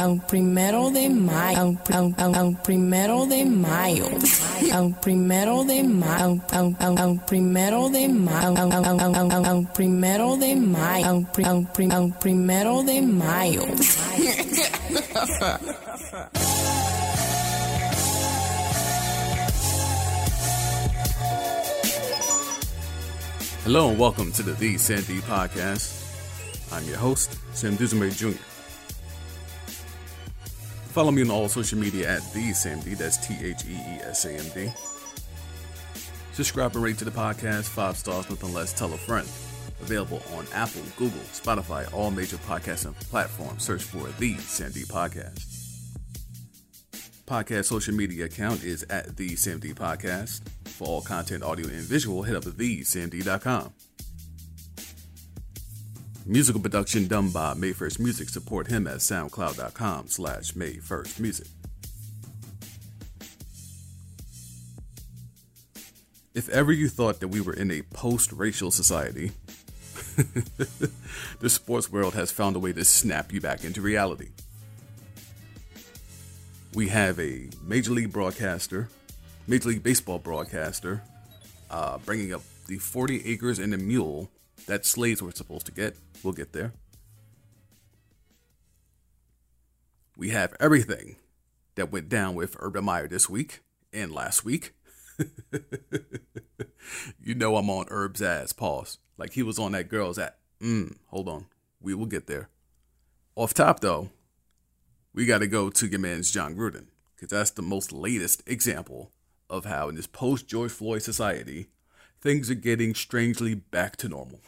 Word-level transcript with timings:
Ang 0.00 0.16
primero 0.24 0.88
de 0.88 1.12
mayo, 1.12 1.76
ang, 1.92 2.08
ang, 2.16 2.32
ang 2.32 2.50
primero 2.64 3.28
de 3.28 3.44
mayo, 3.44 4.08
ang 4.72 4.96
primero 4.96 5.60
de 5.60 5.84
mayo, 5.84 6.40
ang, 6.56 6.72
ang, 6.80 6.96
ang 6.96 7.20
primero 7.28 7.84
de 7.92 8.08
mayo, 8.08 8.56
ang, 8.56 8.72
ang, 8.72 8.96
ang, 8.96 9.12
ang, 9.12 9.44
ang 9.44 9.60
primero 9.76 10.40
de 10.40 10.56
mayo, 10.56 11.04
ang, 11.04 11.20
pri, 11.28 11.44
ang, 11.44 11.68
pri, 11.68 11.84
primero 12.16 12.80
de 12.80 12.96
mayo. 13.04 13.60
Hello 23.68 23.92
and 23.92 24.00
welcome 24.00 24.32
to 24.32 24.40
the 24.40 24.56
The 24.56 24.80
Sam 24.80 25.04
D 25.04 25.20
Podcast. 25.28 25.92
I'm 26.72 26.88
your 26.88 26.96
host, 26.96 27.36
Sam 27.52 27.76
Duzume 27.76 28.08
Jr. 28.16 28.49
Follow 30.90 31.12
me 31.12 31.22
on 31.22 31.30
all 31.30 31.48
social 31.48 31.78
media 31.78 32.08
at 32.16 32.32
The 32.32 32.52
Sam 32.52 32.80
D, 32.80 32.94
that's 32.94 33.16
T 33.24 33.34
H 33.40 33.64
E 33.64 33.74
E 33.74 34.00
S 34.02 34.24
A 34.24 34.32
M 34.32 34.44
D. 34.54 34.72
Subscribe 36.32 36.74
and 36.74 36.82
rate 36.82 36.98
to 36.98 37.04
the 37.04 37.10
podcast, 37.12 37.68
five 37.68 37.96
stars, 37.96 38.28
nothing 38.28 38.52
less, 38.52 38.72
tell 38.72 38.92
a 38.92 38.96
friend. 38.96 39.26
Available 39.80 40.20
on 40.34 40.46
Apple, 40.52 40.82
Google, 40.96 41.20
Spotify, 41.32 41.92
all 41.94 42.10
major 42.10 42.36
podcasting 42.38 42.94
platforms. 43.08 43.62
Search 43.64 43.82
for 43.84 44.08
The 44.18 44.36
Sam 44.38 44.72
D 44.72 44.82
Podcast. 44.82 45.56
Podcast 47.26 47.66
social 47.66 47.94
media 47.94 48.24
account 48.24 48.64
is 48.64 48.84
at 48.90 49.16
The 49.16 49.36
Sam 49.36 49.60
D 49.60 49.72
Podcast. 49.72 50.40
For 50.66 50.88
all 50.88 51.02
content, 51.02 51.44
audio, 51.44 51.66
and 51.66 51.82
visual, 51.82 52.24
hit 52.24 52.34
up 52.34 52.42
the 52.42 52.50
thesamd.com. 52.50 53.72
Musical 56.26 56.60
production 56.60 57.06
done 57.06 57.30
by 57.30 57.54
May 57.54 57.72
First 57.72 57.98
Music. 57.98 58.28
Support 58.28 58.68
him 58.68 58.86
at 58.86 58.98
soundcloud.com 58.98 60.08
slash 60.08 60.54
May 60.54 60.74
First 60.74 61.18
Music. 61.18 61.46
If 66.34 66.48
ever 66.50 66.72
you 66.72 66.88
thought 66.88 67.20
that 67.20 67.28
we 67.28 67.40
were 67.40 67.54
in 67.54 67.70
a 67.70 67.82
post-racial 67.82 68.70
society, 68.70 69.32
the 71.40 71.48
sports 71.48 71.90
world 71.90 72.14
has 72.14 72.30
found 72.30 72.54
a 72.54 72.58
way 72.58 72.72
to 72.74 72.84
snap 72.84 73.32
you 73.32 73.40
back 73.40 73.64
into 73.64 73.80
reality. 73.80 74.28
We 76.74 76.88
have 76.88 77.18
a 77.18 77.48
major 77.64 77.90
league 77.92 78.12
broadcaster, 78.12 78.88
Major 79.48 79.70
League 79.70 79.82
Baseball 79.82 80.18
broadcaster, 80.18 81.02
uh, 81.70 81.98
bringing 81.98 82.32
up 82.32 82.42
the 82.68 82.78
40 82.78 83.26
acres 83.26 83.58
and 83.58 83.74
a 83.74 83.78
mule 83.78 84.30
that 84.70 84.86
slaves 84.86 85.20
were 85.20 85.32
supposed 85.32 85.66
to 85.66 85.72
get. 85.72 85.96
We'll 86.22 86.32
get 86.32 86.52
there. 86.52 86.72
We 90.16 90.28
have 90.28 90.54
everything 90.60 91.16
that 91.74 91.90
went 91.90 92.08
down 92.08 92.36
with 92.36 92.56
Urban 92.60 92.84
Meyer 92.84 93.08
this 93.08 93.28
week 93.28 93.62
and 93.92 94.12
last 94.12 94.44
week. 94.44 94.74
you 97.20 97.34
know 97.34 97.56
I'm 97.56 97.68
on 97.68 97.86
Herb's 97.88 98.22
ass, 98.22 98.52
pause. 98.52 98.98
Like 99.18 99.32
he 99.32 99.42
was 99.42 99.58
on 99.58 99.72
that 99.72 99.88
girl's 99.88 100.20
ass. 100.20 100.34
Mm, 100.62 100.98
hold 101.06 101.28
on. 101.28 101.46
We 101.80 101.92
will 101.92 102.06
get 102.06 102.28
there. 102.28 102.48
Off 103.34 103.52
top 103.52 103.80
though, 103.80 104.10
we 105.12 105.26
got 105.26 105.38
to 105.38 105.48
go 105.48 105.68
to 105.68 105.86
your 105.88 105.98
man's 105.98 106.30
Jon 106.30 106.54
Gruden 106.54 106.86
because 107.16 107.30
that's 107.30 107.50
the 107.50 107.60
most 107.62 107.90
latest 107.90 108.44
example 108.46 109.10
of 109.48 109.64
how 109.64 109.88
in 109.88 109.96
this 109.96 110.06
post 110.06 110.46
George 110.46 110.70
Floyd 110.70 111.02
society, 111.02 111.66
things 112.20 112.52
are 112.52 112.54
getting 112.54 112.94
strangely 112.94 113.56
back 113.56 113.96
to 113.96 114.08
normal. 114.08 114.38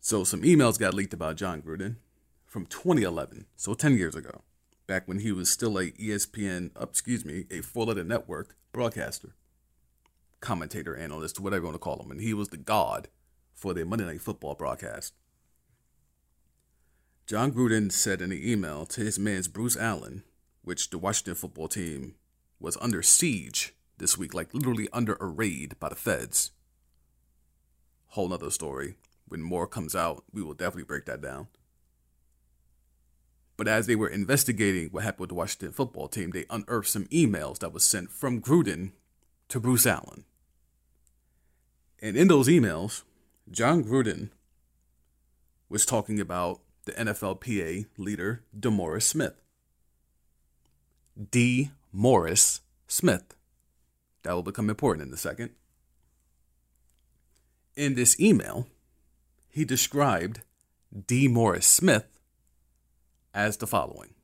So 0.00 0.24
some 0.24 0.42
emails 0.42 0.78
got 0.78 0.94
leaked 0.94 1.12
about 1.12 1.36
Jon 1.36 1.60
Gruden 1.62 1.96
from 2.46 2.66
2011, 2.66 3.46
so 3.56 3.74
10 3.74 3.96
years 3.96 4.14
ago, 4.14 4.42
back 4.86 5.06
when 5.06 5.20
he 5.20 5.32
was 5.32 5.50
still 5.50 5.78
a 5.78 5.90
ESPN, 5.92 6.70
excuse 6.80 7.24
me, 7.24 7.44
a 7.50 7.60
four-letter 7.60 8.04
network 8.04 8.56
broadcaster, 8.72 9.34
commentator, 10.40 10.96
analyst, 10.96 11.40
whatever 11.40 11.62
you 11.62 11.66
want 11.66 11.74
to 11.74 11.78
call 11.78 12.02
him, 12.02 12.10
and 12.10 12.20
he 12.20 12.32
was 12.32 12.48
the 12.48 12.56
god 12.56 13.08
for 13.52 13.74
the 13.74 13.84
Monday 13.84 14.06
Night 14.06 14.20
Football 14.20 14.54
broadcast. 14.54 15.14
Jon 17.26 17.52
Gruden 17.52 17.92
said 17.92 18.22
in 18.22 18.32
an 18.32 18.40
email 18.42 18.86
to 18.86 19.02
his 19.02 19.18
man's 19.18 19.48
Bruce 19.48 19.76
Allen, 19.76 20.22
which 20.62 20.90
the 20.90 20.96
Washington 20.96 21.34
football 21.34 21.68
team 21.68 22.14
was 22.58 22.78
under 22.80 23.02
siege 23.02 23.74
this 23.98 24.16
week, 24.16 24.32
like 24.32 24.54
literally 24.54 24.88
under 24.92 25.16
a 25.20 25.26
raid 25.26 25.78
by 25.78 25.88
the 25.88 25.94
feds. 25.94 26.52
Whole 28.08 28.28
nother 28.28 28.50
story. 28.50 28.96
When 29.28 29.42
more 29.42 29.66
comes 29.66 29.94
out, 29.94 30.24
we 30.32 30.42
will 30.42 30.54
definitely 30.54 30.84
break 30.84 31.04
that 31.06 31.20
down. 31.20 31.48
But 33.56 33.68
as 33.68 33.86
they 33.86 33.96
were 33.96 34.08
investigating 34.08 34.88
what 34.90 35.02
happened 35.02 35.20
with 35.20 35.28
the 35.30 35.34
Washington 35.34 35.72
football 35.72 36.08
team, 36.08 36.30
they 36.30 36.46
unearthed 36.48 36.88
some 36.88 37.06
emails 37.06 37.58
that 37.58 37.72
was 37.72 37.84
sent 37.84 38.10
from 38.10 38.40
Gruden 38.40 38.92
to 39.48 39.58
Bruce 39.58 39.86
Allen. 39.86 40.24
And 42.00 42.16
in 42.16 42.28
those 42.28 42.48
emails, 42.48 43.02
Jon 43.50 43.82
Gruden 43.82 44.30
was 45.68 45.84
talking 45.84 46.20
about 46.20 46.60
the 46.84 46.92
NFLPA 46.92 47.86
leader, 47.98 48.44
DeMaurice 48.58 49.02
Smith. 49.02 49.34
D. 51.30 51.72
Morris 51.92 52.60
Smith. 52.86 53.34
That 54.22 54.34
will 54.34 54.42
become 54.42 54.70
important 54.70 55.08
in 55.08 55.12
a 55.12 55.16
second. 55.16 55.50
In 57.74 57.94
this 57.94 58.18
email, 58.20 58.68
he 59.58 59.64
described 59.64 60.42
D. 61.06 61.26
Morris 61.26 61.66
Smith 61.66 62.06
as 63.34 63.56
the 63.56 63.66
following 63.66 64.14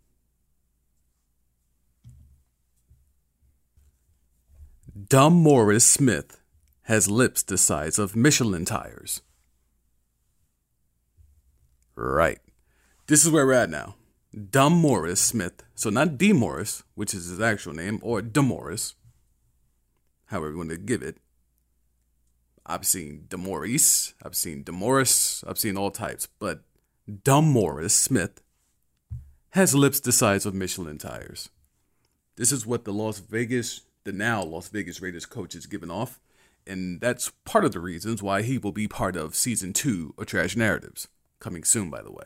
Dumb 5.08 5.34
Morris 5.34 5.84
Smith 5.84 6.40
has 6.82 7.10
lips 7.10 7.42
the 7.42 7.58
size 7.58 7.98
of 7.98 8.14
Michelin 8.14 8.64
tires. 8.64 9.22
Right. 11.96 12.38
This 13.08 13.24
is 13.24 13.32
where 13.32 13.44
we're 13.44 13.54
at 13.54 13.70
now. 13.70 13.96
Dumb 14.50 14.74
Morris 14.74 15.20
Smith. 15.20 15.64
So 15.74 15.90
not 15.90 16.16
D 16.16 16.32
Morris, 16.32 16.84
which 16.94 17.12
is 17.12 17.26
his 17.26 17.40
actual 17.40 17.72
name, 17.72 17.98
or 18.02 18.22
Demorris, 18.22 18.94
however 20.26 20.52
you 20.52 20.58
want 20.58 20.70
to 20.70 20.76
give 20.76 21.02
it. 21.02 21.18
I've 22.66 22.86
seen 22.86 23.26
Demorris, 23.28 24.14
I've 24.22 24.34
seen 24.34 24.64
Demorris, 24.64 25.44
I've 25.46 25.58
seen 25.58 25.76
all 25.76 25.90
types, 25.90 26.28
but 26.38 26.62
Dumb 27.22 27.46
Morris 27.46 27.94
Smith 27.94 28.42
has 29.50 29.74
lips 29.74 30.00
the 30.00 30.12
size 30.12 30.46
of 30.46 30.54
Michelin 30.54 30.98
tires. 30.98 31.50
This 32.36 32.50
is 32.50 32.66
what 32.66 32.84
the 32.84 32.92
Las 32.92 33.18
Vegas, 33.18 33.82
the 34.04 34.12
now 34.12 34.42
Las 34.42 34.68
Vegas 34.68 35.02
Raiders 35.02 35.26
coach 35.26 35.54
is 35.54 35.66
giving 35.66 35.90
off, 35.90 36.20
and 36.66 37.00
that's 37.00 37.30
part 37.44 37.64
of 37.66 37.72
the 37.72 37.80
reasons 37.80 38.22
why 38.22 38.42
he 38.42 38.56
will 38.56 38.72
be 38.72 38.88
part 38.88 39.14
of 39.14 39.34
season 39.34 39.72
two 39.72 40.14
of 40.16 40.26
Trash 40.26 40.56
Narratives, 40.56 41.08
coming 41.40 41.64
soon, 41.64 41.90
by 41.90 42.02
the 42.02 42.10
way. 42.10 42.24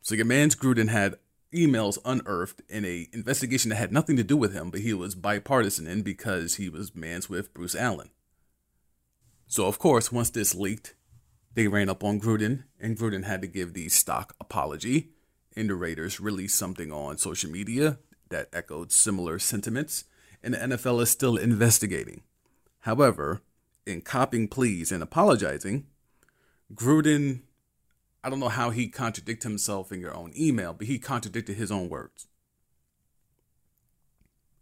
So 0.00 0.14
your 0.14 0.24
man's 0.24 0.56
Gruden 0.56 0.88
had 0.88 1.18
emails 1.52 1.98
unearthed 2.04 2.62
in 2.68 2.84
a 2.84 3.08
investigation 3.12 3.70
that 3.70 3.76
had 3.76 3.92
nothing 3.92 4.16
to 4.16 4.24
do 4.24 4.36
with 4.36 4.52
him, 4.52 4.70
but 4.70 4.80
he 4.80 4.94
was 4.94 5.14
bipartisan 5.14 5.86
in 5.86 6.02
because 6.02 6.56
he 6.56 6.68
was 6.68 6.94
mans 6.94 7.28
with 7.28 7.54
Bruce 7.54 7.74
Allen. 7.74 8.10
So 9.46 9.66
of 9.66 9.78
course, 9.78 10.10
once 10.10 10.30
this 10.30 10.54
leaked, 10.54 10.94
they 11.54 11.68
ran 11.68 11.90
up 11.90 12.02
on 12.02 12.20
Gruden, 12.20 12.64
and 12.80 12.96
Gruden 12.96 13.24
had 13.24 13.42
to 13.42 13.46
give 13.46 13.74
the 13.74 13.88
stock 13.88 14.34
apology. 14.40 15.10
And 15.54 15.68
the 15.68 15.74
Raiders 15.74 16.18
released 16.18 16.56
something 16.56 16.90
on 16.90 17.18
social 17.18 17.50
media 17.50 17.98
that 18.30 18.48
echoed 18.54 18.90
similar 18.90 19.38
sentiments, 19.38 20.04
and 20.42 20.54
the 20.54 20.58
NFL 20.58 21.02
is 21.02 21.10
still 21.10 21.36
investigating. 21.36 22.22
However, 22.80 23.42
in 23.86 24.00
copying 24.00 24.48
pleas 24.48 24.90
and 24.90 25.02
apologizing, 25.02 25.86
Gruden 26.74 27.42
I 28.24 28.30
don't 28.30 28.40
know 28.40 28.48
how 28.48 28.70
he 28.70 28.88
contradicted 28.88 29.48
himself 29.48 29.90
in 29.90 30.00
your 30.00 30.14
own 30.14 30.32
email, 30.36 30.72
but 30.72 30.86
he 30.86 30.98
contradicted 30.98 31.56
his 31.56 31.72
own 31.72 31.88
words. 31.88 32.28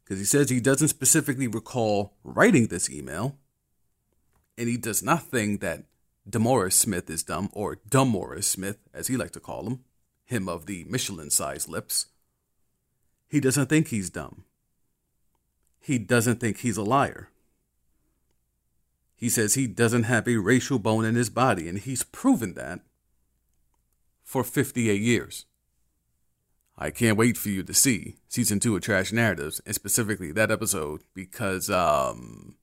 Because 0.02 0.18
he 0.18 0.24
says 0.24 0.48
he 0.48 0.60
doesn't 0.60 0.88
specifically 0.88 1.46
recall 1.46 2.14
writing 2.24 2.66
this 2.66 2.90
email, 2.90 3.38
and 4.56 4.68
he 4.68 4.76
does 4.76 5.02
not 5.02 5.24
think 5.24 5.60
that 5.60 5.84
Demorris 6.28 6.74
Smith 6.74 7.08
is 7.10 7.22
dumb, 7.22 7.50
or 7.52 7.78
Dumb 7.88 8.08
Morris 8.08 8.46
Smith, 8.46 8.78
as 8.94 9.08
he 9.08 9.16
likes 9.16 9.32
to 9.32 9.40
call 9.40 9.66
him, 9.66 9.80
him 10.24 10.48
of 10.48 10.66
the 10.66 10.84
Michelin 10.84 11.30
sized 11.30 11.68
lips. 11.68 12.06
He 13.28 13.40
doesn't 13.40 13.68
think 13.68 13.88
he's 13.88 14.10
dumb. 14.10 14.44
He 15.80 15.98
doesn't 15.98 16.40
think 16.40 16.58
he's 16.58 16.76
a 16.76 16.82
liar. 16.82 17.30
He 19.16 19.28
says 19.28 19.54
he 19.54 19.66
doesn't 19.66 20.04
have 20.04 20.26
a 20.26 20.36
racial 20.36 20.78
bone 20.78 21.04
in 21.04 21.14
his 21.14 21.30
body, 21.30 21.68
and 21.68 21.78
he's 21.78 22.02
proven 22.02 22.54
that 22.54 22.80
for 24.30 24.44
58 24.44 25.02
years. 25.02 25.46
I 26.78 26.92
can't 26.92 27.18
wait 27.18 27.36
for 27.36 27.48
you 27.48 27.64
to 27.64 27.74
see 27.74 28.14
season 28.28 28.60
two 28.60 28.76
of 28.76 28.82
Trash 28.82 29.10
Narratives, 29.12 29.60
and 29.66 29.74
specifically 29.74 30.30
that 30.30 30.52
episode, 30.52 31.02
because 31.14 31.68
um, 31.68 32.54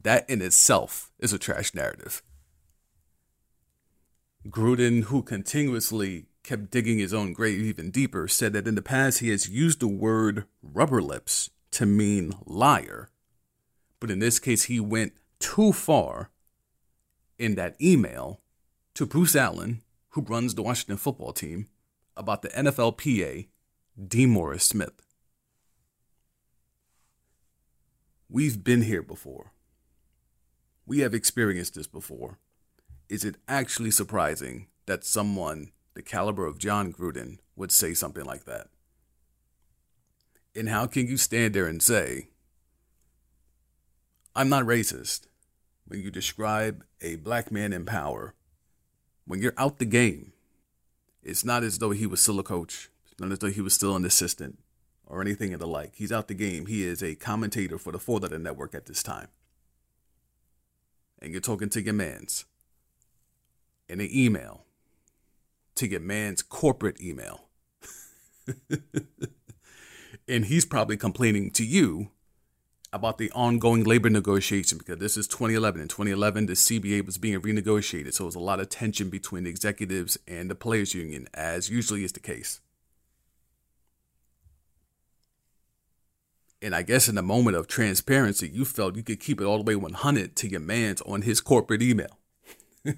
that 0.00 0.30
in 0.30 0.40
itself 0.40 1.10
is 1.18 1.32
a 1.32 1.38
trash 1.38 1.74
narrative. 1.74 2.22
Gruden, 4.46 5.04
who 5.04 5.20
continuously 5.20 6.26
kept 6.44 6.70
digging 6.70 7.00
his 7.00 7.12
own 7.12 7.32
grave 7.32 7.60
even 7.60 7.90
deeper, 7.90 8.28
said 8.28 8.52
that 8.52 8.68
in 8.68 8.76
the 8.76 8.80
past 8.80 9.18
he 9.18 9.30
has 9.30 9.48
used 9.48 9.80
the 9.80 9.88
word 9.88 10.44
rubber 10.62 11.02
lips 11.02 11.50
to 11.72 11.86
mean 11.86 12.34
liar. 12.44 13.08
But 13.98 14.12
in 14.12 14.20
this 14.20 14.38
case, 14.38 14.64
he 14.64 14.78
went 14.78 15.14
too 15.40 15.72
far 15.72 16.30
in 17.36 17.56
that 17.56 17.74
email 17.82 18.42
to 18.94 19.06
Bruce 19.06 19.34
Allen, 19.34 19.82
who 20.16 20.22
runs 20.22 20.54
the 20.54 20.62
Washington 20.62 20.96
football 20.96 21.34
team, 21.34 21.66
about 22.16 22.40
the 22.40 22.48
NFLPA, 22.48 23.48
DeMaurice 24.02 24.62
Smith. 24.62 25.02
We've 28.26 28.64
been 28.64 28.80
here 28.80 29.02
before. 29.02 29.52
We 30.86 31.00
have 31.00 31.12
experienced 31.12 31.74
this 31.74 31.86
before. 31.86 32.38
Is 33.10 33.26
it 33.26 33.36
actually 33.46 33.90
surprising 33.90 34.68
that 34.86 35.04
someone 35.04 35.72
the 35.92 36.00
caliber 36.00 36.46
of 36.46 36.58
Jon 36.58 36.94
Gruden 36.94 37.36
would 37.54 37.70
say 37.70 37.92
something 37.92 38.24
like 38.24 38.46
that? 38.46 38.68
And 40.54 40.70
how 40.70 40.86
can 40.86 41.06
you 41.06 41.18
stand 41.18 41.54
there 41.54 41.66
and 41.66 41.82
say, 41.82 42.30
I'm 44.34 44.48
not 44.48 44.64
racist 44.64 45.26
when 45.86 46.00
you 46.00 46.10
describe 46.10 46.84
a 47.02 47.16
black 47.16 47.52
man 47.52 47.74
in 47.74 47.84
power, 47.84 48.34
when 49.26 49.40
you're 49.40 49.54
out 49.56 49.78
the 49.78 49.84
game? 49.84 50.32
It's 51.22 51.44
not 51.44 51.64
as 51.64 51.78
though 51.78 51.90
he 51.90 52.06
was 52.06 52.22
still 52.22 52.38
a 52.38 52.44
coach, 52.44 52.88
it's 53.10 53.20
not 53.20 53.32
as 53.32 53.40
though 53.40 53.50
he 53.50 53.60
was 53.60 53.74
still 53.74 53.96
an 53.96 54.04
assistant 54.04 54.58
or 55.06 55.20
anything 55.20 55.52
of 55.52 55.60
the 55.60 55.66
like. 55.66 55.94
He's 55.94 56.12
out 56.12 56.28
the 56.28 56.34
game. 56.34 56.66
He 56.66 56.84
is 56.84 57.02
a 57.02 57.14
commentator 57.14 57.78
for 57.78 57.92
the 57.92 57.98
Four 57.98 58.18
Letter 58.18 58.38
Network 58.38 58.74
at 58.74 58.86
this 58.86 59.02
time. 59.02 59.28
And 61.20 61.32
you're 61.32 61.40
talking 61.40 61.68
to 61.70 61.82
your 61.82 61.94
mans 61.94 62.44
in 63.88 64.00
an 64.00 64.08
email 64.12 64.64
to 65.76 65.88
your 65.88 66.00
man's 66.00 66.42
corporate 66.42 67.00
email. 67.00 67.48
and 70.28 70.46
he's 70.46 70.64
probably 70.64 70.96
complaining 70.96 71.50
to 71.52 71.64
you 71.64 72.10
about 72.96 73.18
the 73.18 73.30
ongoing 73.32 73.84
labor 73.84 74.10
negotiation 74.10 74.78
because 74.78 74.98
this 74.98 75.16
is 75.16 75.28
2011. 75.28 75.80
In 75.80 75.88
2011, 75.88 76.46
the 76.46 76.54
CBA 76.54 77.06
was 77.06 77.18
being 77.18 77.40
renegotiated, 77.40 78.12
so 78.12 78.24
there 78.24 78.26
was 78.26 78.34
a 78.34 78.40
lot 78.40 78.60
of 78.60 78.68
tension 78.68 79.08
between 79.08 79.44
the 79.44 79.50
executives 79.50 80.18
and 80.26 80.50
the 80.50 80.54
players' 80.54 80.94
union, 80.94 81.28
as 81.32 81.70
usually 81.70 82.04
is 82.04 82.12
the 82.12 82.20
case. 82.20 82.60
And 86.60 86.74
I 86.74 86.82
guess 86.82 87.08
in 87.08 87.18
a 87.18 87.22
moment 87.22 87.56
of 87.56 87.68
transparency, 87.68 88.48
you 88.48 88.64
felt 88.64 88.96
you 88.96 89.02
could 89.02 89.20
keep 89.20 89.40
it 89.40 89.44
all 89.44 89.58
the 89.58 89.64
way 89.64 89.76
100 89.76 90.34
to 90.36 90.48
your 90.48 90.60
man's 90.60 91.02
on 91.02 91.22
his 91.22 91.40
corporate 91.40 91.82
email 91.82 92.18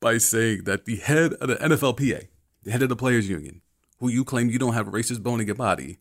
by 0.00 0.16
saying 0.18 0.64
that 0.64 0.86
the 0.86 0.96
head 0.96 1.34
of 1.34 1.48
the 1.48 1.56
NFLPA, 1.56 2.28
the 2.62 2.70
head 2.70 2.82
of 2.82 2.88
the 2.88 2.96
players' 2.96 3.28
union, 3.28 3.60
who 3.98 4.08
you 4.08 4.24
claim 4.24 4.48
you 4.48 4.58
don't 4.58 4.74
have 4.74 4.88
a 4.88 4.90
racist 4.90 5.22
bone 5.22 5.40
in 5.40 5.46
your 5.46 5.56
body, 5.56 5.98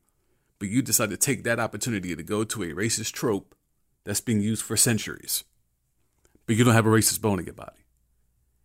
but 0.60 0.70
you 0.70 0.82
decide 0.82 1.10
to 1.10 1.18
take 1.18 1.44
that 1.44 1.60
opportunity 1.60 2.16
to 2.16 2.24
go 2.24 2.44
to 2.44 2.64
a 2.64 2.68
racist 2.68 3.14
trope 3.14 3.56
that's 4.04 4.22
been 4.22 4.42
used 4.42 4.64
for 4.64 4.78
centuries, 4.78 5.44
but 6.46 6.56
you 6.56 6.64
don't 6.64 6.74
have 6.74 6.86
a 6.86 6.90
racist 6.90 7.22
bone 7.22 7.40
in 7.40 7.46
your 7.46 7.54
body. 7.54 7.86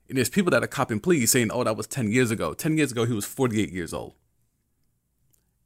And 0.09 0.19
there's 0.19 0.29
people 0.29 0.51
that 0.51 0.63
are 0.63 0.69
copping 0.69 1.01
pleas 1.01 1.31
saying, 1.31 1.51
oh, 1.51 1.65
that 1.65 1.77
was 1.77 1.87
10 1.87 2.11
years 2.11 2.31
ago. 2.31 2.53
10 2.53 2.77
years 2.77 2.93
ago, 2.93 3.07
he 3.07 3.15
was 3.15 3.25
48 3.25 3.71
years 3.71 3.95
old. 3.95 4.15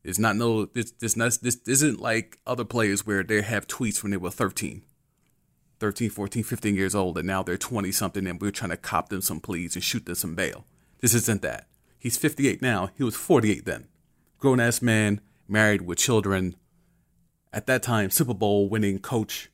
It's 0.05 0.19
not 0.19 0.37
no 0.37 0.65
this 0.65 0.93
this 0.93 1.17
not 1.17 1.37
this 1.43 1.59
isn't 1.67 2.01
like 2.01 2.39
other 2.47 2.65
players 2.65 3.05
where 3.05 3.23
they 3.23 3.43
have 3.43 3.67
tweets 3.67 4.03
when 4.03 4.11
they 4.11 4.17
were 4.17 4.31
13. 4.31 4.85
13, 5.81 6.11
14, 6.11 6.43
15 6.43 6.75
years 6.75 6.95
old 6.95 7.19
and 7.19 7.27
now 7.27 7.43
they're 7.43 7.57
20 7.57 7.93
something 7.93 8.27
and 8.27 8.41
we're 8.41 8.51
trying 8.51 8.71
to 8.71 8.77
cop 8.77 9.11
them 9.11 9.21
some 9.21 9.39
pleas 9.41 9.75
and 9.75 9.85
shoot 9.85 10.07
them 10.07 10.15
some 10.15 10.35
bail. 10.35 10.65
This 11.01 11.15
isn't 11.15 11.43
that. 11.43 11.69
He's 11.99 12.17
58 12.17 12.63
now. 12.63 12.91
He 12.97 13.05
was 13.05 13.17
48 13.17 13.65
then. 13.65 13.89
Grown 14.39 14.61
ass 14.61 14.81
man, 14.83 15.21
married 15.49 15.83
with 15.83 15.99
children. 15.99 16.55
At 17.53 17.67
that 17.67 17.83
time, 17.83 18.11
Super 18.11 18.35
Bowl 18.35 18.69
winning 18.69 18.99
coach. 18.99 19.51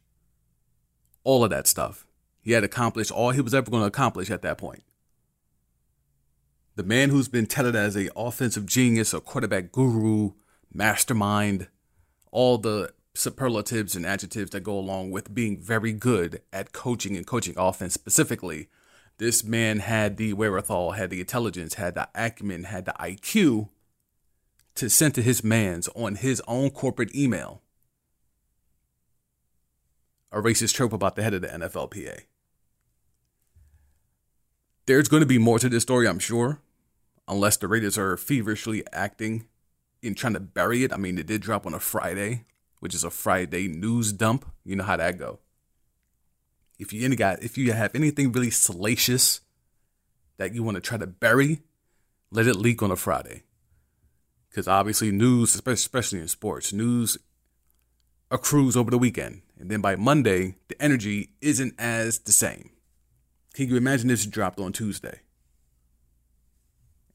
All 1.23 1.45
of 1.45 1.51
that 1.51 1.67
stuff. 1.67 2.07
He 2.41 2.53
had 2.53 2.65
accomplished 2.65 3.11
all 3.11 3.31
he 3.31 3.41
was 3.41 3.55
ever 3.55 3.71
going 3.71 3.83
to 3.83 3.87
accomplish 3.87 4.31
at 4.31 4.43
that 4.43 4.59
point. 4.59 4.83
The 6.77 6.83
man 6.83 7.11
who's 7.11 7.29
been 7.29 7.47
touted 7.47 7.77
as 7.77 7.97
a 7.97 8.11
offensive 8.17 8.67
genius, 8.67 9.15
a 9.15 9.21
quarterback 9.21 9.73
guru, 9.73 10.33
mastermind, 10.73 11.69
all 12.33 12.59
the 12.59 12.93
superlatives 13.15 13.95
and 13.95 14.05
adjectives 14.05 14.51
that 14.51 14.65
go 14.65 14.77
along 14.77 15.13
with 15.13 15.35
being 15.35 15.57
very 15.57 15.93
good 15.93 16.43
at 16.53 16.73
coaching 16.73 17.17
and 17.17 17.27
coaching 17.27 17.55
offense 17.57 17.95
specifically 17.95 18.69
this 19.19 19.45
man 19.45 19.79
had 19.79 20.17
the 20.17 20.33
wherewithal, 20.33 20.93
had 20.93 21.11
the 21.11 21.21
intelligence, 21.21 21.75
had 21.75 21.95
the 21.95 22.09
acumen, 22.15 22.65
had 22.65 22.85
the 22.85 22.95
IQ 22.99 23.69
to 24.77 24.89
send 24.91 25.15
to 25.15 25.23
his 25.23 25.45
mans 25.45 25.89
on 25.95 26.17
his 26.17 26.43
own 26.47 26.71
corporate 26.71 27.15
email 27.15 27.63
a 30.33 30.43
racist 30.43 30.75
trope 30.75 30.93
about 30.93 31.15
the 31.15 31.23
head 31.23 31.35
of 31.35 31.43
the 31.43 31.49
NFLPA. 31.49 32.23
There's 34.87 35.09
going 35.09 35.23
to 35.23 35.27
be 35.27 35.39
more 35.39 35.59
to 35.59 35.69
this 35.69 35.85
story, 35.85 36.09
I'm 36.09 36.19
sure, 36.19 36.61
unless 37.29 37.57
the 37.57 37.69
Raiders 37.69 37.97
are 37.97 38.17
feverishly 38.17 38.83
acting 38.93 39.47
in 40.03 40.15
trying 40.15 40.35
to 40.35 40.41
bury 40.41 40.85
it. 40.85 40.93
I 40.93 40.97
mean, 40.97 41.19
it 41.19 41.27
did 41.27 41.41
drop 41.41 41.67
on 41.67 41.73
a 41.73 41.81
Friday, 41.81 42.45
which 42.81 42.95
is 42.95 43.05
a 43.05 43.11
Friday 43.11 43.69
news 43.69 44.13
dump. 44.13 44.45
You 44.65 44.77
know 44.77 44.85
how 44.85 44.97
that 44.97 45.19
go 45.19 45.39
if 46.79 46.93
you 46.93 47.05
any 47.05 47.17
got 47.17 47.43
if 47.43 47.57
you 47.57 47.73
have 47.73 47.95
anything 47.95 48.33
really 48.33 48.51
salacious 48.51 49.41
that 50.37 50.55
you 50.55 50.63
want 50.63 50.77
to 50.77 50.81
try 50.81 50.99
to 50.99 51.07
bury, 51.07 51.63
let 52.31 52.47
it 52.47 52.57
leak 52.57 52.83
on 52.83 52.91
a 52.91 52.97
Friday. 52.97 53.45
Because 54.55 54.69
obviously, 54.69 55.11
news, 55.11 55.57
especially 55.57 56.21
in 56.21 56.29
sports, 56.29 56.73
news 56.73 57.19
accrues 58.31 58.77
over 58.77 58.89
the 58.89 58.99
weekend. 58.99 59.43
And 59.59 59.69
then 59.69 59.81
by 59.81 59.97
Monday, 59.97 60.55
the 60.69 60.81
energy 60.81 61.31
isn't 61.41 61.75
as 61.77 62.21
the 62.21 62.31
same. 62.31 62.71
Can 63.53 63.69
you 63.69 63.75
imagine 63.75 64.07
this 64.07 64.25
dropped 64.25 64.61
on 64.61 64.73
Tuesday? 64.73 65.23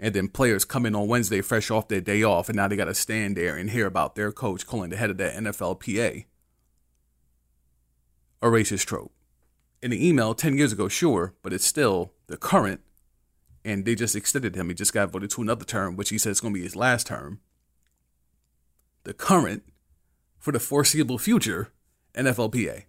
And 0.02 0.14
then 0.14 0.28
players 0.28 0.66
come 0.66 0.86
in 0.86 0.96
on 0.96 1.08
Wednesday 1.08 1.40
fresh 1.40 1.72
off 1.72 1.88
their 1.88 2.02
day 2.02 2.24
off, 2.24 2.50
and 2.50 2.58
now 2.58 2.68
they 2.68 2.76
got 2.76 2.86
to 2.86 2.94
stand 2.94 3.38
there 3.38 3.56
and 3.56 3.70
hear 3.70 3.88
about 3.88 4.16
their 4.16 4.34
coach 4.34 4.68
calling 4.68 4.90
the 4.90 4.98
head 4.98 5.10
of 5.10 5.18
the 5.18 5.30
NFLPA 5.30 6.26
a 8.42 8.48
racist 8.48 8.86
trope 8.86 9.14
in 9.82 9.92
the 9.92 10.08
email 10.08 10.34
10 10.34 10.58
years 10.58 10.74
ago, 10.74 10.90
sure, 10.90 11.36
but 11.42 11.54
it's 11.54 11.66
still 11.66 12.12
the 12.28 12.36
current. 12.36 12.82
And 13.69 13.86
they 13.86 13.94
just 13.94 14.16
extended 14.16 14.56
him. 14.56 14.69
He 14.69 14.74
just 14.74 14.95
got 14.95 15.12
voted 15.12 15.30
to 15.30 15.44
another 15.44 15.63
term, 15.63 15.95
which 15.95 16.09
he 16.09 16.18
says 16.18 16.38
is 16.38 16.40
going 16.42 16.56
to 16.56 16.59
be 16.59 16.64
his 16.64 16.76
last 16.76 17.06
term. 17.06 17.40
The 19.04 19.14
current, 19.14 19.61
for 20.40 20.52
the 20.52 20.59
foreseeable 20.59 21.19
future, 21.19 21.71
NFLPA. 22.16 22.85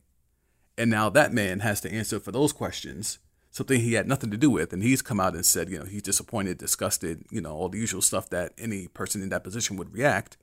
And 0.78 0.90
now 0.90 1.10
that 1.10 1.34
man 1.34 1.60
has 1.60 1.82
to 1.82 1.92
answer 1.92 2.18
for 2.18 2.32
those 2.32 2.54
questions, 2.54 3.18
something 3.50 3.78
he 3.78 3.92
had 3.92 4.08
nothing 4.08 4.30
to 4.30 4.38
do 4.38 4.49
with. 4.49 4.72
And 4.72 4.82
he's 4.82 5.02
come 5.02 5.20
out 5.20 5.34
and 5.34 5.44
said, 5.44 5.68
you 5.68 5.78
know, 5.78 5.84
he's 5.84 6.00
disappointed, 6.00 6.56
disgusted, 6.56 7.26
you 7.30 7.42
know, 7.42 7.52
all 7.54 7.68
the 7.68 7.76
usual 7.76 8.00
stuff 8.00 8.30
that 8.30 8.54
any 8.56 8.88
person 8.88 9.22
in 9.22 9.28
that 9.28 9.44
position 9.44 9.76
would 9.76 9.92
react. 9.92 10.38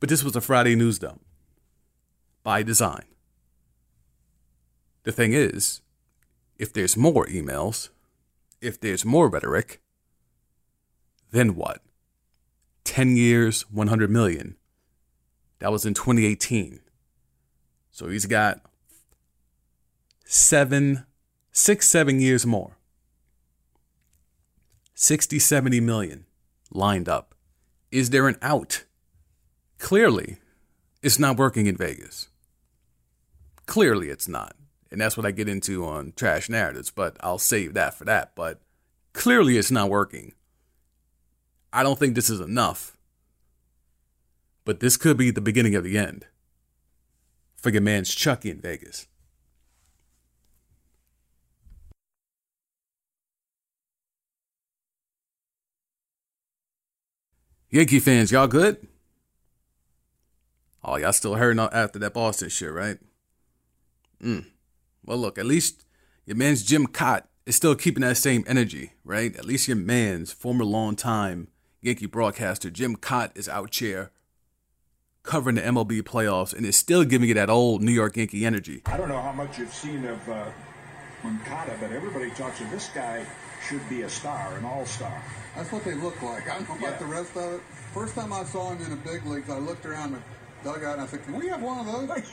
But 0.00 0.08
this 0.08 0.24
was 0.24 0.34
a 0.34 0.40
Friday 0.40 0.76
news 0.76 0.98
dump 0.98 1.20
by 2.42 2.62
design. 2.62 3.04
The 5.02 5.12
thing 5.12 5.34
is, 5.34 5.82
if 6.62 6.72
there's 6.72 6.96
more 6.96 7.26
emails, 7.26 7.88
if 8.60 8.80
there's 8.80 9.04
more 9.04 9.28
rhetoric, 9.28 9.80
then 11.32 11.56
what? 11.56 11.82
10 12.84 13.16
years, 13.16 13.62
100 13.62 14.08
million. 14.08 14.54
That 15.58 15.72
was 15.72 15.84
in 15.84 15.92
2018. 15.92 16.78
So 17.90 18.08
he's 18.08 18.26
got 18.26 18.60
seven, 20.24 21.04
six, 21.50 21.88
seven 21.88 22.20
years 22.20 22.46
more. 22.46 22.76
60, 24.94 25.40
70 25.40 25.80
million 25.80 26.26
lined 26.70 27.08
up. 27.08 27.34
Is 27.90 28.10
there 28.10 28.28
an 28.28 28.36
out? 28.40 28.84
Clearly, 29.80 30.38
it's 31.02 31.18
not 31.18 31.38
working 31.38 31.66
in 31.66 31.76
Vegas. 31.76 32.28
Clearly, 33.66 34.10
it's 34.10 34.28
not. 34.28 34.54
And 34.92 35.00
that's 35.00 35.16
what 35.16 35.24
I 35.24 35.30
get 35.30 35.48
into 35.48 35.86
on 35.86 36.12
trash 36.14 36.50
narratives, 36.50 36.90
but 36.90 37.16
I'll 37.20 37.38
save 37.38 37.72
that 37.72 37.94
for 37.94 38.04
that. 38.04 38.36
But 38.36 38.60
clearly 39.14 39.56
it's 39.56 39.70
not 39.70 39.88
working. 39.88 40.34
I 41.72 41.82
don't 41.82 41.98
think 41.98 42.14
this 42.14 42.28
is 42.28 42.40
enough. 42.40 42.98
But 44.66 44.80
this 44.80 44.98
could 44.98 45.16
be 45.16 45.30
the 45.30 45.40
beginning 45.40 45.74
of 45.74 45.82
the 45.82 45.96
end 45.96 46.26
for 47.56 47.70
your 47.70 47.80
man's 47.80 48.14
Chucky 48.14 48.50
in 48.50 48.60
Vegas. 48.60 49.06
Yankee 57.70 57.98
fans, 57.98 58.30
y'all 58.30 58.46
good? 58.46 58.86
Oh, 60.84 60.96
y'all 60.96 61.14
still 61.14 61.36
hurting 61.36 61.60
after 61.60 61.98
that 62.00 62.12
Boston 62.12 62.50
shit, 62.50 62.70
right? 62.70 62.98
Mm. 64.22 64.51
Well, 65.04 65.18
look, 65.18 65.38
at 65.38 65.46
least 65.46 65.84
your 66.26 66.36
man's 66.36 66.62
Jim 66.62 66.86
Kaat 66.86 67.22
is 67.46 67.56
still 67.56 67.74
keeping 67.74 68.02
that 68.02 68.16
same 68.16 68.44
energy, 68.46 68.92
right? 69.04 69.34
At 69.36 69.44
least 69.44 69.66
your 69.68 69.76
man's 69.76 70.32
former 70.32 70.64
longtime 70.64 71.48
Yankee 71.80 72.06
broadcaster 72.06 72.70
Jim 72.70 72.96
Kaat 72.96 73.36
is 73.36 73.48
out 73.48 73.70
chair 73.70 74.12
covering 75.24 75.56
the 75.56 75.62
MLB 75.62 76.02
playoffs 76.02 76.52
and 76.54 76.64
is 76.66 76.76
still 76.76 77.04
giving 77.04 77.28
it 77.30 77.34
that 77.34 77.50
old 77.50 77.82
New 77.82 77.92
York 77.92 78.16
Yankee 78.16 78.44
energy. 78.46 78.82
I 78.86 78.96
don't 78.96 79.08
know 79.08 79.20
how 79.20 79.32
much 79.32 79.58
you've 79.58 79.72
seen 79.72 80.04
of 80.04 80.28
uh, 80.28 80.46
Moncada, 81.22 81.76
but 81.80 81.92
everybody 81.92 82.30
talks 82.30 82.60
of 82.60 82.70
this 82.70 82.88
guy 82.94 83.24
should 83.68 83.88
be 83.88 84.02
a 84.02 84.08
star, 84.08 84.56
an 84.56 84.64
all-star. 84.64 85.22
That's 85.56 85.70
what 85.70 85.84
they 85.84 85.94
look 85.94 86.20
like. 86.22 86.48
I 86.50 86.54
don't 86.58 86.68
know 86.68 86.74
about 86.76 86.92
Yeah. 86.92 86.98
the 86.98 87.04
rest 87.06 87.36
of 87.36 87.52
it. 87.54 87.60
First 87.94 88.14
time 88.14 88.32
I 88.32 88.42
saw 88.44 88.72
him 88.72 88.82
in 88.82 88.90
the 88.90 88.96
big 88.96 89.24
leagues, 89.26 89.48
I 89.50 89.58
looked 89.58 89.86
around 89.86 90.12
the 90.12 90.18
dugout 90.64 90.94
and 90.94 91.02
I 91.02 91.06
said, 91.06 91.24
"Can 91.24 91.34
we 91.38 91.48
have 91.48 91.62
one 91.62 91.80
of 91.80 91.86
those?" 91.86 92.08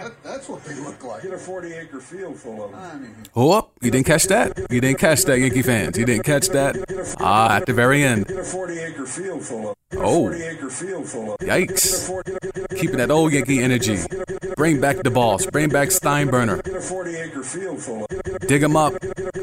That, 0.00 0.22
that's 0.22 0.48
what 0.48 0.64
they 0.64 0.74
look 0.76 1.02
like. 1.04 1.22
Get 1.22 1.32
a 1.32 1.36
40-acre 1.36 2.00
field 2.00 2.36
full 2.38 2.64
of 2.64 2.70
them. 2.70 2.80
I 2.80 2.94
mean, 2.96 3.14
Oh, 3.36 3.50
up. 3.52 3.72
You 3.82 3.90
didn't 3.90 4.06
catch 4.06 4.24
that. 4.24 4.56
You 4.70 4.80
didn't 4.80 4.98
catch 4.98 5.24
that, 5.24 5.38
Yankee 5.38 5.60
fans. 5.62 5.98
You 5.98 6.06
didn't 6.06 6.24
catch 6.24 6.48
that. 6.48 6.76
Ah, 7.20 7.56
at 7.56 7.66
the 7.66 7.74
very 7.74 8.02
end. 8.02 8.26
Get 8.26 8.38
a 8.38 8.40
40-acre 8.40 9.06
field 9.06 9.44
full 9.44 9.70
of 9.70 9.76
Oh. 9.96 10.24
40-acre 10.30 10.70
field 10.70 11.06
full 11.06 11.34
of 11.34 11.38
Yikes. 11.40 12.08
Keeping 12.78 12.96
that 12.96 13.10
old 13.10 13.32
Yankee 13.32 13.60
energy. 13.60 13.98
Bring 14.56 14.80
back 14.80 14.96
the 15.02 15.10
boss. 15.10 15.44
Bring 15.46 15.68
back 15.68 15.88
Steinbrenner. 15.88 16.62
40-acre 16.62 17.42
field 17.42 17.82
full 17.82 18.04
of 18.04 18.38
Dig 18.46 18.62
him 18.62 18.76
up. 18.76 18.94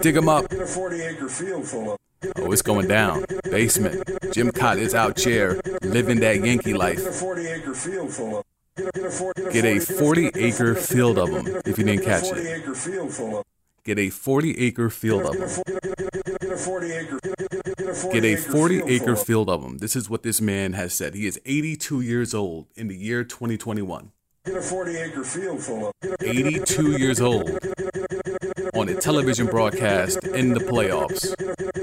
Dig 0.01 0.15
him 0.17 0.27
up. 0.29 0.45
Get 2.35 2.43
a 2.43 2.43
40-acre 2.43 2.43
field 2.43 2.43
full 2.43 2.43
of 2.43 2.49
Oh, 2.49 2.51
it's 2.51 2.61
going 2.61 2.87
down. 2.87 3.25
Basement. 3.43 4.33
Jim 4.33 4.51
Kaat 4.51 4.77
is 4.77 4.93
out 4.93 5.17
chair, 5.17 5.59
living 5.81 6.19
that 6.19 6.43
Yankee 6.43 6.71
Get 6.71 6.75
a 6.75 6.79
life. 6.79 6.99
40-acre 6.99 7.73
field 7.73 8.11
full 8.11 8.37
of 8.39 8.45
Get 8.75 8.87
a, 8.87 8.91
get 8.91 9.05
a, 9.05 9.09
40, 9.09 9.51
Get 9.51 9.65
a 9.65 9.79
40 9.79 10.31
acre 10.35 10.75
field 10.75 11.17
of 11.17 11.31
them 11.31 11.61
if 11.65 11.77
you 11.77 11.83
didn't 11.83 12.03
catch 12.03 12.25
it. 12.25 12.35
40-acre 12.35 12.75
field 12.75 13.11
full 13.11 13.37
of 13.39 13.45
Get 13.83 13.99
a 13.99 14.09
40 14.09 14.57
acre 14.57 14.89
field 14.89 15.25
of 15.25 15.31
them. 15.31 15.63
Get 15.65 16.51
a 16.51 16.55
40-acre 16.55 17.19
Get 17.23 17.89
a 17.89 17.95
40 17.95 18.19
Get 18.19 18.25
a 18.25 18.35
40 18.35 18.81
acre 18.83 19.15
field 19.15 19.49
of 19.49 19.61
them. 19.61 19.77
This 19.79 19.95
is 19.95 20.09
what 20.09 20.23
this 20.23 20.41
man 20.41 20.73
has 20.73 20.93
said. 20.93 21.15
He 21.15 21.25
is 21.25 21.39
82 21.45 22.01
years 22.01 22.33
old 22.33 22.67
in 22.75 22.87
the 22.87 22.97
year 22.97 23.23
2021. 23.23 24.11
Get 24.47 24.55
a 24.55 24.59
40-acre 24.59 25.23
field 25.25 25.61
full 25.61 25.87
of 25.87 25.93
82 26.21 26.97
years 26.97 27.19
old 27.19 27.49
on 28.73 28.87
a 28.87 28.95
television 28.95 29.47
broadcast 29.47 30.25
in 30.25 30.53
the 30.53 30.61
playoffs 30.61 31.35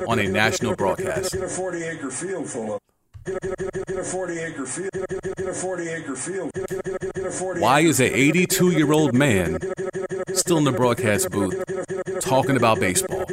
on 0.09 0.19
a 0.19 0.27
national 0.27 0.75
broadcast. 0.75 1.35
Get 1.35 1.43
a 1.43 1.45
40-acre 1.45 2.11
field 2.11 2.49
full 2.49 2.77
of 2.77 2.81
Get 3.27 3.37
a, 3.37 3.49
get 3.49 3.77
a, 3.77 3.85
get 3.85 3.97
a 3.97 4.01
40-acre 4.01 4.67
field. 4.67 4.91
Get 4.93 5.47
a 5.47 5.51
40-acre 5.51 6.17
field. 6.17 6.53
Get 6.55 6.71
a, 6.71 6.83
get 6.83 7.03
a, 7.03 7.13
get 7.13 7.27
a 7.27 7.31
40 7.31 7.61
Why 7.61 7.81
is 7.81 8.01
an 8.01 8.11
82 8.13 8.71
year 8.71 8.93
old 8.93 9.15
man 9.15 9.59
still 10.35 10.57
in 10.57 10.65
the 10.65 10.73
broadcast 10.73 11.31
booth 11.31 11.63
talking 12.21 12.57
about 12.57 12.81
baseball? 12.81 13.27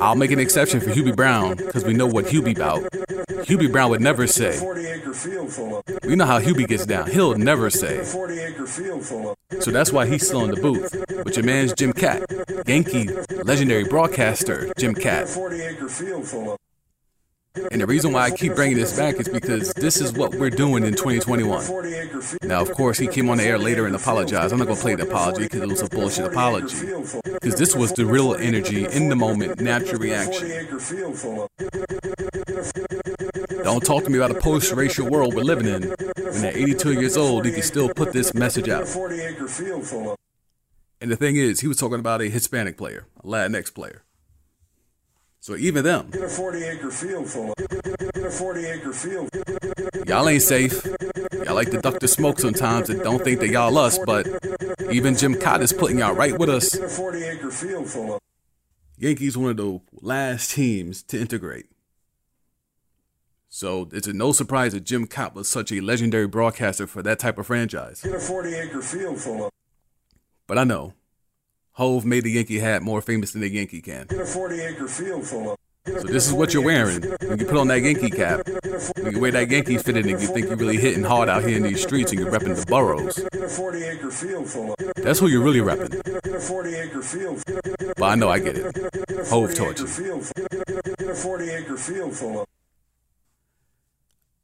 I'll 0.00 0.14
make 0.14 0.30
an 0.30 0.38
exception 0.38 0.80
for 0.80 0.90
Hubie 0.90 1.14
Brown 1.14 1.56
because 1.56 1.84
we 1.84 1.94
know 1.94 2.06
what 2.06 2.26
Hubie 2.26 2.54
about. 2.56 2.82
Hubie 3.44 3.70
Brown 3.70 3.90
would 3.90 4.00
never 4.00 4.26
say. 4.26 4.50
40-acre 4.50 5.14
field 5.14 5.52
full 5.52 5.78
of 5.78 5.84
We 6.04 6.16
know 6.16 6.26
how 6.26 6.40
Hubie 6.40 6.66
gets 6.66 6.86
down. 6.86 7.10
He'll 7.10 7.36
never 7.36 7.70
say. 7.70 7.98
40-acre 7.98 8.66
field 8.66 9.04
full 9.04 9.30
of 9.30 9.62
So 9.62 9.70
that's 9.70 9.92
why 9.92 10.06
he's 10.06 10.26
still 10.26 10.44
in 10.44 10.50
the 10.50 10.60
booth. 10.60 11.04
But 11.24 11.36
your 11.36 11.44
man's 11.44 11.72
Jim 11.72 11.92
Kaat, 11.92 12.68
Yankee 12.68 13.08
legendary 13.44 13.84
broadcaster 13.84 14.72
Jim 14.78 14.94
Kaat. 14.94 15.24
40-acre 15.24 15.88
field 15.88 16.26
full 16.26 16.52
of 16.52 16.58
And 17.70 17.80
the 17.80 17.86
reason 17.86 18.12
why 18.12 18.24
I 18.24 18.30
keep 18.30 18.54
bringing 18.54 18.76
this 18.76 18.96
back 18.96 19.16
is 19.16 19.28
because 19.28 19.72
this 19.74 20.00
is 20.00 20.12
what 20.12 20.34
we're 20.34 20.50
doing 20.50 20.84
in 20.84 20.94
2021. 20.94 21.64
Now, 22.42 22.60
of 22.60 22.72
course, 22.72 22.98
he 22.98 23.06
came 23.06 23.30
on 23.30 23.38
the 23.38 23.44
air 23.44 23.58
later 23.58 23.86
and 23.86 23.94
apologized. 23.94 24.52
I'm 24.52 24.58
not 24.58 24.66
going 24.66 24.76
to 24.76 24.82
play 24.82 24.94
the 24.94 25.04
apology 25.04 25.44
because 25.44 25.62
it 25.62 25.68
was 25.68 25.82
a 25.82 25.88
bullshit 25.88 26.26
apology. 26.26 26.76
Because 27.24 27.56
this 27.56 27.74
was 27.74 27.92
the 27.92 28.06
real 28.06 28.34
energy 28.34 28.86
in 28.86 29.08
the 29.08 29.16
moment, 29.16 29.60
natural 29.60 30.00
reaction. 30.00 30.48
40-acre 30.48 30.80
field 30.80 31.16
full 31.16 31.42
of 31.42 31.48
Don't 33.64 33.84
talk 33.84 34.04
to 34.04 34.10
me 34.10 34.18
about 34.18 34.30
a 34.30 34.40
post-racial 34.40 35.08
world 35.08 35.34
we're 35.34 35.42
living 35.42 35.66
in. 35.66 35.82
When 35.82 36.42
they're 36.42 36.56
82 36.56 36.92
years 36.94 37.16
old, 37.16 37.44
he 37.44 37.52
can 37.52 37.62
still 37.62 37.88
put 37.88 38.12
this 38.12 38.34
message 38.34 38.68
out. 38.68 38.84
40-acre 38.84 39.48
field 39.48 39.84
full 39.86 40.12
of 40.12 40.18
And 41.00 41.10
the 41.10 41.16
thing 41.16 41.36
is, 41.36 41.60
he 41.60 41.68
was 41.68 41.76
talking 41.76 42.00
about 42.00 42.20
a 42.20 42.28
Hispanic 42.28 42.76
player, 42.76 43.06
a 43.22 43.26
Latinx 43.26 43.74
player. 43.74 44.02
So 45.48 45.56
even 45.56 45.82
them, 45.82 46.10
Get 46.10 46.20
a 46.20 46.26
40-acre 46.26 46.90
field 46.90 47.26
full 47.26 47.52
of 47.52 47.56
Get 47.56 47.70
a 47.72 48.28
40-acre 48.28 48.92
field. 48.92 49.30
y'all 50.06 50.28
ain't 50.28 50.42
safe. 50.42 50.84
Y'all 51.42 51.54
like 51.54 51.70
to 51.70 51.80
duck 51.80 52.00
the 52.00 52.06
smoke 52.06 52.38
sometimes 52.38 52.90
and 52.90 53.02
don't 53.02 53.24
think 53.24 53.40
that 53.40 53.48
y'all 53.48 53.78
us, 53.78 53.98
but 54.04 54.26
even 54.90 55.16
Jim 55.16 55.34
Kaat 55.34 55.62
is 55.62 55.72
putting 55.72 56.00
y'all 56.00 56.12
right 56.12 56.38
with 56.38 56.50
us. 56.50 56.74
Get 56.74 56.84
a 56.84 56.86
40-acre 56.88 57.50
field 57.50 57.88
full 57.88 58.16
of 58.16 58.20
Yankees 58.98 59.38
one 59.38 59.52
of 59.52 59.56
the 59.56 59.80
last 60.02 60.50
teams 60.50 61.02
to 61.04 61.18
integrate. 61.18 61.64
So 63.48 63.88
it's 63.90 64.06
a 64.06 64.12
no 64.12 64.32
surprise 64.32 64.74
that 64.74 64.84
Jim 64.84 65.06
Kaat 65.06 65.32
was 65.32 65.48
such 65.48 65.72
a 65.72 65.80
legendary 65.80 66.26
broadcaster 66.26 66.86
for 66.86 67.02
that 67.04 67.20
type 67.20 67.38
of 67.38 67.46
franchise. 67.46 68.02
Get 68.02 68.12
a 68.12 68.18
40-acre 68.18 68.82
field 68.82 69.18
full 69.18 69.46
of 69.46 69.50
But 70.46 70.58
I 70.58 70.64
know, 70.64 70.92
Hov 71.78 72.04
made 72.04 72.24
the 72.24 72.32
Yankee 72.32 72.58
hat 72.58 72.82
more 72.82 73.00
famous 73.00 73.30
than 73.30 73.40
the 73.40 73.48
Yankee 73.48 73.80
can. 73.80 74.06
Get 74.08 74.18
a 74.18 74.24
40-acre 74.24 74.88
field 74.88 75.24
full 75.24 75.52
of 75.52 75.58
So 75.86 76.08
this 76.08 76.26
is 76.26 76.32
what 76.32 76.52
you're 76.52 76.64
wearing 76.64 77.02
when 77.02 77.38
you 77.38 77.46
put 77.46 77.56
on 77.56 77.68
that 77.68 77.82
Yankee 77.82 78.10
cap. 78.10 78.44
When 78.96 79.14
you 79.14 79.20
wear 79.20 79.30
that 79.30 79.48
Yankee 79.48 79.78
fitted 79.78 80.04
and 80.04 80.20
you 80.20 80.26
think 80.26 80.48
you're 80.48 80.56
really 80.56 80.76
hitting 80.76 81.04
hard 81.04 81.28
out 81.28 81.44
here 81.44 81.56
in 81.56 81.62
these 81.62 81.80
streets 81.80 82.10
and 82.10 82.20
you're 82.20 82.32
repping 82.32 82.56
the 82.56 82.66
boroughs. 82.66 83.14
Get 83.14 83.42
a 83.42 83.46
40-acre 83.46 84.10
field 84.10 84.50
full 84.50 84.72
of 84.72 84.94
That's 84.96 85.20
who 85.20 85.28
you're 85.28 85.40
really 85.40 85.60
repping. 85.60 86.02
Get 86.02 86.34
a 86.34 86.38
40-acre 86.38 87.02
field. 87.02 87.44
But 87.96 88.04
I 88.04 88.14
know 88.16 88.28
I 88.28 88.40
get 88.40 88.56
it. 88.56 88.64
Hov 89.28 89.50
40-acre 89.50 89.54
taught 89.54 89.78
you. 89.78 89.86
field. 89.86 90.32
Get 90.34 91.08
a 91.08 91.12
40-acre 91.12 91.76
field 91.76 92.12
full 92.12 92.40
of 92.40 92.46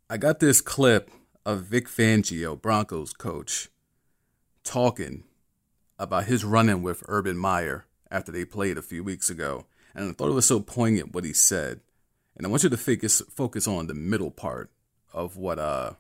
I 0.09 0.19
got 0.19 0.39
this 0.39 0.61
clip 0.61 1.11
of 1.45 1.65
Vic 1.65 1.89
Fangio, 1.89 2.63
Broncos 2.63 3.13
coach, 3.13 3.71
talking 4.63 5.25
about 5.99 6.25
his 6.25 6.45
run-in 6.45 6.83
with 6.83 7.05
Urban 7.09 7.37
Meyer 7.37 7.87
after 8.11 8.33
they 8.33 8.45
played 8.45 8.79
a 8.79 8.83
few 8.83 9.03
weeks 9.03 9.31
ago, 9.31 9.67
and 9.95 10.09
I 10.09 10.13
thought 10.13 10.29
it 10.29 10.35
was 10.35 10.47
so 10.47 10.61
poignant 10.61 11.15
what 11.15 11.25
he 11.25 11.33
said. 11.33 11.81
And 12.37 12.47
I 12.47 12.51
want 12.51 12.65
you 12.65 12.69
to 12.69 12.77
focus 12.77 13.23
focus 13.31 13.69
on 13.69 13.87
the 13.87 13.95
middle 13.95 14.31
part 14.31 14.71
of 15.13 15.37
what 15.37 15.59
uh 15.59 15.93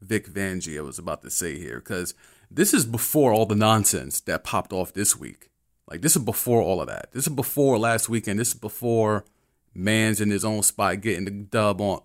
Vic 0.00 0.28
Fangio 0.28 0.84
was 0.84 0.98
about 0.98 1.22
to 1.22 1.30
say 1.30 1.58
here, 1.58 1.78
because 1.78 2.14
this 2.50 2.74
is 2.74 2.84
before 2.84 3.32
all 3.32 3.46
the 3.46 3.54
nonsense 3.54 4.20
that 4.20 4.44
popped 4.44 4.72
off 4.72 4.92
this 4.92 5.16
week. 5.16 5.50
Like 5.88 6.00
this 6.00 6.16
is 6.16 6.22
before 6.22 6.62
all 6.62 6.80
of 6.80 6.88
that. 6.88 7.12
This 7.12 7.26
is 7.26 7.32
before 7.32 7.78
last 7.78 8.08
weekend. 8.08 8.40
This 8.40 8.48
is 8.48 8.54
before 8.54 9.24
Man's 9.74 10.20
in 10.20 10.30
his 10.30 10.44
own 10.44 10.62
spot 10.62 11.00
getting 11.00 11.24
the 11.24 11.30
dub 11.30 11.80
on 11.80 12.00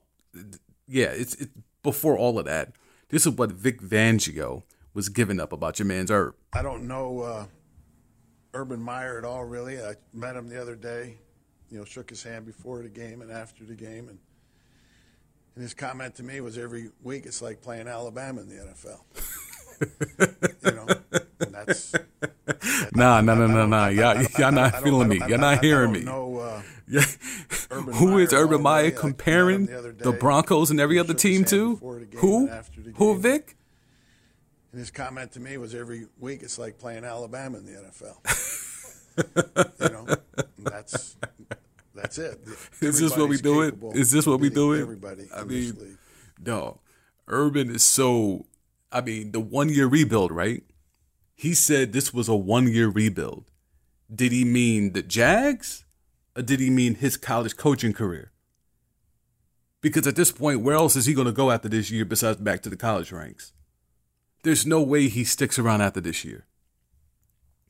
yeah, 0.88 1.08
it's 1.08 1.36
it's 1.36 1.52
before 1.84 2.18
all 2.18 2.38
of 2.40 2.46
that. 2.46 2.74
This 3.10 3.26
is 3.26 3.34
what 3.34 3.52
Vic 3.52 3.82
Fangio 3.82 4.64
was 4.98 5.10
giving 5.10 5.40
up 5.40 5.54
about 5.54 5.78
your 5.78 5.86
man's 5.86 6.10
herb. 6.10 6.34
I 6.52 6.64
don't 6.64 6.88
know 6.88 7.22
uh, 7.22 7.46
Urban 8.56 8.82
Meyer 8.82 9.20
at 9.20 9.26
all, 9.26 9.46
really. 9.46 9.80
I 9.80 9.94
met 10.12 10.36
him 10.36 10.50
the 10.50 10.60
other 10.60 10.76
day. 10.76 11.20
You 11.70 11.78
know, 11.78 11.86
shook 11.86 12.10
his 12.10 12.24
hand 12.24 12.48
before 12.48 12.82
the 12.82 12.90
game 12.90 13.22
and 13.22 13.32
after 13.32 13.64
the 13.64 13.76
game, 13.76 14.10
and 14.10 14.18
and 15.54 15.62
his 15.62 15.76
comment 15.76 16.16
to 16.16 16.24
me 16.24 16.42
was, 16.42 16.58
"Every 16.58 16.90
week 17.04 17.28
it's 17.28 17.44
like 17.44 17.62
playing 17.62 17.88
Alabama 17.88 18.42
in 18.42 18.50
the 18.50 18.56
NFL." 18.56 19.02
you 20.66 20.72
know, 20.72 20.88
and 21.42 21.54
that's 21.54 21.94
Nah, 22.96 23.22
nah, 23.22 23.36
nah, 23.36 23.46
nah, 23.46 23.66
nah. 23.68 23.88
Y'all, 23.90 24.24
y'all 24.40 24.52
not 24.52 24.82
feeling 24.82 25.10
me. 25.10 25.22
You're 25.28 25.38
not 25.38 25.64
hearing 25.64 25.92
me. 25.92 26.06
uh, 26.08 26.62
Who 27.94 28.18
is 28.18 28.34
Urban 28.34 28.64
Meyer 28.64 28.84
day. 28.84 28.88
I 28.88 28.92
met 28.92 29.00
comparing 29.00 29.66
the 29.68 29.78
other 29.78 29.92
the 29.92 30.12
day. 30.14 30.18
Broncos 30.18 30.72
and 30.72 30.80
every 30.80 30.98
other 30.98 31.14
team 31.14 31.46
to? 31.46 31.74
before 31.74 32.00
the 32.00 32.06
game 32.06 32.20
Who? 32.22 32.38
and 32.48 32.50
after 32.50 32.82
the 32.82 32.92
Who. 32.92 33.20
Vic? 33.20 33.57
And 34.78 34.82
his 34.84 34.92
comment 34.92 35.32
to 35.32 35.40
me 35.40 35.58
was, 35.58 35.74
"Every 35.74 36.06
week 36.20 36.44
it's 36.44 36.60
like 36.60 36.78
playing 36.78 37.04
Alabama 37.04 37.58
in 37.58 37.66
the 37.66 37.72
NFL." 37.82 38.14
you 39.82 39.90
know, 39.90 40.06
that's 40.60 41.16
that's 41.96 42.20
it. 42.20 42.40
Is 42.80 43.00
this 43.00 43.18
what 43.18 43.28
we 43.28 43.38
do 43.40 43.64
it? 43.64 43.74
Is 43.96 44.12
this 44.12 44.28
what 44.28 44.40
we 44.40 44.52
do 44.52 44.74
it? 44.74 44.82
Everybody. 44.82 45.30
I 45.36 45.46
mean. 45.46 45.98
No. 46.46 46.80
Urban 47.28 47.72
is 47.72 47.82
so. 47.82 48.46
I 48.92 49.02
mean, 49.02 49.32
the 49.32 49.40
one 49.40 49.70
year 49.70 49.88
rebuild, 49.88 50.32
right? 50.32 50.62
He 51.34 51.56
said 51.56 51.92
this 51.92 52.14
was 52.14 52.30
a 52.30 52.36
one 52.36 52.68
year 52.68 52.88
rebuild. 52.88 53.50
Did 54.14 54.32
he 54.32 54.46
mean 54.46 54.94
the 54.94 55.02
Jags? 55.02 55.86
Or 56.36 56.44
did 56.44 56.60
he 56.60 56.70
mean 56.70 56.94
his 56.94 57.18
college 57.18 57.58
coaching 57.58 57.94
career? 57.94 58.32
Because 59.82 60.06
at 60.06 60.16
this 60.16 60.32
point, 60.32 60.62
where 60.62 60.76
else 60.76 60.96
is 60.96 61.08
he 61.08 61.16
going 61.16 61.26
to 61.26 61.34
go 61.34 61.50
after 61.50 61.68
this 61.68 61.90
year 61.90 62.06
besides 62.06 62.38
back 62.38 62.62
to 62.62 62.70
the 62.70 62.78
college 62.78 63.12
ranks? 63.12 63.54
There's 64.48 64.66
no 64.66 64.82
way 64.82 65.10
he 65.10 65.26
sticks 65.26 65.60
around 65.60 65.82
after 65.82 66.00
this 66.00 66.24
year. 66.24 66.46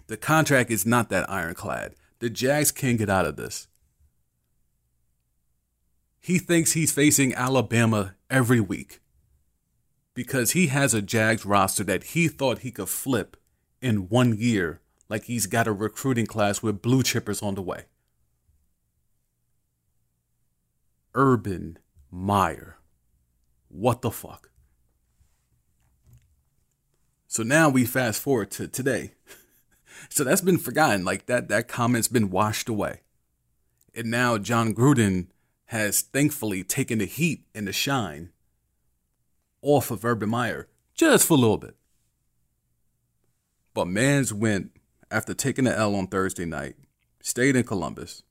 The 0.05 0.15
contract 0.15 0.69
is 0.69 0.85
not 0.85 1.09
that 1.09 1.27
ironclad. 1.27 1.95
The 2.19 2.29
Jags 2.29 2.71
can't 2.71 2.99
get 2.99 3.09
out 3.09 3.25
of 3.25 3.35
this. 3.35 3.67
He 6.19 6.37
thinks 6.37 6.73
he's 6.73 6.91
facing 6.91 7.33
Alabama 7.33 8.13
every 8.29 8.59
week 8.59 8.99
because 10.13 10.51
he 10.51 10.67
has 10.67 10.93
a 10.93 11.01
Jags 11.01 11.47
roster 11.47 11.83
that 11.85 12.03
he 12.03 12.27
thought 12.27 12.59
he 12.59 12.69
could 12.69 12.89
flip 12.89 13.37
in 13.81 14.07
one 14.07 14.37
year 14.37 14.79
like 15.09 15.23
he's 15.23 15.47
got 15.47 15.67
a 15.67 15.73
recruiting 15.73 16.27
class 16.27 16.61
with 16.61 16.83
blue 16.83 17.01
chippers 17.01 17.41
on 17.41 17.55
the 17.55 17.63
way. 17.63 17.85
Urban 21.15 21.79
Meyer. 22.11 22.77
What 23.67 24.03
the 24.03 24.11
fuck? 24.11 24.51
So 27.37 27.43
now 27.43 27.69
we 27.69 27.85
fast 27.85 28.19
forward 28.19 28.49
to 28.53 28.67
today. 28.67 29.11
so 30.09 30.23
that's 30.23 30.41
been 30.41 30.57
forgotten. 30.57 31.05
Like 31.05 31.27
that 31.27 31.49
that 31.49 31.67
comment's 31.67 32.07
been 32.07 32.31
washed 32.31 32.67
away. 32.67 33.01
And 33.93 34.09
now 34.09 34.39
Jon 34.39 34.73
Gruden 34.73 35.27
has 35.65 36.01
thankfully 36.01 36.63
taken 36.63 36.97
the 36.97 37.05
heat 37.05 37.43
and 37.53 37.67
the 37.67 37.73
shine 37.73 38.31
off 39.61 39.91
of 39.91 40.03
Urban 40.03 40.29
Meyer 40.29 40.67
just 40.95 41.27
for 41.27 41.35
a 41.35 41.37
little 41.37 41.59
bit. 41.59 41.75
But 43.75 43.85
Mans 43.85 44.33
went 44.33 44.71
after 45.11 45.35
taking 45.35 45.65
the 45.65 45.77
L 45.77 45.93
on 45.93 46.07
Thursday 46.07 46.45
night, 46.45 46.73
stayed 47.21 47.55
in 47.55 47.65
Columbus, 47.65 48.23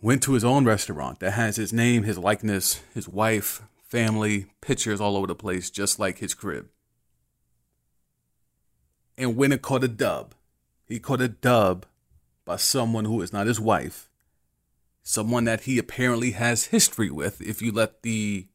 went 0.00 0.22
to 0.22 0.34
his 0.34 0.44
own 0.44 0.66
restaurant 0.66 1.18
that 1.18 1.32
has 1.32 1.56
his 1.56 1.72
name, 1.72 2.04
his 2.04 2.16
likeness, 2.16 2.80
his 2.94 3.08
wife, 3.08 3.60
family, 3.90 4.46
pictures 4.60 5.00
all 5.00 5.16
over 5.16 5.26
the 5.26 5.34
place, 5.34 5.68
just 5.68 5.98
like 5.98 6.18
his 6.18 6.32
crib. 6.32 6.68
And 9.18 9.36
and 9.36 9.60
caught 9.60 9.84
a 9.84 9.88
dub. 9.88 10.34
He 10.86 11.00
caught 11.00 11.20
a 11.20 11.28
dub 11.28 11.86
by 12.44 12.56
someone 12.56 13.04
who 13.04 13.20
is 13.20 13.32
not 13.32 13.48
his 13.48 13.60
wife, 13.60 14.08
someone 15.02 15.44
that 15.44 15.62
he 15.62 15.76
apparently 15.78 16.30
has 16.30 16.66
history 16.66 17.10
with, 17.10 17.40
if 17.42 17.60
you 17.60 17.72
let 17.72 18.02
the 18.02 18.46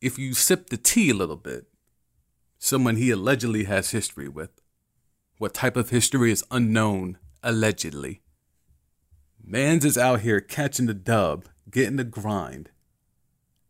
if 0.00 0.18
you 0.18 0.34
sip 0.34 0.68
the 0.68 0.76
tea 0.76 1.10
a 1.10 1.14
little 1.14 1.36
bit, 1.36 1.66
someone 2.58 2.96
he 2.96 3.10
allegedly 3.10 3.64
has 3.64 3.92
history 3.92 4.28
with. 4.28 4.50
What 5.38 5.54
type 5.54 5.76
of 5.76 5.90
history 5.90 6.32
is 6.32 6.44
unknown, 6.50 7.18
allegedly. 7.42 8.22
Mans 9.44 9.84
is 9.84 9.96
out 9.96 10.20
here 10.20 10.40
catching 10.40 10.86
the 10.86 10.94
dub, 10.94 11.46
getting 11.72 11.96
the 11.96 12.04
grind 12.04 12.70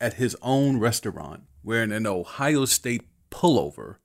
at 0.00 0.14
his 0.14 0.36
own 0.42 0.78
restaurant, 0.78 1.44
wearing 1.62 1.92
an 1.92 2.06
Ohio 2.06 2.64
State 2.64 3.02
pullover 3.30 3.96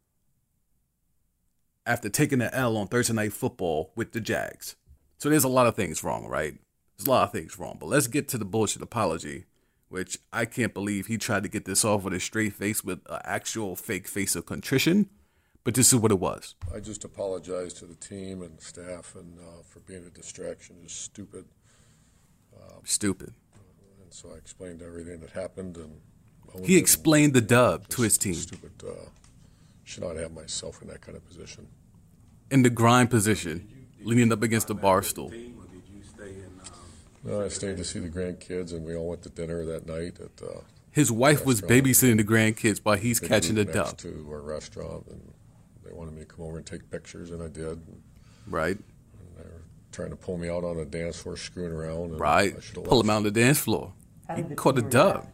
after 1.86 2.10
taking 2.10 2.39
the 2.39 2.54
L 2.56 2.77
on 2.77 2.88
Thursday 2.88 3.13
Night 3.13 3.34
Football 3.34 3.92
with 3.96 4.13
the 4.13 4.22
Jags. 4.22 4.75
So 5.18 5.30
there's 5.30 5.44
a 5.44 5.50
lot 5.50 5.68
of 5.68 5.75
things 5.75 6.04
wrong, 6.04 6.27
right? 6.27 6.56
There's 6.98 7.08
a 7.08 7.10
lot 7.10 7.24
of 7.24 7.32
things 7.32 7.58
wrong. 7.60 7.77
But 7.80 7.88
let's 7.88 8.08
get 8.08 8.27
to 8.30 8.38
the 8.38 8.46
bullshit 8.46 8.82
apology 8.82 9.46
which 9.89 10.20
I 10.34 10.46
can't 10.46 10.74
believe 10.74 11.08
he 11.08 11.18
tried 11.18 11.44
to 11.44 11.50
get 11.50 11.66
this 11.66 11.86
off 11.86 12.04
with 12.04 12.13
a 12.13 12.20
straight 12.20 12.54
face 12.54 12.84
with 12.84 13.00
an 13.10 13.20
actual 13.24 13.75
fake 13.75 14.08
face 14.08 14.36
of 14.36 14.46
contrition. 14.46 15.10
But 15.63 15.75
this 15.75 15.92
is 15.92 16.00
what 16.00 16.12
it 16.12 16.20
was. 16.20 16.56
I 16.74 16.80
just 16.80 17.04
apologize 17.04 17.74
to 17.75 17.86
the 17.86 17.96
team 17.96 18.42
and 18.42 18.60
staff 18.62 19.16
and 19.16 19.38
uh, 19.38 19.63
for 19.63 19.82
being 19.82 20.06
a 20.06 20.10
distraction. 20.10 20.77
Just 20.84 21.01
stupid. 21.01 21.46
Um, 22.56 22.82
stupid. 22.86 23.34
And 24.24 24.31
so 24.31 24.36
I 24.36 24.38
explained 24.38 24.81
everything 24.81 25.19
that 25.19 25.31
happened, 25.31 25.77
and 25.77 26.65
he 26.65 26.77
explained 26.77 27.33
the 27.33 27.41
dub 27.41 27.88
to 27.89 28.01
his 28.01 28.17
team. 28.17 28.33
Stupid. 28.33 28.71
Uh, 28.83 28.93
should 29.83 30.03
not 30.03 30.15
have 30.15 30.33
myself 30.33 30.81
in 30.81 30.88
that 30.88 31.01
kind 31.01 31.15
of 31.15 31.25
position. 31.27 31.67
In 32.50 32.63
the 32.63 32.69
grind 32.69 33.09
position, 33.09 33.88
leaning 34.01 34.31
up 34.31 34.41
against 34.41 34.67
the 34.67 34.75
bar 34.75 35.03
stool. 35.03 35.31
No, 37.24 37.43
I 37.43 37.50
stayed 37.50 37.77
to 37.77 37.83
see 37.83 38.00
the 38.00 38.09
grandkids, 38.09 38.71
and 38.71 38.86
we 38.86 38.95
all 38.95 39.09
went 39.09 39.21
to 39.24 39.29
dinner 39.29 39.65
that 39.65 39.86
night 39.86 40.17
at. 40.19 40.41
Uh, 40.41 40.62
His 40.91 41.12
wife 41.12 41.45
was 41.45 41.62
babysitting 41.62 42.17
the 42.17 42.24
grandkids 42.24 42.79
while 42.81 42.97
he's 42.97 43.19
catching 43.19 43.55
the 43.55 43.65
dub. 43.65 43.97
To 43.97 44.27
our 44.31 44.41
restaurant, 44.41 45.05
and 45.09 45.33
they 45.86 45.91
wanted 45.91 46.13
me 46.13 46.21
to 46.21 46.25
come 46.25 46.45
over 46.45 46.57
and 46.57 46.65
take 46.65 46.89
pictures, 46.89 47.29
and 47.31 47.43
I 47.43 47.47
did. 47.47 47.81
Right. 48.47 48.77
And 48.77 49.38
they 49.38 49.43
were 49.43 49.62
trying 49.91 50.09
to 50.09 50.15
pull 50.15 50.37
me 50.37 50.50
out 50.50 50.63
on 50.63 50.77
a 50.79 50.85
dance 50.85 51.20
floor, 51.20 51.35
screwing 51.37 51.74
around. 51.74 52.18
right. 52.20 52.55
Pull 52.74 53.01
him 53.01 53.09
out 53.09 53.18
on 53.18 53.24
the 53.24 53.31
dance 53.31 53.59
floor. 53.59 53.94
He 54.35 54.44
caught 54.55 54.77
a 54.77 54.81
dub. 54.81 55.27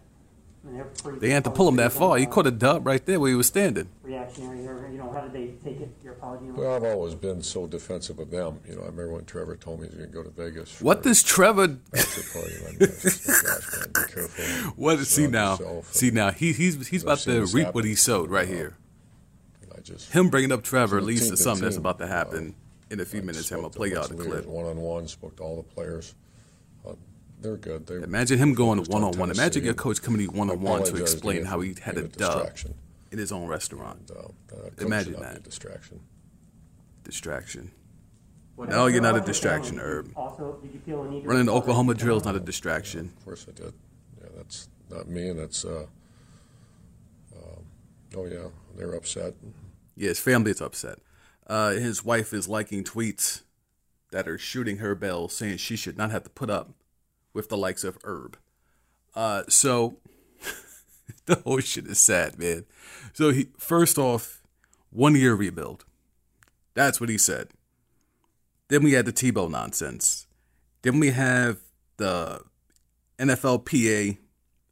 They 1.20 1.32
had 1.32 1.44
to 1.44 1.50
pull 1.50 1.68
him 1.68 1.76
that 1.76 1.92
far. 1.92 2.18
He 2.18 2.26
caught 2.26 2.48
a 2.48 2.52
dub 2.52 2.88
right 2.88 3.06
there 3.06 3.20
where 3.20 3.30
he 3.30 3.36
was 3.36 3.48
standing. 3.48 3.90
Reactionary, 4.02 4.66
or 4.66 4.90
you 4.90 4.98
know, 4.98 5.12
how 5.12 5.20
did 5.22 5.34
they 5.34 5.48
take 5.64 5.82
it? 5.82 5.94
Your 6.02 6.14
apology? 6.14 6.46
Well, 6.52 6.76
I've 6.76 6.84
always 6.84 7.16
been 7.16 7.42
so 7.42 7.68
defensive 7.68 8.18
of 8.18 8.32
them. 8.32 8.62
You 8.68 8.76
know, 8.76 8.84
I 8.84 8.86
remember 8.86 9.14
when 9.14 9.26
Trevor 9.26 9.58
told 9.58 9.82
me 9.82 9.88
he 9.88 9.98
was 9.98 10.06
going 10.06 10.10
to 10.10 10.16
go 10.16 10.24
to 10.24 10.30
Vegas. 10.30 10.80
What 10.80 11.04
does 11.04 11.22
Trevor? 11.22 11.68
Bachelor 11.68 12.24
party. 12.32 12.54
I 12.66 12.70
mean, 12.70 12.80
gosh, 12.80 13.28
man, 13.28 13.88
be 13.88 14.14
careful. 14.14 14.72
What? 14.76 15.00
See 15.00 15.28
now, 15.28 15.82
see 15.92 16.12
now, 16.12 16.32
he, 16.32 16.54
he's 16.54 16.88
he's 16.88 17.04
about 17.04 17.20
to 17.20 17.42
reap 17.48 17.66
happen. 17.66 17.74
what 17.74 17.86
he 17.86 17.96
sowed 17.96 18.30
right 18.30 18.48
uh, 18.48 18.52
here. 18.52 18.78
I 19.76 19.82
just 19.82 20.14
him 20.14 20.30
bringing 20.30 20.54
up 20.54 20.64
Trevor 20.64 21.02
leads 21.02 21.30
to 21.30 21.36
something 21.36 21.66
that's 21.66 21.78
about 21.78 21.98
to 22.00 22.08
happen 22.08 22.56
uh, 22.90 22.94
in 22.94 23.00
a 23.02 23.06
few 23.06 23.22
minutes. 23.22 23.52
I'm 23.52 23.58
gonna 23.58 23.70
play 23.70 23.92
y'all 23.92 24.08
the 24.08 24.16
clip. 24.16 24.46
One 24.46 24.66
on 24.66 24.78
one, 24.78 25.10
spoke 25.10 25.36
to 25.38 25.44
all 25.44 25.58
the 25.58 25.64
players. 25.64 26.16
They're 27.44 27.58
good. 27.58 27.86
They, 27.86 27.96
Imagine 27.96 28.40
him 28.40 28.54
going 28.54 28.82
one 28.86 29.04
on 29.04 29.18
one. 29.18 29.30
Imagine 29.30 29.66
your 29.66 29.74
coach 29.74 30.02
coming 30.02 30.26
to 30.26 30.34
one 30.34 30.50
on 30.50 30.62
one 30.62 30.84
to 30.86 30.96
explain 30.96 31.44
how 31.44 31.60
he 31.60 31.76
had 31.80 31.98
a, 31.98 32.06
a 32.06 32.08
dub 32.08 32.50
in 33.12 33.20
his 33.20 33.34
own 33.34 33.48
restaurant. 33.48 34.10
And, 34.10 34.34
uh, 34.54 34.70
Imagine 34.80 35.20
that 35.20 35.44
distraction. 35.44 36.00
Distraction. 37.04 37.72
What 38.56 38.70
no, 38.70 38.88
you're 38.88 39.02
not 39.02 39.18
a 39.18 39.22
distraction, 39.22 39.78
Herb. 39.78 40.14
Also, 40.16 40.58
did 40.62 40.74
you 40.74 40.80
feel 40.80 41.04
a 41.04 41.10
need 41.10 41.26
Running 41.26 41.48
the 41.48 41.54
Oklahoma 41.54 41.96
drill 41.96 42.16
is 42.16 42.24
not 42.24 42.36
a 42.36 42.40
distraction. 42.40 43.12
Of 43.18 43.26
course 43.26 43.46
I 43.50 43.52
did. 43.52 43.74
Yeah, 44.22 44.30
that's 44.38 44.70
not 44.90 45.10
me, 45.10 45.28
and 45.28 45.40
that's. 45.40 45.66
Uh, 45.66 45.88
uh, 47.36 47.60
oh 48.16 48.26
yeah, 48.26 48.48
they're 48.78 48.94
upset. 48.94 49.34
Yeah, 49.98 50.10
his 50.10 50.20
family 50.20 50.52
is 50.52 50.62
upset. 50.62 51.00
Uh, 51.46 51.72
his 51.72 52.06
wife 52.06 52.32
is 52.32 52.48
liking 52.48 52.86
tweets 52.86 53.42
that 54.12 54.30
are 54.30 54.38
shooting 54.38 54.78
her 54.78 54.96
bell, 54.96 55.28
saying 55.28 55.58
she 55.58 55.76
should 55.76 55.98
not 55.98 56.12
have 56.12 56.24
to 56.24 56.30
put 56.30 56.50
up 56.50 56.70
with 57.34 57.50
the 57.50 57.58
likes 57.58 57.84
of 57.84 57.98
Herb. 58.04 58.38
Uh, 59.16 59.44
so 59.50 59.98
the 61.26 61.36
whole 61.36 61.60
shit 61.60 61.88
is 61.88 62.00
sad, 62.00 62.40
man. 62.40 62.66
So 63.14 63.32
he 63.32 63.50
first 63.58 63.98
off, 63.98 64.42
one 64.90 65.16
year 65.16 65.36
rebuild. 65.36 65.86
That's 66.74 67.00
what 67.00 67.10
he 67.10 67.18
said. 67.18 67.50
Then 68.70 68.84
we 68.84 68.94
had 68.94 69.06
the 69.06 69.14
Tebow 69.14 69.50
nonsense. 69.50 70.28
Then 70.82 71.00
we 71.00 71.12
have 71.12 71.60
the 71.98 72.42
NFLPA 73.20 74.18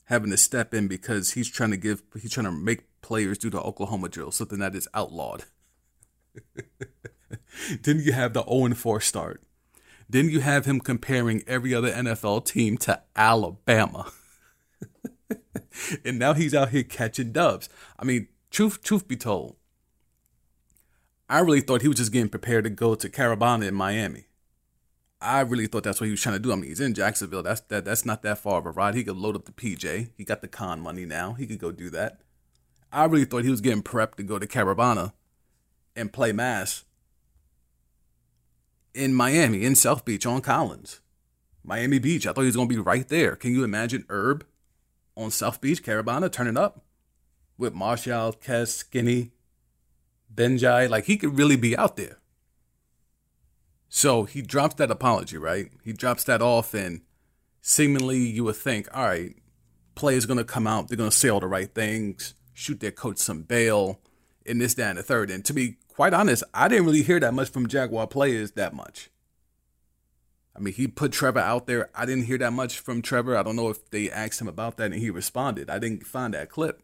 having 0.06 0.32
to 0.32 0.38
step 0.38 0.74
in 0.74 0.88
because 0.88 1.32
he's 1.32 1.50
trying 1.50 1.71
to 1.71 1.78
give 1.78 2.04
he's 2.19 2.32
trying 2.32 2.45
to 2.45 2.52
make 2.52 2.84
players 3.02 3.38
do 3.38 3.50
the 3.50 3.62
Oklahoma 3.62 4.10
drill, 4.10 4.32
something 4.32 4.60
that 4.60 4.76
is 4.76 4.88
outlawed. 4.93 5.45
then 7.84 8.00
you 8.00 8.13
have 8.13 8.34
the 8.34 8.43
0 8.43 8.74
4 8.74 9.02
start. 9.02 9.41
Then 10.12 10.30
you 10.30 10.41
have 10.41 10.65
him 10.65 10.82
comparing 10.82 11.41
every 11.47 11.74
other 11.74 11.89
NFL 11.89 12.43
team 12.43 12.78
to 12.80 13.02
Alabama. 13.15 14.12
and 16.06 16.19
now 16.19 16.34
he's 16.34 16.54
out 16.54 16.69
here 16.69 16.84
catching 16.84 17.32
dubs. 17.32 17.69
I 17.97 18.04
mean, 18.04 18.28
truth 18.50 18.84
truth 18.84 19.08
be 19.08 19.15
told, 19.15 19.56
I 21.30 21.39
really 21.39 21.62
thought 21.62 21.82
he 21.82 21.88
was 21.88 21.95
just 21.95 22.12
getting 22.12 22.28
prepared 22.28 22.65
to 22.65 22.69
go 22.69 22.93
to 22.93 23.08
Caribana 23.08 23.65
in 23.65 23.74
Miami. 23.74 24.26
I 25.21 25.39
really 25.41 25.67
thought 25.67 25.84
that's 25.84 26.02
what 26.02 26.08
he 26.08 26.12
was 26.12 26.21
trying 26.21 26.36
to 26.36 26.39
do. 26.39 26.52
I 26.52 26.56
mean, 26.56 26.65
he's 26.65 26.82
in 26.82 26.93
Jacksonville. 26.93 27.43
That's 27.43 27.62
that. 27.62 27.86
That's 27.86 28.06
not 28.06 28.21
that 28.24 28.39
far 28.39 28.60
of 28.60 28.65
a 28.65 28.71
ride. 28.71 28.95
He 28.95 29.06
could 29.06 29.15
load 29.15 29.38
up 29.38 29.45
the 29.45 29.54
PJ. 29.54 30.10
He 30.17 30.26
got 30.26 30.41
the 30.41 30.50
con 30.50 30.82
money 30.82 31.06
now. 31.06 31.34
He 31.34 31.47
could 31.47 31.60
go 31.60 31.71
do 31.71 31.89
that. 31.91 32.19
I 32.91 33.06
really 33.06 33.24
thought 33.24 33.45
he 33.45 33.50
was 33.50 33.62
getting 33.62 33.82
prepped 33.82 34.15
to 34.15 34.24
go 34.24 34.39
to 34.39 34.45
Caribana 34.45 35.13
and 35.95 36.12
play 36.12 36.34
mas 36.34 36.84
in 38.93 39.13
Miami, 39.13 39.63
in 39.63 39.75
South 39.75 40.06
Beach, 40.06 40.25
on 40.25 40.41
Collins, 40.41 40.99
Miami 41.63 41.99
Beach. 41.99 42.25
I 42.25 42.34
thought 42.34 42.41
he 42.41 42.47
was 42.47 42.56
going 42.56 42.67
to 42.69 42.75
be 42.75 42.82
right 42.82 43.08
there. 43.08 43.36
Can 43.36 43.51
you 43.51 43.63
imagine 43.63 44.06
Herb 44.10 44.45
on 45.15 45.32
South 45.32 45.62
Beach, 45.62 45.84
Caribana, 45.84 46.32
turning 46.32 46.58
up 46.58 46.84
with 47.58 47.73
Machel, 47.73 48.36
Kes, 48.39 48.69
Skinny, 48.69 49.32
Benjai? 50.34 50.89
Like 50.89 51.06
he 51.06 51.17
could 51.17 51.38
really 51.38 51.56
be 51.56 51.77
out 51.77 51.95
there. 51.95 52.19
So 53.89 54.23
he 54.23 54.41
drops 54.41 54.75
that 54.75 54.89
apology, 54.89 55.38
right? 55.38 55.69
He 55.84 55.91
drops 55.91 56.23
that 56.23 56.41
off, 56.41 56.73
and 56.73 57.01
seemingly 57.62 58.19
you 58.19 58.45
would 58.45 58.56
think, 58.56 58.88
all 58.93 59.06
right, 59.06 59.36
players 59.95 60.25
going 60.25 60.38
to 60.38 60.45
come 60.45 60.65
out, 60.65 60.88
they're 60.88 60.97
going 60.97 61.10
to 61.10 61.15
say 61.15 61.27
all 61.27 61.41
the 61.41 61.47
right 61.47 61.73
things, 61.73 62.34
shoot 62.54 62.80
their 62.80 62.91
coach 62.91 63.17
some 63.17 63.43
bail, 63.43 63.99
in 64.45 64.58
this, 64.58 64.73
that, 64.75 64.91
and 64.91 64.99
the 64.99 65.04
third. 65.04 65.30
And 65.30 65.43
to 65.45 65.54
be 65.54 65.77
quite 66.01 66.15
honest, 66.15 66.43
I 66.51 66.67
didn't 66.67 66.85
really 66.85 67.03
hear 67.03 67.19
that 67.19 67.35
much 67.35 67.49
from 67.49 67.67
Jaguar 67.67 68.07
players 68.07 68.53
that 68.53 68.73
much. 68.73 69.11
I 70.55 70.59
mean, 70.59 70.73
he 70.73 70.87
put 70.87 71.11
Trevor 71.11 71.37
out 71.37 71.67
there. 71.67 71.91
I 71.93 72.07
didn't 72.07 72.25
hear 72.25 72.39
that 72.39 72.53
much 72.53 72.79
from 72.79 73.03
Trevor. 73.03 73.37
I 73.37 73.43
don't 73.43 73.55
know 73.55 73.69
if 73.69 73.87
they 73.91 74.09
asked 74.09 74.41
him 74.41 74.47
about 74.47 74.77
that 74.77 74.91
and 74.91 74.95
he 74.95 75.11
responded. 75.11 75.69
I 75.69 75.77
didn't 75.77 76.07
find 76.07 76.33
that 76.33 76.49
clip. 76.49 76.81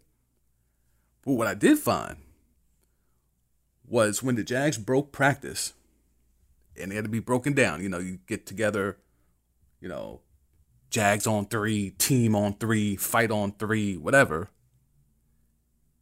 But 1.25 1.33
what 1.33 1.47
I 1.47 1.55
did 1.55 1.79
find 1.79 2.17
was 3.87 4.21
when 4.21 4.35
the 4.35 4.43
Jags 4.43 4.77
broke 4.77 5.11
practice 5.11 5.73
and 6.79 6.91
they 6.91 6.95
had 6.95 7.05
to 7.05 7.09
be 7.09 7.17
broken 7.17 7.53
down. 7.53 7.81
You 7.81 7.89
know, 7.89 7.97
you 7.97 8.19
get 8.27 8.45
together, 8.45 8.99
you 9.81 9.89
know, 9.89 10.21
Jags 10.91 11.25
on 11.25 11.47
three, 11.47 11.89
team 11.89 12.35
on 12.35 12.53
three, 12.53 12.95
fight 12.95 13.31
on 13.31 13.53
three, 13.53 13.97
whatever. 13.97 14.51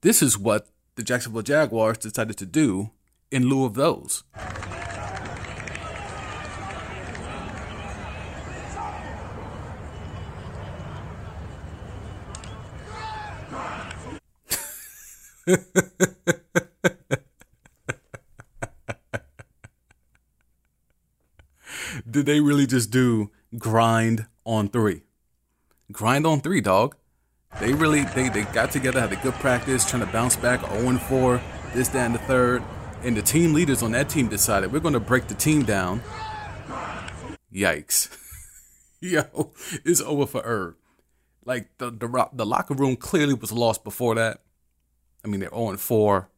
This 0.01 0.21
is 0.21 0.37
what 0.37 0.67
the 0.95 1.03
Jacksonville 1.03 1.43
Jaguars 1.43 1.99
decided 1.99 2.37
to 2.39 2.45
do 2.45 2.91
in 3.31 3.47
lieu 3.47 3.65
of 3.65 3.73
those. 3.73 4.23
Did 22.09 22.25
they 22.25 22.39
really 22.39 22.65
just 22.65 22.89
do 22.89 23.29
grind 23.57 24.25
on 24.43 24.69
three? 24.69 25.03
Grind 25.91 26.25
on 26.25 26.41
three, 26.41 26.61
dog. 26.61 26.95
They 27.59 27.73
really 27.73 28.05
they, 28.05 28.29
they 28.29 28.43
got 28.45 28.71
together, 28.71 28.99
had 28.99 29.13
a 29.13 29.17
good 29.17 29.35
practice, 29.35 29.87
trying 29.87 30.05
to 30.05 30.11
bounce 30.11 30.35
back 30.35 30.61
0 30.71 30.97
4, 30.97 31.41
this, 31.73 31.89
that, 31.89 32.05
and 32.05 32.15
the 32.15 32.19
third. 32.19 32.63
And 33.05 33.15
the 33.15 33.21
team 33.21 33.53
leaders 33.53 33.83
on 33.83 33.91
that 33.91 34.09
team 34.09 34.29
decided 34.29 34.73
we're 34.73 34.79
gonna 34.79 34.99
break 34.99 35.27
the 35.27 35.35
team 35.35 35.61
down. 35.61 36.01
Yikes. 37.53 38.09
Yo, 38.99 39.51
it's 39.85 40.01
over 40.01 40.25
for 40.25 40.41
Herb. 40.41 40.75
Like 41.45 41.69
the, 41.77 41.91
the 41.91 42.29
the 42.33 42.47
locker 42.47 42.73
room 42.73 42.95
clearly 42.95 43.35
was 43.35 43.51
lost 43.51 43.83
before 43.83 44.15
that. 44.15 44.41
I 45.23 45.27
mean, 45.27 45.39
they're 45.39 45.51
0 45.51 45.77
4. 45.77 46.29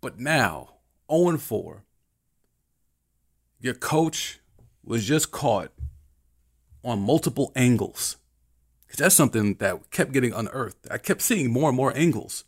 But 0.00 0.18
now, 0.18 0.70
0 1.08 1.38
4. 1.38 1.84
Your 3.60 3.74
coach 3.74 4.40
was 4.84 5.06
just 5.06 5.30
caught 5.30 5.70
on 6.82 6.98
multiple 6.98 7.52
angles. 7.54 8.16
Because 8.86 8.98
that's 8.98 9.14
something 9.14 9.54
that 9.54 9.92
kept 9.92 10.10
getting 10.10 10.32
unearthed. 10.32 10.88
I 10.90 10.98
kept 10.98 11.22
seeing 11.22 11.52
more 11.52 11.68
and 11.68 11.76
more 11.76 11.96
angles. 11.96 12.44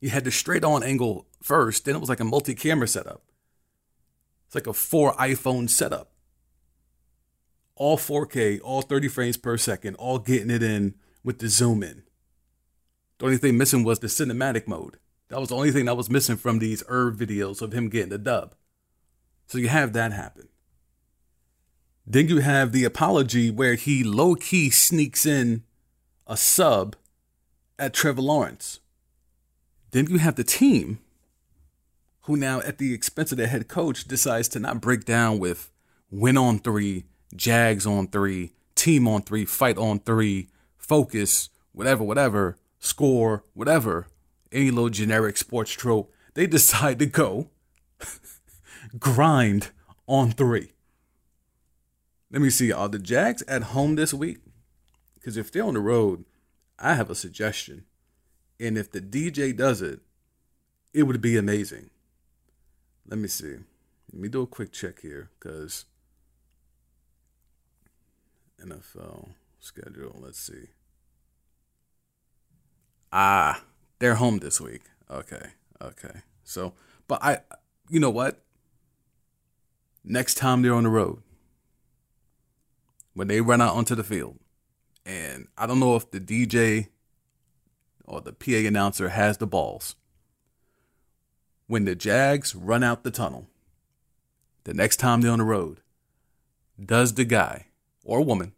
You 0.00 0.10
had 0.10 0.24
the 0.24 0.30
straight 0.30 0.64
on 0.64 0.82
angle 0.82 1.26
first, 1.42 1.84
then 1.84 1.96
it 1.96 2.00
was 2.00 2.08
like 2.08 2.20
a 2.20 2.24
multi 2.24 2.54
camera 2.54 2.86
setup. 2.86 3.22
It's 4.46 4.54
like 4.54 4.66
a 4.66 4.72
four 4.72 5.12
iPhone 5.14 5.68
setup. 5.68 6.12
All 7.74 7.96
4K, 7.96 8.60
all 8.62 8.82
30 8.82 9.08
frames 9.08 9.36
per 9.36 9.56
second, 9.56 9.94
all 9.96 10.18
getting 10.18 10.50
it 10.50 10.62
in 10.62 10.94
with 11.22 11.38
the 11.38 11.48
zoom 11.48 11.82
in. 11.82 12.02
The 13.18 13.26
only 13.26 13.36
thing 13.36 13.58
missing 13.58 13.84
was 13.84 13.98
the 13.98 14.06
cinematic 14.06 14.66
mode. 14.66 14.98
That 15.28 15.40
was 15.40 15.50
the 15.50 15.56
only 15.56 15.70
thing 15.70 15.84
that 15.84 15.96
was 15.96 16.10
missing 16.10 16.36
from 16.36 16.58
these 16.58 16.82
Herb 16.88 17.18
videos 17.18 17.60
of 17.60 17.72
him 17.72 17.88
getting 17.88 18.08
the 18.08 18.18
dub. 18.18 18.54
So 19.46 19.58
you 19.58 19.68
have 19.68 19.92
that 19.92 20.12
happen. 20.12 20.48
Then 22.06 22.28
you 22.28 22.38
have 22.38 22.72
the 22.72 22.84
apology 22.84 23.50
where 23.50 23.74
he 23.74 24.02
low 24.02 24.34
key 24.34 24.70
sneaks 24.70 25.26
in 25.26 25.64
a 26.26 26.36
sub 26.36 26.96
at 27.78 27.92
Trevor 27.92 28.22
Lawrence. 28.22 28.80
Then 29.90 30.06
you 30.08 30.18
have 30.18 30.36
the 30.36 30.44
team 30.44 30.98
who 32.22 32.36
now, 32.36 32.60
at 32.60 32.78
the 32.78 32.92
expense 32.92 33.32
of 33.32 33.38
their 33.38 33.46
head 33.46 33.68
coach, 33.68 34.04
decides 34.04 34.48
to 34.48 34.60
not 34.60 34.82
break 34.82 35.04
down 35.04 35.38
with 35.38 35.70
win 36.10 36.36
on 36.36 36.58
three, 36.58 37.04
Jags 37.34 37.86
on 37.86 38.08
three, 38.08 38.52
team 38.74 39.08
on 39.08 39.22
three, 39.22 39.44
fight 39.44 39.78
on 39.78 40.00
three, 40.00 40.48
focus, 40.76 41.48
whatever, 41.72 42.04
whatever, 42.04 42.58
score, 42.78 43.44
whatever, 43.54 44.08
any 44.52 44.70
little 44.70 44.90
generic 44.90 45.36
sports 45.36 45.72
trope. 45.72 46.12
They 46.34 46.46
decide 46.58 46.98
to 46.98 47.06
go 47.06 47.48
grind 48.98 49.70
on 50.06 50.32
three. 50.32 50.72
Let 52.30 52.42
me 52.42 52.50
see. 52.50 52.70
Are 52.72 52.88
the 52.88 52.98
Jags 52.98 53.42
at 53.48 53.62
home 53.62 53.96
this 53.96 54.12
week? 54.12 54.38
Because 55.14 55.36
if 55.36 55.50
they're 55.50 55.64
on 55.64 55.74
the 55.74 55.80
road, 55.80 56.24
I 56.78 56.94
have 56.94 57.08
a 57.08 57.14
suggestion. 57.14 57.84
And 58.60 58.76
if 58.76 58.90
the 58.90 59.00
DJ 59.00 59.56
does 59.56 59.82
it, 59.82 60.00
it 60.92 61.04
would 61.04 61.20
be 61.20 61.36
amazing. 61.36 61.90
Let 63.06 63.18
me 63.18 63.28
see. 63.28 63.56
Let 64.12 64.20
me 64.20 64.28
do 64.28 64.42
a 64.42 64.46
quick 64.46 64.72
check 64.72 65.00
here 65.00 65.30
because 65.38 65.84
NFL 68.62 69.30
schedule. 69.60 70.16
Let's 70.18 70.40
see. 70.40 70.68
Ah, 73.12 73.62
they're 73.98 74.16
home 74.16 74.38
this 74.38 74.60
week. 74.60 74.82
Okay. 75.10 75.50
Okay. 75.80 76.20
So, 76.44 76.74
but 77.06 77.22
I, 77.22 77.38
you 77.88 78.00
know 78.00 78.10
what? 78.10 78.42
Next 80.04 80.34
time 80.34 80.62
they're 80.62 80.74
on 80.74 80.84
the 80.84 80.90
road, 80.90 81.22
when 83.14 83.28
they 83.28 83.40
run 83.40 83.60
out 83.60 83.74
onto 83.74 83.94
the 83.94 84.04
field, 84.04 84.38
and 85.04 85.48
I 85.56 85.66
don't 85.66 85.80
know 85.80 85.96
if 85.96 86.10
the 86.10 86.20
DJ 86.20 86.88
or 88.08 88.22
the 88.22 88.32
PA 88.32 88.66
announcer 88.66 89.10
has 89.10 89.36
the 89.36 89.46
balls. 89.46 89.94
When 91.66 91.84
the 91.84 91.94
Jags 91.94 92.54
run 92.54 92.82
out 92.82 93.04
the 93.04 93.10
tunnel, 93.10 93.46
the 94.64 94.72
next 94.72 94.96
time 94.96 95.20
they're 95.20 95.30
on 95.30 95.38
the 95.38 95.44
road, 95.44 95.80
does 96.82 97.14
the 97.14 97.24
guy 97.24 97.66
or 98.02 98.22
woman 98.22 98.54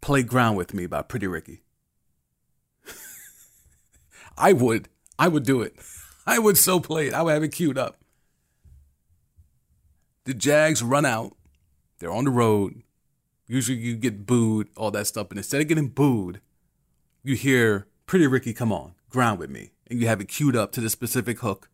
play 0.00 0.22
Grind 0.22 0.56
with 0.56 0.74
Me 0.74 0.86
by 0.86 1.02
Pretty 1.02 1.28
Ricky? 1.28 1.62
I 4.36 4.52
would. 4.52 4.88
I 5.18 5.28
would 5.28 5.44
do 5.44 5.62
it. 5.62 5.76
I 6.26 6.40
would 6.40 6.58
so 6.58 6.80
play 6.80 7.06
it. 7.06 7.14
I 7.14 7.22
would 7.22 7.34
have 7.34 7.42
it 7.44 7.52
queued 7.52 7.78
up. 7.78 7.98
The 10.24 10.34
Jags 10.34 10.82
run 10.82 11.04
out. 11.04 11.36
They're 11.98 12.10
on 12.10 12.24
the 12.24 12.30
road. 12.30 12.82
Usually 13.46 13.78
you 13.78 13.94
get 13.96 14.26
booed, 14.26 14.68
all 14.76 14.90
that 14.90 15.06
stuff. 15.06 15.28
And 15.30 15.38
instead 15.38 15.60
of 15.60 15.68
getting 15.68 15.88
booed, 15.88 16.40
you 17.24 17.34
hear 17.34 17.88
Pretty 18.06 18.26
Ricky, 18.26 18.52
come 18.52 18.70
on, 18.70 18.94
grind 19.08 19.38
with 19.38 19.50
me. 19.50 19.70
And 19.90 20.00
you 20.00 20.06
have 20.06 20.20
it 20.20 20.28
queued 20.28 20.54
up 20.54 20.70
to 20.72 20.80
the 20.80 20.90
specific 20.90 21.40
hook. 21.40 21.68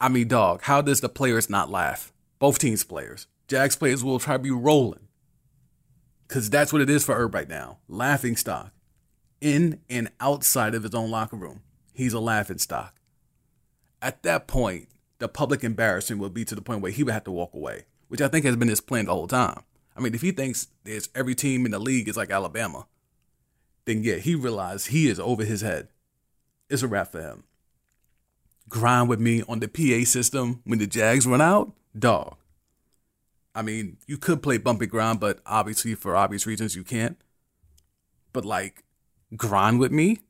I 0.00 0.08
mean, 0.08 0.28
dog, 0.28 0.62
how 0.62 0.80
does 0.80 1.00
the 1.00 1.08
players 1.08 1.50
not 1.50 1.70
laugh? 1.70 2.12
Both 2.38 2.58
teams' 2.58 2.84
players. 2.84 3.26
Jags 3.46 3.76
players 3.76 4.02
will 4.02 4.18
try 4.18 4.34
to 4.34 4.42
be 4.42 4.50
rolling. 4.50 5.08
Because 6.26 6.48
that's 6.48 6.72
what 6.72 6.82
it 6.82 6.88
is 6.88 7.04
for 7.04 7.14
Herb 7.14 7.34
right 7.34 7.48
now. 7.48 7.78
Laughing 7.88 8.36
stock. 8.36 8.72
In 9.40 9.80
and 9.90 10.10
outside 10.20 10.74
of 10.74 10.82
his 10.82 10.94
own 10.94 11.10
locker 11.10 11.36
room, 11.36 11.62
he's 11.92 12.12
a 12.12 12.20
laughing 12.20 12.58
stock. 12.58 12.94
At 14.00 14.22
that 14.22 14.46
point, 14.46 14.88
the 15.18 15.28
public 15.28 15.62
embarrassment 15.62 16.20
will 16.20 16.30
be 16.30 16.44
to 16.46 16.54
the 16.54 16.62
point 16.62 16.80
where 16.80 16.92
he 16.92 17.02
would 17.02 17.12
have 17.12 17.24
to 17.24 17.30
walk 17.30 17.52
away, 17.52 17.84
which 18.08 18.22
I 18.22 18.28
think 18.28 18.46
has 18.46 18.56
been 18.56 18.68
his 18.68 18.80
plan 18.80 19.06
the 19.06 19.12
whole 19.12 19.26
time. 19.26 19.62
I 19.96 20.00
mean, 20.00 20.14
if 20.14 20.22
he 20.22 20.30
thinks 20.30 20.68
there's 20.84 21.10
every 21.14 21.34
team 21.34 21.66
in 21.66 21.72
the 21.72 21.78
league 21.78 22.08
is 22.08 22.16
like 22.16 22.30
Alabama, 22.30 22.86
then 23.90 24.04
yeah, 24.04 24.16
he 24.16 24.34
realized 24.36 24.88
he 24.88 25.08
is 25.08 25.18
over 25.18 25.44
his 25.44 25.62
head. 25.62 25.88
It's 26.68 26.82
a 26.82 26.88
wrap 26.88 27.10
for 27.10 27.20
him. 27.20 27.44
Grind 28.68 29.08
with 29.08 29.18
me 29.18 29.42
on 29.48 29.58
the 29.58 29.66
PA 29.66 30.04
system 30.08 30.60
when 30.64 30.78
the 30.78 30.86
Jags 30.86 31.26
run 31.26 31.40
out, 31.40 31.72
dog. 31.98 32.36
I 33.52 33.62
mean, 33.62 33.96
you 34.06 34.16
could 34.16 34.44
play 34.44 34.58
bumpy 34.58 34.86
ground, 34.86 35.18
but 35.18 35.40
obviously 35.44 35.96
for 35.96 36.14
obvious 36.14 36.46
reasons 36.46 36.76
you 36.76 36.84
can't. 36.84 37.20
But 38.32 38.44
like, 38.44 38.84
grind 39.36 39.80
with 39.80 39.90
me? 39.90 40.20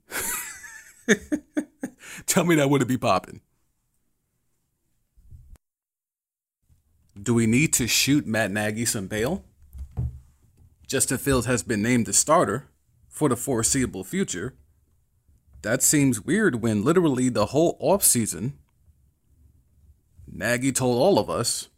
Tell 2.27 2.44
me 2.44 2.55
that 2.55 2.70
wouldn't 2.70 2.88
be 2.88 2.96
popping. 2.96 3.42
Do 7.23 7.35
we 7.35 7.46
need 7.46 7.75
to 7.75 7.87
shoot 7.87 8.27
Matt 8.27 8.51
Nagy 8.51 8.87
some 8.87 9.07
bail? 9.07 9.44
Justin 10.87 11.18
Fields 11.18 11.44
has 11.44 11.62
been 11.62 11.83
named 11.83 12.07
the 12.07 12.14
starter 12.14 12.69
for 13.20 13.28
the 13.28 13.37
foreseeable 13.37 14.02
future. 14.02 14.54
That 15.61 15.83
seems 15.83 16.22
weird 16.22 16.62
when 16.62 16.83
literally 16.83 17.28
the 17.28 17.46
whole 17.46 17.78
offseason, 17.78 18.52
Nagy 20.26 20.72
told 20.72 20.98
all 20.98 21.18
of 21.18 21.28
us 21.28 21.68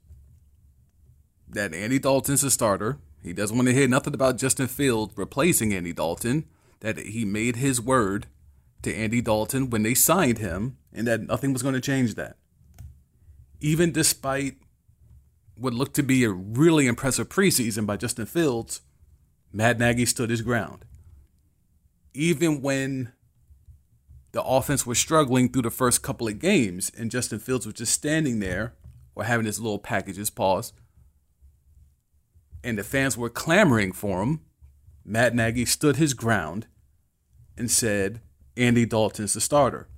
that 1.48 1.74
Andy 1.74 1.98
Dalton's 1.98 2.44
a 2.44 2.50
starter. 2.50 2.98
He 3.24 3.32
doesn't 3.32 3.56
want 3.56 3.66
to 3.66 3.74
hear 3.74 3.88
nothing 3.88 4.14
about 4.14 4.38
Justin 4.38 4.68
Fields 4.68 5.14
replacing 5.16 5.74
Andy 5.74 5.92
Dalton, 5.92 6.44
that 6.78 6.96
he 6.96 7.24
made 7.24 7.56
his 7.56 7.80
word 7.80 8.28
to 8.82 8.94
Andy 8.94 9.20
Dalton 9.20 9.68
when 9.68 9.82
they 9.82 9.94
signed 9.94 10.38
him, 10.38 10.76
and 10.92 11.08
that 11.08 11.22
nothing 11.22 11.52
was 11.52 11.62
going 11.62 11.74
to 11.74 11.80
change 11.80 12.14
that. 12.14 12.36
Even 13.58 13.90
despite 13.90 14.58
what 15.56 15.74
looked 15.74 15.96
to 15.96 16.04
be 16.04 16.22
a 16.22 16.30
really 16.30 16.86
impressive 16.86 17.28
preseason 17.28 17.84
by 17.84 17.96
Justin 17.96 18.26
Fields, 18.26 18.82
Matt 19.52 19.80
Nagy 19.80 20.06
stood 20.06 20.30
his 20.30 20.42
ground. 20.42 20.84
Even 22.14 22.60
when 22.62 23.12
the 24.32 24.42
offense 24.42 24.86
was 24.86 24.98
struggling 24.98 25.48
through 25.48 25.62
the 25.62 25.70
first 25.70 26.02
couple 26.02 26.28
of 26.28 26.38
games 26.38 26.90
and 26.96 27.10
Justin 27.10 27.38
Fields 27.38 27.66
was 27.66 27.74
just 27.74 27.92
standing 27.92 28.40
there 28.40 28.74
or 29.14 29.24
having 29.24 29.46
his 29.46 29.60
little 29.60 29.78
packages 29.78 30.30
pause, 30.30 30.72
and 32.64 32.78
the 32.78 32.84
fans 32.84 33.16
were 33.16 33.28
clamoring 33.28 33.92
for 33.92 34.22
him, 34.22 34.40
Matt 35.04 35.34
Nagy 35.34 35.64
stood 35.64 35.96
his 35.96 36.14
ground 36.14 36.66
and 37.56 37.70
said, 37.70 38.20
Andy 38.56 38.86
Dalton's 38.86 39.34
the 39.34 39.40
starter. 39.40 39.88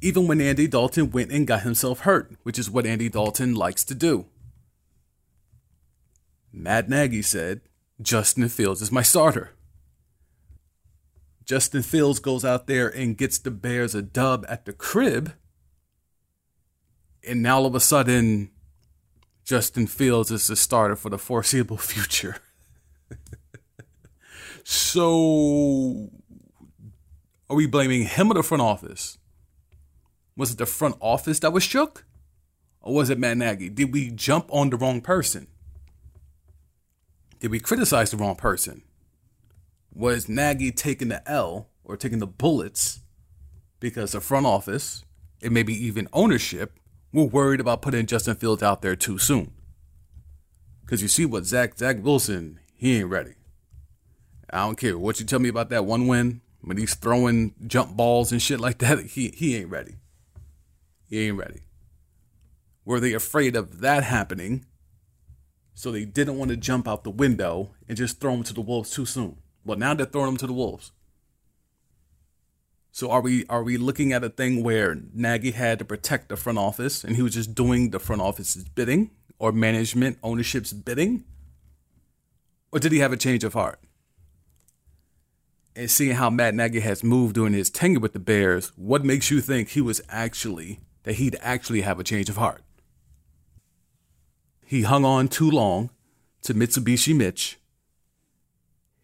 Even 0.00 0.26
when 0.26 0.40
Andy 0.40 0.66
Dalton 0.66 1.10
went 1.10 1.30
and 1.32 1.46
got 1.46 1.62
himself 1.62 2.00
hurt, 2.00 2.34
which 2.42 2.58
is 2.58 2.70
what 2.70 2.86
Andy 2.86 3.08
Dalton 3.08 3.54
likes 3.54 3.84
to 3.84 3.94
do. 3.94 4.26
Matt 6.52 6.88
Nagy 6.88 7.22
said, 7.22 7.60
Justin 8.00 8.48
Fields 8.48 8.82
is 8.82 8.92
my 8.92 9.02
starter. 9.02 9.55
Justin 11.46 11.82
Fields 11.82 12.18
goes 12.18 12.44
out 12.44 12.66
there 12.66 12.88
and 12.88 13.16
gets 13.16 13.38
the 13.38 13.52
Bears 13.52 13.94
a 13.94 14.02
dub 14.02 14.44
at 14.48 14.64
the 14.64 14.72
crib. 14.72 15.32
And 17.26 17.40
now 17.40 17.58
all 17.58 17.66
of 17.66 17.74
a 17.76 17.80
sudden, 17.80 18.50
Justin 19.44 19.86
Fields 19.86 20.32
is 20.32 20.48
the 20.48 20.56
starter 20.56 20.96
for 20.96 21.08
the 21.08 21.18
foreseeable 21.18 21.76
future. 21.78 22.36
so, 24.64 26.10
are 27.48 27.56
we 27.56 27.66
blaming 27.66 28.06
him 28.06 28.30
or 28.30 28.34
the 28.34 28.42
front 28.42 28.62
office? 28.62 29.18
Was 30.36 30.50
it 30.50 30.58
the 30.58 30.66
front 30.66 30.96
office 31.00 31.38
that 31.40 31.52
was 31.52 31.62
shook? 31.62 32.04
Or 32.80 32.92
was 32.92 33.08
it 33.08 33.20
Matt 33.20 33.36
Nagy? 33.36 33.68
Did 33.68 33.92
we 33.92 34.10
jump 34.10 34.46
on 34.50 34.70
the 34.70 34.76
wrong 34.76 35.00
person? 35.00 35.46
Did 37.38 37.52
we 37.52 37.60
criticize 37.60 38.10
the 38.10 38.16
wrong 38.16 38.34
person? 38.34 38.82
Was 39.96 40.28
Nagy 40.28 40.72
taking 40.72 41.08
the 41.08 41.26
L 41.26 41.70
or 41.82 41.96
taking 41.96 42.18
the 42.18 42.26
bullets 42.26 43.00
because 43.80 44.12
the 44.12 44.20
front 44.20 44.44
office 44.44 45.06
and 45.42 45.54
maybe 45.54 45.72
even 45.72 46.06
ownership 46.12 46.78
were 47.14 47.24
worried 47.24 47.60
about 47.60 47.80
putting 47.80 48.04
Justin 48.04 48.36
Fields 48.36 48.62
out 48.62 48.82
there 48.82 48.94
too 48.94 49.16
soon? 49.16 49.52
Because 50.82 51.00
you 51.00 51.08
see 51.08 51.24
what 51.24 51.46
Zach 51.46 51.78
Zach 51.78 51.96
Wilson, 52.02 52.60
he 52.74 52.98
ain't 52.98 53.08
ready. 53.08 53.36
I 54.50 54.66
don't 54.66 54.76
care 54.76 54.98
what 54.98 55.18
you 55.18 55.24
tell 55.24 55.38
me 55.38 55.48
about 55.48 55.70
that 55.70 55.86
one 55.86 56.06
win 56.06 56.42
when 56.60 56.76
he's 56.76 56.94
throwing 56.94 57.54
jump 57.66 57.96
balls 57.96 58.32
and 58.32 58.42
shit 58.42 58.60
like 58.60 58.76
that. 58.78 58.98
He 58.98 59.30
he 59.34 59.56
ain't 59.56 59.70
ready. 59.70 59.94
He 61.08 61.26
ain't 61.26 61.38
ready. 61.38 61.62
Were 62.84 63.00
they 63.00 63.14
afraid 63.14 63.56
of 63.56 63.80
that 63.80 64.04
happening? 64.04 64.66
So 65.72 65.90
they 65.90 66.04
didn't 66.04 66.36
want 66.36 66.50
to 66.50 66.58
jump 66.58 66.86
out 66.86 67.02
the 67.02 67.10
window 67.10 67.70
and 67.88 67.96
just 67.96 68.20
throw 68.20 68.34
him 68.34 68.42
to 68.42 68.52
the 68.52 68.60
wolves 68.60 68.90
too 68.90 69.06
soon. 69.06 69.38
Well, 69.66 69.76
now 69.76 69.94
they're 69.94 70.06
throwing 70.06 70.28
him 70.28 70.36
to 70.38 70.46
the 70.46 70.52
wolves. 70.52 70.92
So 72.92 73.10
are 73.10 73.20
we 73.20 73.44
are 73.48 73.62
we 73.62 73.76
looking 73.76 74.12
at 74.12 74.24
a 74.24 74.30
thing 74.30 74.62
where 74.62 74.96
Nagy 75.12 75.50
had 75.50 75.80
to 75.80 75.84
protect 75.84 76.28
the 76.28 76.36
front 76.36 76.56
office 76.56 77.04
and 77.04 77.16
he 77.16 77.20
was 77.20 77.34
just 77.34 77.54
doing 77.54 77.90
the 77.90 77.98
front 77.98 78.22
office's 78.22 78.64
bidding 78.64 79.10
or 79.38 79.52
management 79.52 80.18
ownership's 80.22 80.72
bidding? 80.72 81.24
Or 82.72 82.78
did 82.78 82.92
he 82.92 83.00
have 83.00 83.12
a 83.12 83.16
change 83.16 83.44
of 83.44 83.52
heart? 83.52 83.80
And 85.74 85.90
seeing 85.90 86.16
how 86.16 86.30
Matt 86.30 86.54
Nagy 86.54 86.80
has 86.80 87.04
moved 87.04 87.34
during 87.34 87.52
his 87.52 87.68
tenure 87.68 88.00
with 88.00 88.14
the 88.14 88.18
Bears, 88.18 88.72
what 88.76 89.04
makes 89.04 89.30
you 89.30 89.42
think 89.42 89.70
he 89.70 89.82
was 89.82 90.00
actually 90.08 90.80
that 91.02 91.16
he'd 91.16 91.36
actually 91.42 91.82
have 91.82 92.00
a 92.00 92.04
change 92.04 92.30
of 92.30 92.36
heart? 92.36 92.62
He 94.64 94.82
hung 94.82 95.04
on 95.04 95.28
too 95.28 95.50
long 95.50 95.90
to 96.42 96.54
Mitsubishi 96.54 97.14
Mitch. 97.14 97.58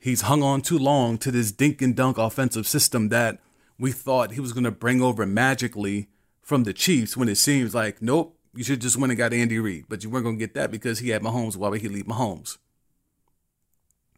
He's 0.03 0.23
hung 0.23 0.43
on 0.43 0.62
too 0.62 0.79
long 0.79 1.17
to 1.19 1.31
this 1.31 1.53
dink 1.53 1.81
and 1.81 1.95
dunk 1.95 2.19
offensive 2.19 2.67
system 2.67 3.09
that 3.11 3.38
we 3.79 3.93
thought 3.93 4.33
he 4.33 4.41
was 4.41 4.53
going 4.53 4.65
to 4.65 4.73
bring 4.73 5.01
over 5.01 5.25
magically 5.25 6.09
from 6.41 6.65
the 6.65 6.73
Chiefs 6.73 7.17
when 7.17 7.29
it 7.29 7.37
seems 7.37 7.73
like, 7.75 8.03
nope, 8.03 8.37
you 8.53 8.65
should 8.65 8.81
just 8.81 8.97
went 8.97 9.12
and 9.12 9.19
got 9.19 9.33
Andy 9.33 9.61
Reid. 9.61 9.85
But 9.88 10.03
you 10.03 10.11
weren't 10.11 10.25
going 10.25 10.38
to 10.38 10.45
get 10.45 10.55
that 10.55 10.73
because 10.73 10.99
he 10.99 11.11
had 11.11 11.23
Mahomes. 11.23 11.57
Why 11.57 11.69
would 11.69 11.83
he 11.83 11.88
leave 11.88 12.07
Mahomes? 12.07 12.59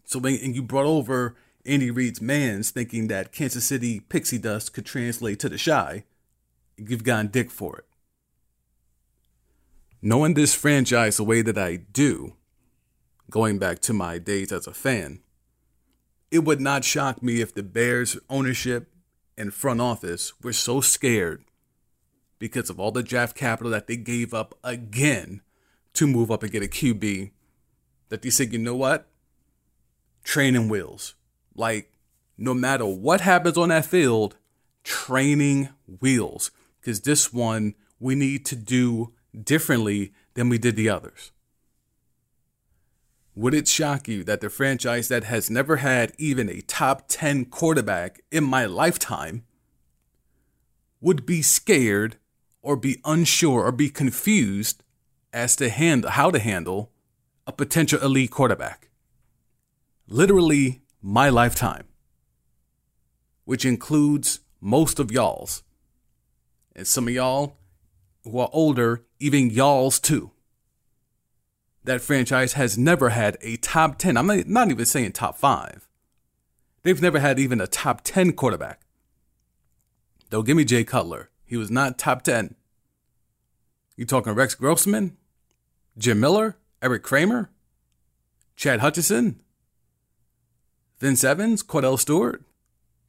So 0.05 0.19
when 0.19 0.39
and 0.43 0.55
you 0.55 0.63
brought 0.63 0.87
over 0.87 1.37
Andy 1.67 1.91
Reid's 1.91 2.21
mans 2.21 2.71
thinking 2.71 3.09
that 3.09 3.33
Kansas 3.33 3.67
City 3.67 4.01
pixie 4.01 4.39
dust 4.39 4.73
could 4.73 4.87
translate 4.87 5.39
to 5.41 5.49
the 5.51 5.59
Chi, 5.59 6.05
you've 6.79 7.05
gotten 7.05 7.29
dick 7.29 7.51
for 7.51 7.79
it 7.79 7.85
knowing 10.05 10.35
this 10.35 10.55
franchise 10.55 11.17
the 11.17 11.25
way 11.25 11.41
that 11.41 11.57
I 11.57 11.77
do, 11.77 12.35
going 13.31 13.59
back 13.59 13.79
to 13.81 13.95
my 13.95 14.19
days 14.19 14.53
as 14.53 14.67
a 14.67 14.75
fan, 14.75 15.21
it 16.35 16.43
would 16.45 16.61
not 16.61 16.83
shock 16.83 17.23
me 17.23 17.41
if 17.41 17.55
the 17.55 17.63
Bears 17.63 18.19
ownership 18.29 18.93
and 19.39 19.55
front 19.55 19.81
office 19.81 20.33
were 20.43 20.53
so 20.53 20.81
scared 20.81 21.45
because 22.41 22.69
of 22.69 22.81
all 22.81 22.91
the 22.91 23.05
draft 23.05 23.37
capital 23.37 23.71
that 23.71 23.87
they 23.87 23.97
gave 23.97 24.35
up 24.35 24.59
again 24.65 25.43
to 25.93 26.09
move 26.09 26.33
up 26.33 26.43
and 26.43 26.51
get 26.51 26.65
a 26.65 26.67
QB 26.67 27.31
that 28.09 28.23
they 28.23 28.31
said, 28.31 28.53
you 28.53 28.59
know 28.59 28.75
what? 28.75 29.07
Training 30.25 30.69
wheels. 30.69 31.15
Like, 31.55 31.93
no 32.37 32.53
matter 32.53 32.85
what 32.85 33.21
happens 33.21 33.57
on 33.57 33.69
that 33.69 33.87
field, 33.87 34.37
training 34.83 35.69
wheels. 36.01 36.51
Because 36.81 37.03
this 37.03 37.33
one, 37.33 37.77
we 38.01 38.17
need 38.17 38.45
to 38.47 38.57
do 38.57 39.13
differently 39.41 40.13
than 40.35 40.49
we 40.49 40.59
did 40.59 40.75
the 40.75 40.89
others? 40.89 41.31
Would 43.37 43.55
it 43.55 43.67
shock 43.67 44.07
you 44.07 44.23
that 44.25 44.41
the 44.41 44.49
franchise 44.49 45.09
that 45.09 45.25
has 45.25 45.51
never 45.51 45.77
had 45.77 46.13
even 46.19 46.49
a 46.49 46.61
top 46.61 47.07
10 47.09 47.47
quarterback 47.47 48.23
in 48.31 48.45
my 48.45 48.65
lifetime 48.65 49.45
would 51.01 51.27
be 51.27 51.43
scared 51.43 52.17
or 52.63 52.77
be 52.77 53.01
unsure 53.05 53.65
or 53.65 53.73
be 53.73 53.91
confused 53.91 54.85
as 55.33 55.57
to 55.57 55.69
how 55.69 56.31
to 56.31 56.39
handle 56.39 56.93
a 57.45 57.53
potential 57.53 58.01
elite 58.01 58.31
quarterback? 58.31 58.89
Literally, 60.07 60.83
my 61.03 61.29
lifetime, 61.29 61.87
which 63.45 63.65
includes 63.65 64.41
most 64.61 65.01
of 65.01 65.11
y'all's. 65.11 65.65
And 66.77 66.87
some 66.87 67.09
of 67.09 67.15
y'all 67.15 67.57
who 68.23 68.39
are 68.39 68.49
older, 68.53 69.05
even 69.19 69.51
y'all's 69.51 69.99
too. 69.99 70.31
That 71.85 72.01
franchise 72.01 72.55
has 72.55 72.79
never 72.79 73.11
had 73.11 73.37
a 73.43 73.57
top 73.57 73.99
10. 73.99 74.17
I'm 74.17 74.27
not 74.27 74.71
even 74.71 74.87
saying 74.87 75.13
top 75.13 75.37
five. 75.37 75.87
They've 76.83 77.01
never 77.01 77.19
had 77.19 77.39
even 77.39 77.61
a 77.61 77.67
top 77.67 78.01
10 78.05 78.33
quarterback. 78.33 78.81
Don't 80.31 80.47
give 80.47 80.57
me 80.57 80.65
Jay 80.65 80.85
Cutler. 80.85 81.31
He 81.45 81.57
was 81.57 81.71
not 81.71 81.99
top 81.99 82.23
10. 82.23 82.55
You 83.97 84.07
talking 84.07 84.33
Rex 84.33 84.55
Grossman? 84.55 85.17
Jim 85.97 86.21
Miller? 86.21 86.57
Eric 86.83 87.03
Kramer? 87.03 87.51
Chad 88.57 88.81
Hutchinson? 88.81 89.41
Vince 90.99 91.23
Evans? 91.23 91.63
Kordell 91.63 91.99
Stewart? 91.99 92.41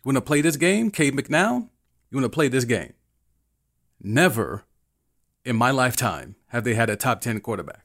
You 0.03 0.09
want 0.09 0.17
to 0.17 0.21
play 0.21 0.41
this 0.41 0.57
game? 0.57 0.91
Cade 0.91 1.15
McNown? 1.15 1.69
You 2.11 2.17
want 2.17 2.25
to 2.25 2.29
play 2.29 2.49
this 2.49 2.65
game? 2.65 2.93
Never 4.01 4.65
in 5.43 5.55
my 5.55 5.71
lifetime 5.71 6.35
have 6.47 6.63
they 6.63 6.75
had 6.75 6.89
a 6.89 6.95
top 6.95 7.21
10 7.21 7.39
quarterback. 7.39 7.84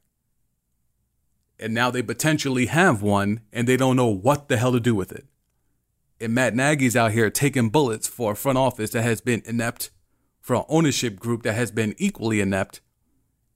And 1.61 1.75
now 1.75 1.91
they 1.91 2.03
potentially 2.03 2.67
have 2.67 3.03
one 3.03 3.43
and 3.53 3.69
they 3.69 3.77
don't 3.77 3.95
know 3.95 4.09
what 4.09 4.49
the 4.49 4.57
hell 4.57 4.73
to 4.73 4.81
do 4.81 4.95
with 4.95 5.13
it. 5.13 5.27
And 6.19 6.35
Matt 6.35 6.55
Nagy's 6.55 6.97
out 6.97 7.13
here 7.13 7.29
taking 7.29 7.69
bullets 7.69 8.09
for 8.09 8.33
a 8.33 8.37
front 8.37 8.57
office 8.57 8.91
that 8.91 9.03
has 9.03 9.21
been 9.21 9.43
inept, 9.45 9.91
for 10.41 10.57
an 10.57 10.65
ownership 10.71 11.21
group 11.21 11.43
that 11.43 11.53
has 11.53 11.71
been 11.71 11.95
equally 11.99 12.41
inept, 12.41 12.81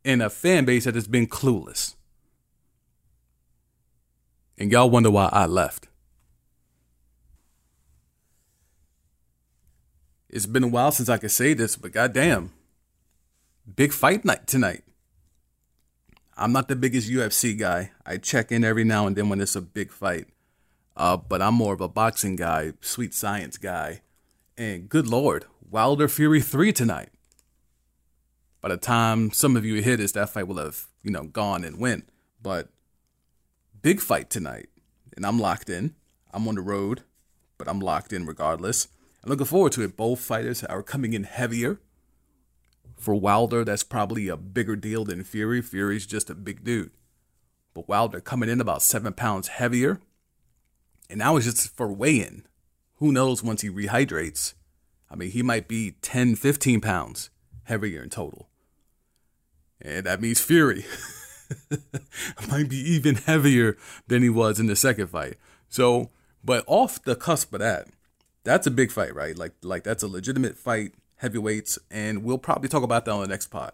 and 0.05 0.23
a 0.23 0.29
fan 0.29 0.67
base 0.67 0.85
that 0.85 0.95
has 0.95 1.09
been 1.09 1.27
clueless. 1.27 1.95
And 4.59 4.71
y'all 4.71 4.91
wonder 4.91 5.11
why 5.11 5.31
I 5.33 5.47
left. 5.47 5.89
It's 10.29 10.47
been 10.47 10.65
a 10.65 10.69
while 10.69 10.93
since 10.93 11.09
I 11.09 11.17
could 11.17 11.31
say 11.31 11.55
this, 11.55 11.77
but 11.77 11.93
goddamn, 11.93 12.53
big 13.75 13.93
fight 13.93 14.27
night 14.27 14.47
tonight. 14.47 14.85
I'm 16.37 16.53
not 16.53 16.69
the 16.69 16.77
biggest 16.77 17.09
UFC 17.09 17.57
guy. 17.57 17.93
I 18.05 18.17
check 18.17 18.51
in 18.51 18.65
every 18.65 18.85
now 18.85 19.07
and 19.07 19.15
then 19.15 19.29
when 19.29 19.41
it's 19.41 19.55
a 19.55 19.61
big 19.61 19.93
fight. 19.93 20.27
Uh, 20.97 21.17
but 21.17 21.41
I'm 21.41 21.55
more 21.55 21.75
of 21.75 21.81
a 21.81 21.89
boxing 21.89 22.37
guy, 22.37 22.73
sweet 22.81 23.15
science 23.15 23.57
guy. 23.57 24.01
And 24.57 24.89
good 24.89 25.07
lord, 25.07 25.47
Wilder 25.69 26.09
Fury 26.09 26.41
3 26.41 26.73
tonight. 26.73 27.11
By 28.61 28.69
the 28.69 28.77
time 28.77 29.31
some 29.33 29.57
of 29.57 29.65
you 29.65 29.83
hit 29.83 29.99
this, 29.99 30.13
that 30.13 30.31
fight 30.31 30.49
will 30.49 30.59
have, 30.59 30.87
you 31.03 31.11
know, 31.11 31.25
gone 31.25 31.65
and 31.65 31.79
went. 31.79 32.09
But 32.43 32.69
big 33.83 34.01
fight 34.01 34.31
tonight. 34.31 34.69
And 35.17 35.25
I'm 35.27 35.39
locked 35.39 35.69
in. 35.69 35.95
I'm 36.33 36.49
on 36.49 36.57
the 36.57 36.63
road, 36.63 37.03
but 37.59 37.69
I'm 37.69 37.79
locked 37.79 38.13
in 38.13 38.27
regardless. 38.27 38.89
I'm 39.23 39.31
looking 39.31 39.47
forward 39.47 39.73
to 39.73 39.83
it. 39.83 39.97
Both 39.97 40.21
fighters 40.21 40.65
are 40.65 40.83
coming 40.83 41.13
in 41.13 41.25
heavier. 41.25 41.79
For 43.05 43.15
Wilder, 43.15 43.67
that's 43.67 43.83
probably 43.83 44.29
a 44.29 44.37
bigger 44.39 44.77
deal 44.77 45.05
than 45.05 45.25
Fury. 45.25 45.61
Fury's 45.61 46.07
just 46.07 46.31
a 46.31 46.35
big 46.35 46.65
dude. 46.65 46.91
But 47.75 47.87
Wilder 47.87 48.19
coming 48.19 48.49
in 48.49 48.63
about 48.63 48.81
seven 48.81 49.13
pounds 49.13 49.49
heavier. 49.49 50.01
And 51.11 51.19
now 51.19 51.37
it's 51.37 51.45
just 51.45 51.77
for 51.77 51.93
weigh 51.93 52.21
in. 52.21 52.47
Who 53.01 53.13
knows 53.13 53.43
once 53.43 53.61
he 53.61 53.69
rehydrates? 53.69 54.55
I 55.11 55.17
mean, 55.17 55.33
he 55.33 55.43
might 55.43 55.69
be 55.69 55.97
10, 56.01 56.37
15 56.37 56.81
pounds 56.81 57.29
heavier 57.65 58.03
in 58.03 58.09
total. 58.09 58.49
And 59.83 60.07
that 60.07 60.23
means 60.23 60.41
Fury 60.41 60.87
might 62.49 62.71
be 62.71 62.79
even 62.79 63.17
heavier 63.17 63.77
than 64.07 64.23
he 64.23 64.31
was 64.31 64.59
in 64.59 64.65
the 64.65 64.77
second 64.77 65.09
fight. 65.09 65.35
So, 65.69 66.09
but 66.43 66.65
off 66.67 67.03
the 67.05 67.17
cusp 67.17 67.53
of 67.53 67.61
that, 67.61 67.87
that's 68.45 68.67
a 68.67 68.71
big 68.71 68.91
fight, 68.91 69.15
right? 69.15 69.37
Like, 69.37 69.53
like 69.63 69.85
that's 69.85 70.03
a 70.03 70.09
legitimate 70.09 70.57
fight 70.57 70.95
heavyweights, 71.25 71.79
and 71.91 72.23
we'll 72.23 72.37
probably 72.37 72.69
talk 72.69 72.83
about 72.83 73.07
that 73.07 73.11
on 73.11 73.23
the 73.23 73.27
next 73.27 73.47
pod. 73.47 73.73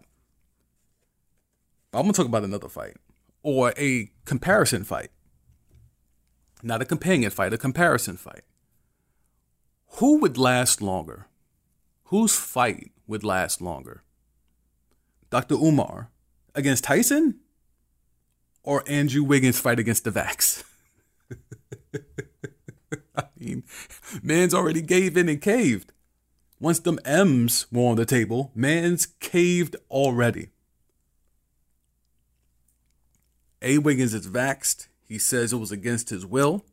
I'm 1.92 2.02
gonna 2.02 2.12
talk 2.12 2.26
about 2.26 2.44
another 2.44 2.68
fight 2.68 2.96
or 3.42 3.74
a 3.76 4.12
comparison 4.24 4.84
fight, 4.84 5.10
not 6.62 6.80
a 6.80 6.84
companion 6.84 7.32
fight, 7.32 7.52
a 7.52 7.58
comparison 7.58 8.16
fight. 8.16 8.44
Who 9.94 10.20
would 10.20 10.38
last 10.38 10.80
longer? 10.80 11.26
Whose 12.04 12.36
fight 12.36 12.92
would 13.08 13.24
last 13.24 13.60
longer? 13.60 14.04
Dr. 15.30 15.56
Umar 15.56 16.10
against 16.54 16.84
Tyson 16.84 17.40
or 18.62 18.84
Andrew 18.86 19.24
Wiggins' 19.24 19.58
fight 19.58 19.80
against 19.80 20.04
the 20.04 20.12
Vax? 20.12 20.62
I 23.16 23.24
mean, 23.36 23.64
man's 24.22 24.54
already 24.54 24.82
gave 24.82 25.16
in 25.16 25.28
and 25.28 25.42
caved. 25.42 25.92
Once 26.60 26.78
them 26.78 26.98
M's 27.06 27.66
were 27.72 27.88
on 27.88 27.96
the 27.96 28.04
table, 28.04 28.52
man's 28.54 29.06
caved 29.06 29.74
already. 29.90 30.50
A. 33.62 33.78
Wiggins 33.78 34.12
is 34.12 34.26
vaxxed. 34.26 34.88
He 35.02 35.18
says 35.18 35.52
it 35.52 35.56
was 35.56 35.72
against 35.72 36.10
his 36.10 36.24
will. 36.24 36.64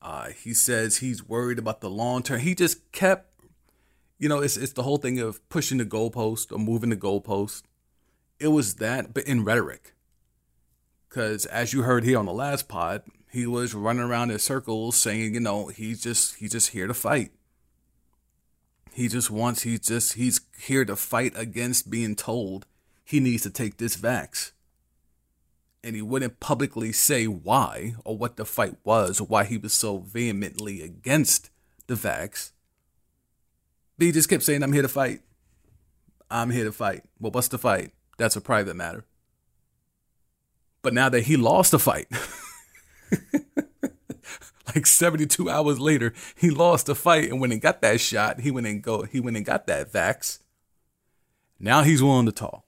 Uh, 0.00 0.30
he 0.30 0.52
says 0.52 0.96
he's 0.96 1.26
worried 1.26 1.60
about 1.60 1.80
the 1.80 1.88
long 1.88 2.22
term. 2.22 2.40
He 2.40 2.56
just 2.56 2.90
kept, 2.90 3.32
you 4.18 4.28
know, 4.28 4.40
it's 4.40 4.56
it's 4.56 4.72
the 4.72 4.82
whole 4.82 4.96
thing 4.96 5.20
of 5.20 5.48
pushing 5.48 5.78
the 5.78 5.84
goalpost 5.84 6.50
or 6.52 6.58
moving 6.58 6.90
the 6.90 6.96
goalpost. 6.96 7.62
It 8.40 8.48
was 8.48 8.74
that, 8.76 9.14
but 9.14 9.24
in 9.24 9.44
rhetoric. 9.44 9.94
Because 11.08 11.46
as 11.46 11.72
you 11.72 11.82
heard 11.82 12.04
here 12.04 12.18
on 12.18 12.26
the 12.26 12.32
last 12.32 12.68
pod, 12.68 13.02
he 13.30 13.46
was 13.46 13.74
running 13.74 14.02
around 14.02 14.32
in 14.32 14.38
circles 14.40 14.96
saying, 14.96 15.34
you 15.34 15.40
know, 15.40 15.68
he's 15.68 16.02
just 16.02 16.36
he's 16.36 16.52
just 16.52 16.70
here 16.70 16.88
to 16.88 16.94
fight. 16.94 17.30
He 18.92 19.08
just 19.08 19.30
wants 19.30 19.62
he's 19.62 19.80
just 19.80 20.14
he's 20.14 20.40
here 20.58 20.84
to 20.84 20.96
fight 20.96 21.32
against 21.34 21.90
being 21.90 22.14
told 22.14 22.66
he 23.04 23.20
needs 23.20 23.42
to 23.42 23.50
take 23.50 23.78
this 23.78 23.96
vax 23.96 24.52
and 25.84 25.96
he 25.96 26.02
wouldn't 26.02 26.40
publicly 26.40 26.92
say 26.92 27.26
why 27.26 27.94
or 28.04 28.16
what 28.16 28.36
the 28.36 28.44
fight 28.44 28.76
was 28.84 29.20
or 29.20 29.26
why 29.26 29.44
he 29.44 29.56
was 29.56 29.72
so 29.72 29.98
vehemently 29.98 30.82
against 30.82 31.50
the 31.86 31.94
vax. 31.94 32.52
But 33.98 34.06
he 34.06 34.12
just 34.12 34.28
kept 34.28 34.44
saying, 34.44 34.62
I'm 34.62 34.72
here 34.72 34.82
to 34.82 34.88
fight. 34.88 35.20
I'm 36.30 36.50
here 36.50 36.64
to 36.64 36.72
fight. 36.72 37.02
Well, 37.20 37.32
what's 37.32 37.48
the 37.48 37.58
fight? 37.58 37.92
That's 38.16 38.36
a 38.36 38.40
private 38.40 38.76
matter. 38.76 39.04
But 40.82 40.94
now 40.94 41.08
that 41.08 41.22
he 41.22 41.36
lost 41.36 41.72
the 41.72 41.78
fight, 41.78 42.08
like 44.66 44.86
72 44.86 45.48
hours 45.48 45.80
later, 45.80 46.12
he 46.36 46.50
lost 46.50 46.86
the 46.86 46.94
fight 46.94 47.30
and 47.30 47.40
went 47.40 47.52
and 47.52 47.62
got 47.62 47.82
that 47.82 48.00
shot. 48.00 48.40
He 48.40 48.50
went 48.50 48.66
and 48.66 48.82
go, 48.82 49.02
he 49.02 49.20
went 49.20 49.36
and 49.36 49.46
got 49.46 49.66
that 49.66 49.92
vax. 49.92 50.38
Now 51.58 51.82
he's 51.82 52.02
willing 52.02 52.26
to 52.26 52.32
talk. 52.32 52.64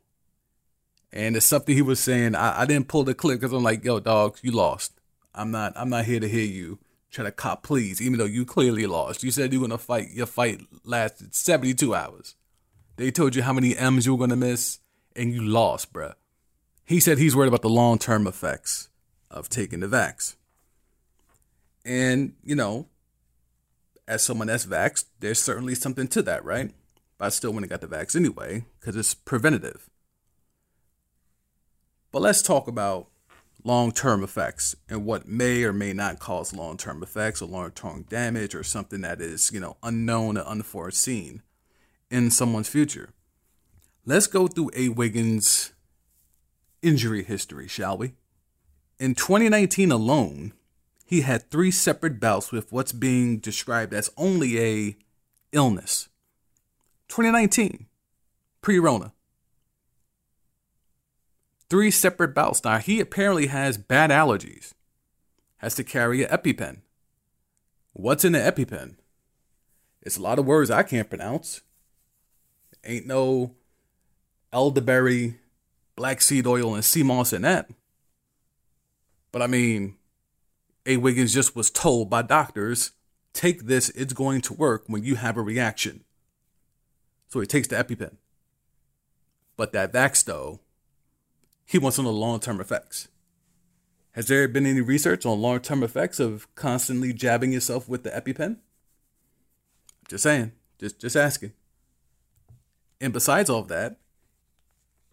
And 1.12 1.36
it's 1.36 1.46
something 1.46 1.74
he 1.74 1.82
was 1.82 2.00
saying. 2.00 2.34
I, 2.34 2.62
I 2.62 2.66
didn't 2.66 2.88
pull 2.88 3.04
the 3.04 3.14
clip 3.14 3.40
because 3.40 3.52
I'm 3.52 3.62
like, 3.62 3.84
yo, 3.84 4.00
dog, 4.00 4.38
you 4.42 4.50
lost. 4.50 5.00
I'm 5.34 5.50
not 5.50 5.72
I'm 5.76 5.90
not 5.90 6.04
here 6.04 6.20
to 6.20 6.28
hear 6.28 6.44
you 6.44 6.78
try 7.14 7.24
to 7.24 7.32
cop 7.32 7.62
pleas, 7.62 8.02
even 8.02 8.18
though 8.18 8.24
you 8.24 8.44
clearly 8.44 8.86
lost. 8.86 9.22
You 9.22 9.30
said 9.30 9.52
you 9.52 9.60
were 9.60 9.68
gonna 9.68 9.78
fight. 9.78 10.10
Your 10.10 10.26
fight 10.26 10.60
lasted 10.84 11.34
72 11.34 11.94
hours. 11.94 12.34
They 12.96 13.10
told 13.10 13.34
you 13.34 13.42
how 13.42 13.52
many 13.52 13.76
M's 13.76 14.06
you 14.06 14.14
were 14.14 14.18
gonna 14.18 14.36
miss, 14.36 14.78
and 15.14 15.32
you 15.32 15.42
lost, 15.42 15.92
bruh. 15.92 16.14
He 16.84 17.00
said 17.00 17.18
he's 17.18 17.34
worried 17.34 17.48
about 17.48 17.62
the 17.62 17.68
long 17.70 17.98
term 17.98 18.26
effects 18.26 18.88
of 19.30 19.48
taking 19.48 19.80
the 19.80 19.86
vax. 19.86 20.34
And, 21.84 22.34
you 22.42 22.54
know, 22.54 22.88
as 24.08 24.22
someone 24.22 24.46
that's 24.46 24.66
vaxxed, 24.66 25.06
there's 25.20 25.42
certainly 25.42 25.74
something 25.74 26.08
to 26.08 26.22
that, 26.22 26.44
right? 26.44 26.72
But 27.18 27.26
I 27.26 27.28
still 27.30 27.52
went 27.52 27.64
and 27.64 27.70
got 27.70 27.80
the 27.80 27.86
vax 27.86 28.16
anyway, 28.16 28.64
because 28.80 28.96
it's 28.96 29.14
preventative. 29.14 29.88
But 32.10 32.22
let's 32.22 32.42
talk 32.42 32.68
about 32.68 33.08
long 33.64 33.92
term 33.92 34.22
effects 34.22 34.76
and 34.88 35.04
what 35.04 35.26
may 35.26 35.64
or 35.64 35.72
may 35.72 35.92
not 35.92 36.18
cause 36.18 36.52
long 36.52 36.76
term 36.76 37.02
effects 37.02 37.42
or 37.42 37.46
long 37.46 37.70
term 37.72 38.04
damage 38.08 38.54
or 38.54 38.62
something 38.62 39.00
that 39.00 39.20
is, 39.20 39.50
you 39.52 39.60
know, 39.60 39.76
unknown 39.82 40.38
or 40.38 40.42
unforeseen 40.42 41.42
in 42.10 42.30
someone's 42.30 42.68
future. 42.68 43.10
Let's 44.04 44.26
go 44.26 44.46
through 44.46 44.70
A. 44.76 44.90
Wiggins' 44.90 45.72
injury 46.82 47.24
history, 47.24 47.66
shall 47.66 47.96
we? 47.96 48.12
In 49.00 49.14
2019 49.14 49.90
alone, 49.90 50.52
he 51.14 51.20
had 51.22 51.50
three 51.50 51.70
separate 51.70 52.20
bouts 52.20 52.52
with 52.52 52.72
what's 52.72 52.92
being 52.92 53.38
described 53.38 53.94
as 53.94 54.10
only 54.16 54.60
a 54.60 54.96
illness. 55.52 56.08
2019, 57.08 57.86
pre-Rona 58.60 59.12
three 61.74 61.90
separate 61.90 62.34
bouts. 62.34 62.62
Now, 62.62 62.78
he 62.78 63.00
apparently 63.00 63.48
has 63.48 63.76
bad 63.76 64.10
allergies, 64.10 64.74
has 65.56 65.74
to 65.74 65.82
carry 65.82 66.22
an 66.22 66.30
EpiPen. 66.30 66.82
What's 67.92 68.24
in 68.24 68.36
an 68.36 68.52
EpiPen? 68.52 68.94
It's 70.00 70.16
a 70.16 70.22
lot 70.22 70.38
of 70.38 70.46
words 70.46 70.70
I 70.70 70.84
can't 70.84 71.08
pronounce. 71.08 71.62
Ain't 72.84 73.06
no 73.06 73.56
elderberry, 74.52 75.40
black 75.96 76.20
seed 76.20 76.46
oil, 76.46 76.74
and 76.74 76.84
sea 76.84 77.02
moss 77.02 77.32
in 77.32 77.42
that. 77.42 77.68
But 79.32 79.42
I 79.42 79.48
mean, 79.48 79.96
A. 80.86 80.96
Wiggins 80.96 81.32
just 81.32 81.56
was 81.56 81.70
told 81.70 82.10
by 82.10 82.22
doctors 82.22 82.92
take 83.32 83.66
this, 83.66 83.90
it's 83.90 84.12
going 84.12 84.40
to 84.42 84.54
work 84.54 84.84
when 84.86 85.02
you 85.02 85.16
have 85.16 85.36
a 85.36 85.42
reaction. 85.42 86.04
So 87.28 87.40
he 87.40 87.46
takes 87.46 87.68
the 87.68 87.76
EpiPen. 87.76 88.16
But 89.56 89.72
that 89.72 89.92
Vax, 89.92 90.24
though, 90.24 90.60
he 91.64 91.78
wants 91.78 91.96
to 91.96 92.02
know 92.02 92.10
long 92.10 92.40
term 92.40 92.60
effects. 92.60 93.08
Has 94.12 94.28
there 94.28 94.46
been 94.46 94.66
any 94.66 94.80
research 94.80 95.26
on 95.26 95.40
long 95.40 95.60
term 95.60 95.82
effects 95.82 96.20
of 96.20 96.52
constantly 96.54 97.12
jabbing 97.12 97.52
yourself 97.52 97.88
with 97.88 98.04
the 98.04 98.10
EpiPen? 98.10 98.58
Just 100.08 100.22
saying, 100.22 100.52
just 100.78 101.00
just 101.00 101.16
asking. 101.16 101.52
And 103.00 103.12
besides 103.12 103.50
all 103.50 103.60
of 103.60 103.68
that, 103.68 103.96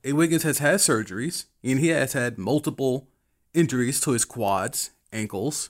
A. 0.03 0.13
Wiggins 0.13 0.43
has 0.43 0.59
had 0.59 0.75
surgeries 0.75 1.45
and 1.63 1.79
he 1.79 1.87
has 1.87 2.13
had 2.13 2.37
multiple 2.37 3.07
injuries 3.53 3.99
to 4.01 4.11
his 4.11 4.25
quads, 4.25 4.91
ankles, 5.11 5.69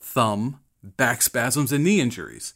thumb, 0.00 0.60
back 0.82 1.22
spasms, 1.22 1.72
and 1.72 1.84
knee 1.84 2.00
injuries. 2.00 2.54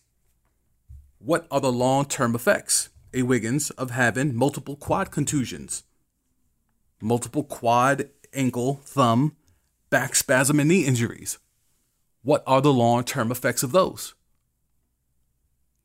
What 1.19 1.47
are 1.51 1.61
the 1.61 1.73
long 1.73 2.05
term 2.05 2.35
effects, 2.35 2.91
A. 3.15 3.23
Wiggins, 3.23 3.71
of 3.71 3.91
having 3.91 4.35
multiple 4.35 4.77
quad 4.77 5.11
contusions? 5.11 5.83
multiple 7.01 7.45
quad, 7.45 8.09
ankle, 8.33 8.81
thumb, 8.85 9.37
back 9.91 10.15
spasm, 10.15 10.61
and 10.61 10.69
knee 10.69 10.85
injuries. 10.85 11.39
What 12.23 12.43
are 12.47 12.61
the 12.61 12.73
long 12.73 13.05
term 13.05 13.31
effects 13.31 13.63
of 13.63 13.73
those? 13.73 14.15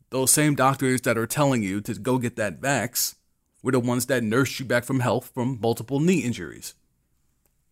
Those 0.09 0.31
same 0.31 0.55
doctors 0.55 1.01
that 1.01 1.17
are 1.17 1.27
telling 1.27 1.63
you 1.63 1.79
to 1.81 1.93
go 1.93 2.17
get 2.17 2.35
that 2.35 2.59
vax 2.59 3.15
were 3.63 3.71
the 3.71 3.79
ones 3.79 4.07
that 4.07 4.23
nursed 4.23 4.59
you 4.59 4.65
back 4.65 4.83
from 4.83 4.99
health 4.99 5.31
from 5.33 5.59
multiple 5.61 5.99
knee 5.99 6.19
injuries. 6.19 6.73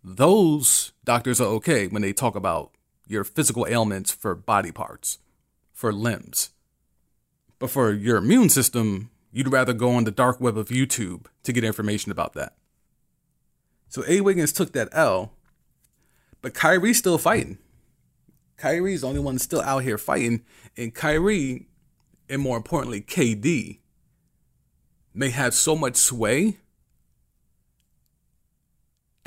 Those 0.03 0.93
doctors 1.03 1.41
are 1.41 1.47
okay 1.47 1.87
when 1.87 2.01
they 2.01 2.13
talk 2.13 2.35
about 2.35 2.71
your 3.07 3.23
physical 3.23 3.67
ailments 3.67 4.11
for 4.11 4.35
body 4.35 4.71
parts, 4.71 5.17
for 5.73 5.91
limbs. 5.91 6.51
But 7.57 7.69
for 7.69 7.91
your 7.91 8.17
immune 8.17 8.49
system, 8.49 9.09
you'd 9.31 9.51
rather 9.51 9.73
go 9.73 9.91
on 9.91 10.05
the 10.05 10.11
dark 10.11 10.39
web 10.39 10.57
of 10.57 10.69
YouTube 10.69 11.25
to 11.43 11.51
get 11.51 11.63
information 11.63 12.11
about 12.11 12.33
that. 12.33 12.55
So 13.89 14.03
A. 14.07 14.21
Wiggins 14.21 14.53
took 14.53 14.71
that 14.73 14.89
L, 14.91 15.33
but 16.41 16.53
Kyrie's 16.53 16.99
still 16.99 17.17
fighting. 17.17 17.57
Kyrie's 18.57 19.01
the 19.01 19.07
only 19.07 19.19
one 19.19 19.39
still 19.39 19.61
out 19.61 19.83
here 19.83 19.97
fighting, 19.97 20.43
and 20.77 20.93
Kyrie, 20.93 21.67
and 22.29 22.41
more 22.41 22.57
importantly, 22.57 23.01
KD, 23.01 23.79
may 25.13 25.29
have 25.31 25.53
so 25.53 25.75
much 25.75 25.95
sway 25.95 26.57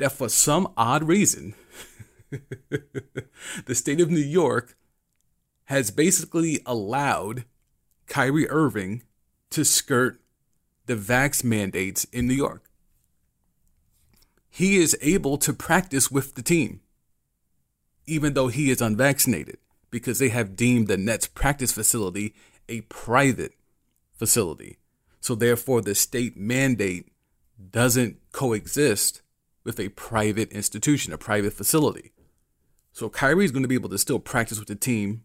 that 0.03 0.11
for 0.11 0.29
some 0.29 0.71
odd 0.77 1.03
reason, 1.03 1.55
the 3.65 3.73
state 3.75 4.01
of 4.01 4.11
New 4.11 4.19
York 4.19 4.75
has 5.65 5.91
basically 5.91 6.61
allowed 6.65 7.45
Kyrie 8.07 8.49
Irving 8.49 9.03
to 9.49 9.63
skirt 9.63 10.19
the 10.85 10.95
vax 10.95 11.43
mandates 11.43 12.05
in 12.11 12.27
New 12.27 12.33
York 12.33 12.63
he 14.55 14.77
is 14.77 14.95
able 15.01 15.35
to 15.35 15.51
practice 15.51 16.11
with 16.11 16.35
the 16.35 16.43
team, 16.43 16.81
even 18.05 18.35
though 18.35 18.49
he 18.49 18.69
is 18.69 18.81
unvaccinated, 18.81 19.57
because 19.89 20.19
they 20.19 20.29
have 20.29 20.55
deemed 20.55 20.87
the 20.87 20.95
Nets 20.95 21.25
practice 21.25 21.71
facility 21.71 22.35
a 22.69 22.81
private 22.81 23.53
facility. 24.15 24.77
So, 25.21 25.33
therefore, 25.33 25.81
the 25.81 25.95
state 25.95 26.37
mandate 26.37 27.11
doesn't 27.71 28.17
coexist 28.31 29.22
with 29.63 29.79
a 29.79 29.89
private 29.89 30.51
institution, 30.51 31.13
a 31.13 31.17
private 31.17 31.53
facility. 31.53 32.11
So, 32.91 33.09
Kyrie's 33.09 33.51
going 33.51 33.63
to 33.63 33.69
be 33.69 33.75
able 33.75 33.89
to 33.89 33.97
still 33.97 34.19
practice 34.19 34.59
with 34.59 34.67
the 34.67 34.75
team 34.75 35.23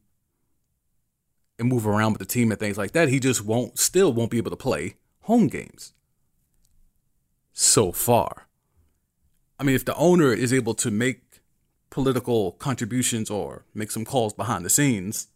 and 1.58 1.68
move 1.68 1.86
around 1.86 2.12
with 2.12 2.20
the 2.20 2.26
team 2.26 2.50
and 2.50 2.58
things 2.58 2.78
like 2.78 2.92
that. 2.92 3.08
He 3.08 3.20
just 3.20 3.44
won't, 3.44 3.78
still 3.78 4.12
won't 4.12 4.30
be 4.30 4.38
able 4.38 4.50
to 4.50 4.56
play 4.56 4.94
home 5.22 5.48
games 5.48 5.92
so 7.52 7.92
far. 7.92 8.46
I 9.58 9.64
mean, 9.64 9.74
if 9.74 9.84
the 9.84 9.96
owner 9.96 10.32
is 10.32 10.52
able 10.52 10.74
to 10.74 10.90
make 10.90 11.40
political 11.90 12.52
contributions 12.52 13.28
or 13.28 13.64
make 13.74 13.90
some 13.90 14.04
calls 14.04 14.32
behind 14.32 14.64
the 14.64 14.70
scenes, 14.70 15.28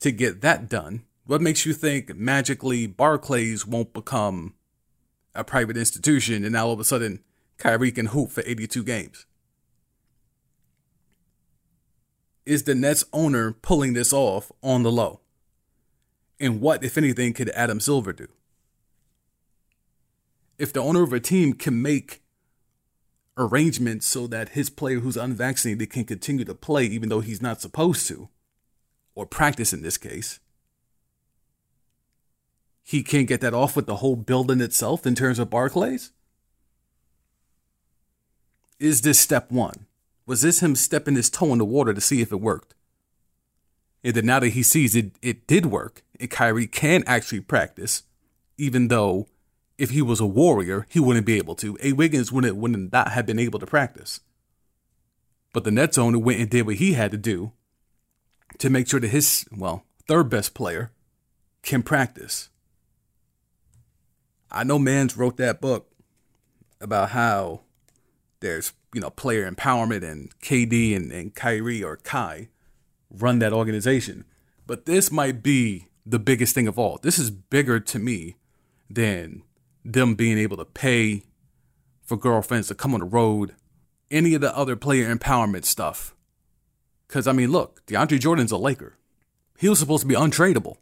to 0.00 0.10
get 0.10 0.40
that 0.42 0.68
done, 0.68 1.04
what 1.24 1.40
makes 1.40 1.64
you 1.64 1.72
think 1.72 2.14
magically 2.16 2.86
Barclays 2.86 3.66
won't 3.66 3.92
become 3.92 4.54
a 5.34 5.44
private 5.44 5.76
institution 5.76 6.44
and 6.44 6.52
now 6.52 6.66
all 6.66 6.72
of 6.72 6.80
a 6.80 6.84
sudden 6.84 7.20
Kyrie 7.58 7.92
can 7.92 8.06
hoop 8.06 8.30
for 8.30 8.42
82 8.44 8.82
games? 8.82 9.26
Is 12.44 12.64
the 12.64 12.74
Nets 12.74 13.04
owner 13.12 13.52
pulling 13.52 13.92
this 13.92 14.12
off 14.12 14.50
on 14.62 14.82
the 14.82 14.90
low? 14.90 15.20
And 16.40 16.60
what, 16.60 16.82
if 16.82 16.98
anything, 16.98 17.34
could 17.34 17.50
Adam 17.50 17.78
Silver 17.78 18.12
do? 18.12 18.26
If 20.58 20.72
the 20.72 20.80
owner 20.80 21.02
of 21.02 21.12
a 21.12 21.20
team 21.20 21.52
can 21.52 21.80
make 21.80 22.22
arrangements 23.36 24.06
so 24.06 24.26
that 24.26 24.50
his 24.50 24.68
player 24.68 25.00
who's 25.00 25.16
unvaccinated 25.16 25.90
can 25.90 26.04
continue 26.04 26.44
to 26.44 26.54
play 26.54 26.84
even 26.84 27.08
though 27.08 27.20
he's 27.20 27.40
not 27.40 27.60
supposed 27.60 28.06
to, 28.08 28.28
or 29.14 29.24
practice 29.24 29.72
in 29.72 29.82
this 29.82 29.98
case, 29.98 30.40
he 32.82 33.02
can't 33.02 33.28
get 33.28 33.40
that 33.40 33.54
off 33.54 33.76
with 33.76 33.86
the 33.86 33.96
whole 33.96 34.16
building 34.16 34.60
itself 34.60 35.06
in 35.06 35.14
terms 35.14 35.38
of 35.38 35.48
Barclays? 35.48 36.12
Is 38.82 39.02
this 39.02 39.20
step 39.20 39.52
one? 39.52 39.86
Was 40.26 40.42
this 40.42 40.60
him 40.60 40.74
stepping 40.74 41.14
his 41.14 41.30
toe 41.30 41.52
in 41.52 41.58
the 41.58 41.64
water 41.64 41.94
to 41.94 42.00
see 42.00 42.20
if 42.20 42.32
it 42.32 42.40
worked? 42.40 42.74
And 44.02 44.12
then 44.12 44.26
now 44.26 44.40
that 44.40 44.48
he 44.48 44.64
sees 44.64 44.96
it, 44.96 45.12
it 45.22 45.46
did 45.46 45.66
work, 45.66 46.02
and 46.18 46.28
Kyrie 46.28 46.66
can 46.66 47.04
actually 47.06 47.42
practice, 47.42 48.02
even 48.58 48.88
though 48.88 49.28
if 49.78 49.90
he 49.90 50.02
was 50.02 50.18
a 50.18 50.26
warrior, 50.26 50.88
he 50.90 50.98
wouldn't 50.98 51.26
be 51.26 51.38
able 51.38 51.54
to. 51.56 51.78
A 51.80 51.92
Wiggins 51.92 52.32
wouldn't, 52.32 52.56
wouldn't 52.56 52.92
not 52.92 53.12
have 53.12 53.24
been 53.24 53.38
able 53.38 53.60
to 53.60 53.66
practice. 53.66 54.18
But 55.52 55.62
the 55.62 55.70
Nets 55.70 55.96
owner 55.96 56.18
went 56.18 56.40
and 56.40 56.50
did 56.50 56.66
what 56.66 56.74
he 56.74 56.94
had 56.94 57.12
to 57.12 57.16
do 57.16 57.52
to 58.58 58.68
make 58.68 58.88
sure 58.88 58.98
that 58.98 59.10
his, 59.10 59.46
well, 59.56 59.84
third 60.08 60.28
best 60.28 60.54
player 60.54 60.90
can 61.62 61.84
practice. 61.84 62.48
I 64.50 64.64
know 64.64 64.80
Mans 64.80 65.16
wrote 65.16 65.36
that 65.36 65.60
book 65.60 65.88
about 66.80 67.10
how 67.10 67.60
there's, 68.42 68.74
you 68.92 69.00
know, 69.00 69.10
player 69.10 69.50
empowerment 69.50 70.02
and 70.02 70.38
KD 70.40 70.94
and, 70.94 71.10
and 71.10 71.34
Kyrie 71.34 71.82
or 71.82 71.96
Kai 71.96 72.48
run 73.10 73.38
that 73.38 73.52
organization. 73.52 74.24
But 74.66 74.84
this 74.86 75.10
might 75.10 75.42
be 75.42 75.88
the 76.04 76.18
biggest 76.18 76.54
thing 76.54 76.68
of 76.68 76.78
all. 76.78 76.98
This 77.02 77.18
is 77.18 77.30
bigger 77.30 77.80
to 77.80 77.98
me 77.98 78.36
than 78.90 79.42
them 79.84 80.14
being 80.14 80.38
able 80.38 80.56
to 80.58 80.64
pay 80.64 81.22
for 82.02 82.16
girlfriends 82.16 82.68
to 82.68 82.74
come 82.74 82.94
on 82.94 83.00
the 83.00 83.06
road, 83.06 83.54
any 84.10 84.34
of 84.34 84.40
the 84.40 84.56
other 84.56 84.76
player 84.76 85.14
empowerment 85.14 85.64
stuff. 85.64 86.14
Because, 87.08 87.26
I 87.26 87.32
mean, 87.32 87.50
look, 87.50 87.84
DeAndre 87.86 88.20
Jordan's 88.20 88.52
a 88.52 88.56
Laker. 88.56 88.96
He 89.58 89.68
was 89.68 89.78
supposed 89.78 90.02
to 90.02 90.08
be 90.08 90.14
untradeable, 90.14 90.76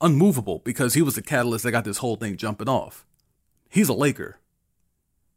unmovable, 0.00 0.60
because 0.64 0.94
he 0.94 1.02
was 1.02 1.14
the 1.14 1.22
catalyst 1.22 1.64
that 1.64 1.72
got 1.72 1.84
this 1.84 1.98
whole 1.98 2.16
thing 2.16 2.36
jumping 2.36 2.68
off. 2.68 3.06
He's 3.68 3.88
a 3.88 3.94
Laker. 3.94 4.38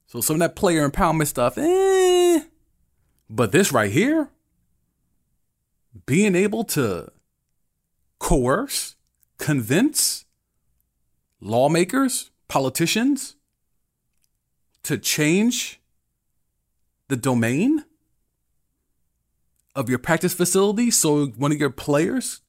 So 0.10 0.22
some 0.22 0.38
of 0.38 0.39
that 0.39 0.55
player 0.55 0.89
empowerment 0.89 1.28
stuff, 1.28 1.55
eh. 1.55 2.39
But 3.30 3.51
this 3.51 3.72
right 3.72 3.91
here, 3.91 4.30
being 6.07 6.34
able 6.34 6.64
to 6.64 7.12
coerce, 8.18 8.95
convince 9.38 10.26
lawmakers, 11.39 12.32
politicians 12.47 13.36
to 14.82 14.97
change 14.97 15.80
the 17.07 17.16
domain 17.16 17.86
of 19.76 19.89
your 19.89 19.99
practice 19.99 20.34
facility 20.34 20.89
so 20.89 21.28
one 21.28 21.51
of 21.51 21.60
your 21.60 21.70
players 21.70 22.41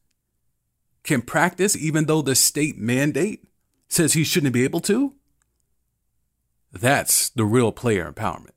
can 1.03 1.21
practice 1.21 1.77
even 1.77 2.07
though 2.07 2.23
the 2.23 2.35
state 2.35 2.79
mandate 2.79 3.45
says 3.87 4.15
he 4.15 4.25
shouldn't 4.25 4.55
be 4.55 4.65
able 4.65 4.81
to, 4.81 5.15
that's 6.73 7.31
the 7.31 7.45
real 7.45 7.73
player 7.73 8.11
empowerment. 8.11 8.51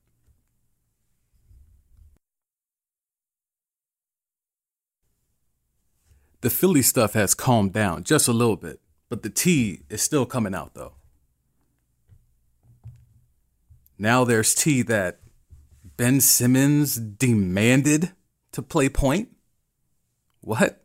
The 6.41 6.49
Philly 6.49 6.82
stuff 6.82 7.14
has 7.14 7.34
calmed 7.34 7.72
down 7.72 8.03
just 8.03 8.28
a 8.28 8.34
little 8.34 8.57
bit, 8.57 8.82
but 9.07 9.24
the 9.24 9.30
tea 9.30 9.84
is 9.89 10.01
still 10.01 10.26
coming 10.26 10.53
out 10.53 10.74
though. 10.74 10.95
Now 13.97 14.26
there's 14.26 14.53
tea 14.53 14.82
that 14.82 15.20
Ben 15.95 16.20
Simmons 16.20 16.97
demanded 16.97 18.11
to 18.51 18.61
play 18.61 18.89
point. 18.89 19.30
What? 20.41 20.84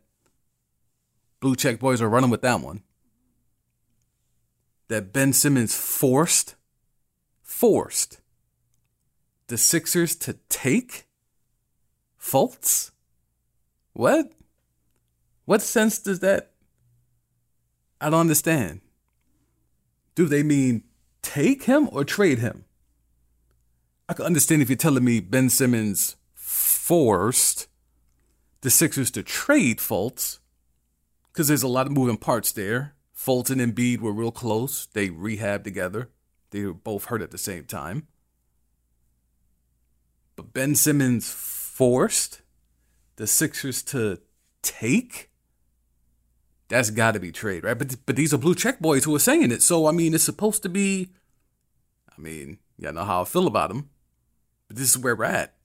Blue 1.41 1.55
check 1.55 1.79
boys 1.79 2.01
are 2.01 2.09
running 2.09 2.29
with 2.29 2.41
that 2.43 2.61
one. 2.61 2.83
That 4.87 5.11
Ben 5.11 5.33
Simmons 5.33 5.75
forced, 5.75 6.55
forced 7.49 8.21
the 9.47 9.57
Sixers 9.57 10.15
to 10.15 10.33
take 10.49 11.07
Fultz? 12.21 12.91
What? 13.93 14.31
What 15.45 15.63
sense 15.63 15.97
does 15.97 16.19
that? 16.19 16.51
I 17.99 18.11
don't 18.11 18.19
understand. 18.19 18.81
Do 20.13 20.27
they 20.27 20.43
mean 20.43 20.83
take 21.23 21.63
him 21.63 21.89
or 21.91 22.05
trade 22.05 22.37
him? 22.37 22.65
I 24.07 24.13
can 24.13 24.25
understand 24.25 24.61
if 24.61 24.69
you're 24.69 24.77
telling 24.77 25.03
me 25.03 25.19
Ben 25.19 25.49
Simmons 25.49 26.15
forced 26.35 27.67
the 28.61 28.69
Sixers 28.69 29.09
to 29.11 29.23
trade 29.23 29.79
Fultz, 29.79 30.37
because 31.31 31.47
there's 31.47 31.63
a 31.63 31.67
lot 31.67 31.87
of 31.87 31.93
moving 31.93 32.17
parts 32.17 32.51
there. 32.51 32.93
Fultz 33.17 33.49
and 33.49 33.59
Embiid 33.59 34.01
were 34.01 34.13
real 34.13 34.31
close. 34.31 34.85
They 34.93 35.09
rehabbed 35.09 35.63
together. 35.63 36.09
They 36.51 36.65
were 36.65 36.73
both 36.73 37.05
hurt 37.05 37.21
at 37.21 37.31
the 37.31 37.37
same 37.37 37.65
time. 37.65 38.07
But 40.35 40.53
Ben 40.53 40.75
Simmons 40.75 41.31
forced 41.31 42.41
the 43.17 43.27
Sixers 43.27 43.83
to 43.83 44.19
take 44.61 45.29
that's 46.69 46.91
got 46.91 47.13
to 47.13 47.19
be 47.19 47.31
trade, 47.31 47.63
right? 47.63 47.77
But 47.77 47.95
but 48.05 48.15
these 48.15 48.33
are 48.33 48.37
blue 48.37 48.55
check 48.55 48.79
boys 48.79 49.03
who 49.03 49.13
are 49.15 49.19
saying 49.19 49.51
it. 49.51 49.61
So 49.61 49.87
I 49.87 49.91
mean, 49.91 50.13
it's 50.13 50.23
supposed 50.23 50.63
to 50.63 50.69
be. 50.69 51.09
I 52.15 52.21
mean, 52.21 52.59
y'all 52.77 52.93
know 52.93 53.03
how 53.03 53.23
I 53.23 53.25
feel 53.25 53.47
about 53.47 53.69
them, 53.69 53.89
but 54.67 54.77
this 54.77 54.91
is 54.91 54.97
where 54.97 55.15
we're 55.15 55.25
at. 55.25 55.55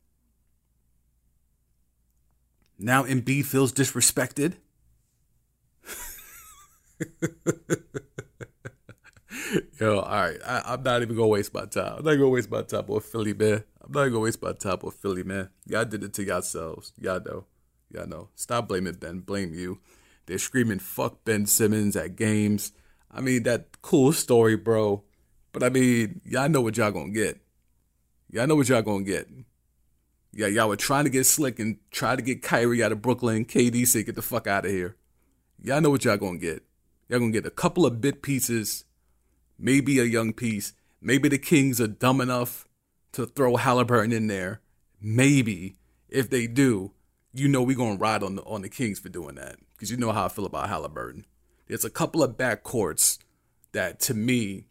Now 2.79 3.05
Embiid 3.05 3.45
feels 3.45 3.73
disrespected. 3.73 4.55
Yo, 9.81 9.99
all 9.99 10.21
right. 10.21 10.39
I, 10.45 10.75
am 10.75 10.83
not 10.83 11.03
even 11.03 11.17
gonna 11.17 11.29
waste 11.29 11.55
my 11.55 11.67
time. 11.67 11.97
I'm 11.99 12.05
not 12.05 12.15
gonna 12.15 12.29
waste 12.29 12.51
my 12.51 12.63
time 12.63 12.87
with 12.87 13.05
Philly, 13.05 13.35
man. 13.35 13.65
I'm 13.83 13.93
not 13.93 14.09
gonna 14.09 14.21
waste 14.21 14.43
my 14.43 14.53
time 14.53 14.79
with 14.83 14.95
Philly, 14.95 15.23
man. 15.23 15.51
Y'all 15.67 15.85
did 15.85 16.03
it 16.05 16.13
to 16.15 16.25
yourselves. 16.25 16.93
Y'all 16.99 17.21
know. 17.25 17.45
Y'all 17.91 18.07
know. 18.07 18.29
Stop 18.35 18.69
blaming 18.69 18.95
Ben. 18.95 19.21
Blame 19.21 19.55
you. 19.55 19.81
They're 20.27 20.39
screaming 20.39 20.79
"fuck 20.79 21.25
Ben 21.25 21.47
Simmons" 21.47 21.97
at 21.97 22.17
games. 22.17 22.73
I 23.11 23.21
mean, 23.21 23.43
that 23.45 23.83
cool 23.83 24.13
story, 24.13 24.57
bro. 24.57 25.05
But 25.53 25.63
I 25.63 25.69
mean, 25.69 26.21
y'all 26.25 26.49
know 26.49 26.61
what 26.61 26.77
y'all 26.77 26.91
gonna 26.91 27.13
get. 27.13 27.41
Y'all 28.31 28.47
know 28.47 28.57
what 28.57 28.69
y'all 28.69 28.83
gonna 28.83 29.05
get. 29.05 29.29
Yeah, 30.33 30.49
y'all 30.49 30.69
were 30.69 30.77
trying 30.77 31.05
to 31.05 31.11
get 31.11 31.27
slick 31.27 31.61
and 31.61 31.79
try 31.93 32.17
to 32.17 32.23
get 32.23 32.43
Kyrie 32.43 32.83
out 32.83 32.91
of 32.91 33.03
Brooklyn. 33.03 33.45
KD 33.45 33.87
said, 33.87 34.07
"Get 34.07 34.17
the 34.17 34.23
fuck 34.23 34.47
out 34.47 34.65
of 34.65 34.73
here." 34.73 34.97
Y'all 35.63 35.81
know 35.81 35.91
what 35.91 36.05
y'all 36.05 36.17
gonna 36.17 36.39
get. 36.39 36.65
Y'all 37.09 37.21
gonna 37.21 37.31
get 37.31 37.47
a 37.47 37.51
couple 37.51 37.87
of 37.87 38.01
bit 38.01 38.23
pieces, 38.23 38.85
maybe 39.59 39.99
a 39.99 40.05
young 40.05 40.33
piece. 40.33 40.73
Maybe 41.01 41.29
the 41.29 41.39
Kings 41.39 41.81
are 41.81 41.87
dumb 41.87 42.21
enough 42.21 42.67
to 43.13 43.27
throw 43.27 43.57
Halliburton 43.57 44.13
in 44.13 44.27
there. 44.27 44.61
Maybe 45.01 45.77
if 46.09 46.31
they 46.31 46.47
do, 46.47 46.93
you 47.33 47.49
know 47.49 47.63
we're 47.63 47.77
gonna 47.77 47.99
ride 47.99 48.23
on 48.23 48.37
the 48.37 48.43
on 48.43 48.63
the 48.63 48.69
Kings 48.69 48.99
for 48.99 49.09
doing 49.09 49.35
that 49.35 49.57
because 49.73 49.91
you 49.91 49.97
know 49.97 50.13
how 50.13 50.27
I 50.27 50.29
feel 50.29 50.47
about 50.47 50.69
Halliburton. 50.69 51.27
There's 51.67 51.85
a 51.85 51.91
couple 51.91 52.23
of 52.23 52.37
backcourts 52.37 53.19
that 53.73 54.01
to 54.01 54.15
me 54.15 54.67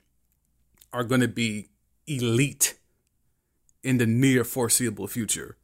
are 0.91 1.03
gonna 1.03 1.27
be 1.27 1.69
elite 2.07 2.79
in 3.83 3.97
the 3.97 4.05
near 4.05 4.43
foreseeable 4.43 5.07
future. 5.07 5.57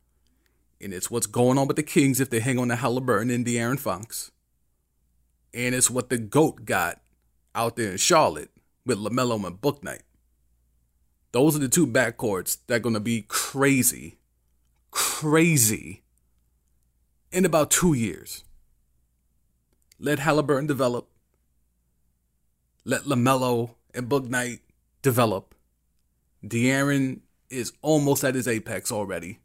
And 0.82 0.94
it's 0.94 1.12
what's 1.12 1.28
going 1.28 1.58
on 1.58 1.68
with 1.68 1.76
the 1.76 1.84
Kings 1.84 2.20
if 2.20 2.30
they 2.30 2.40
hang 2.40 2.60
on 2.60 2.70
to 2.70 2.76
Halliburton 2.76 3.30
and 3.30 3.46
De'Aaron 3.46 3.80
Fox. 3.80 4.32
And 5.54 5.74
it's 5.76 5.90
what 5.90 6.10
the 6.10 6.18
GOAT 6.18 6.66
got 6.66 7.02
out 7.56 7.76
there 7.76 7.92
in 7.92 7.98
Charlotte 7.98 8.52
with 8.86 8.98
LaMelo 8.98 9.46
and 9.46 9.62
Bouknight. 9.62 10.02
Those 11.32 11.56
are 11.56 11.60
the 11.60 11.70
two 11.70 11.86
backcourts 11.86 12.58
that 12.68 12.76
are 12.76 12.80
going 12.80 12.96
to 12.96 13.00
be 13.00 13.24
crazy, 13.28 14.18
crazy 14.92 16.04
in 17.32 17.46
about 17.46 17.70
two 17.72 17.94
years. 17.94 18.44
Let 20.00 20.20
Halliburton 20.20 20.68
develop. 20.68 21.10
Let 22.84 23.04
LaMelo 23.04 23.76
and 23.94 24.10
Bouknight 24.10 24.60
develop. 25.02 25.54
De'Aaron 26.44 27.20
is 27.50 27.74
almost 27.82 28.24
at 28.24 28.36
his 28.36 28.48
apex 28.48 28.92
already. 28.92 29.40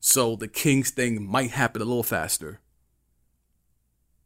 So 0.00 0.36
the 0.36 0.48
Kings 0.48 0.90
thing 0.90 1.26
might 1.26 1.50
happen 1.50 1.82
a 1.82 1.84
little 1.84 2.02
faster. 2.02 2.60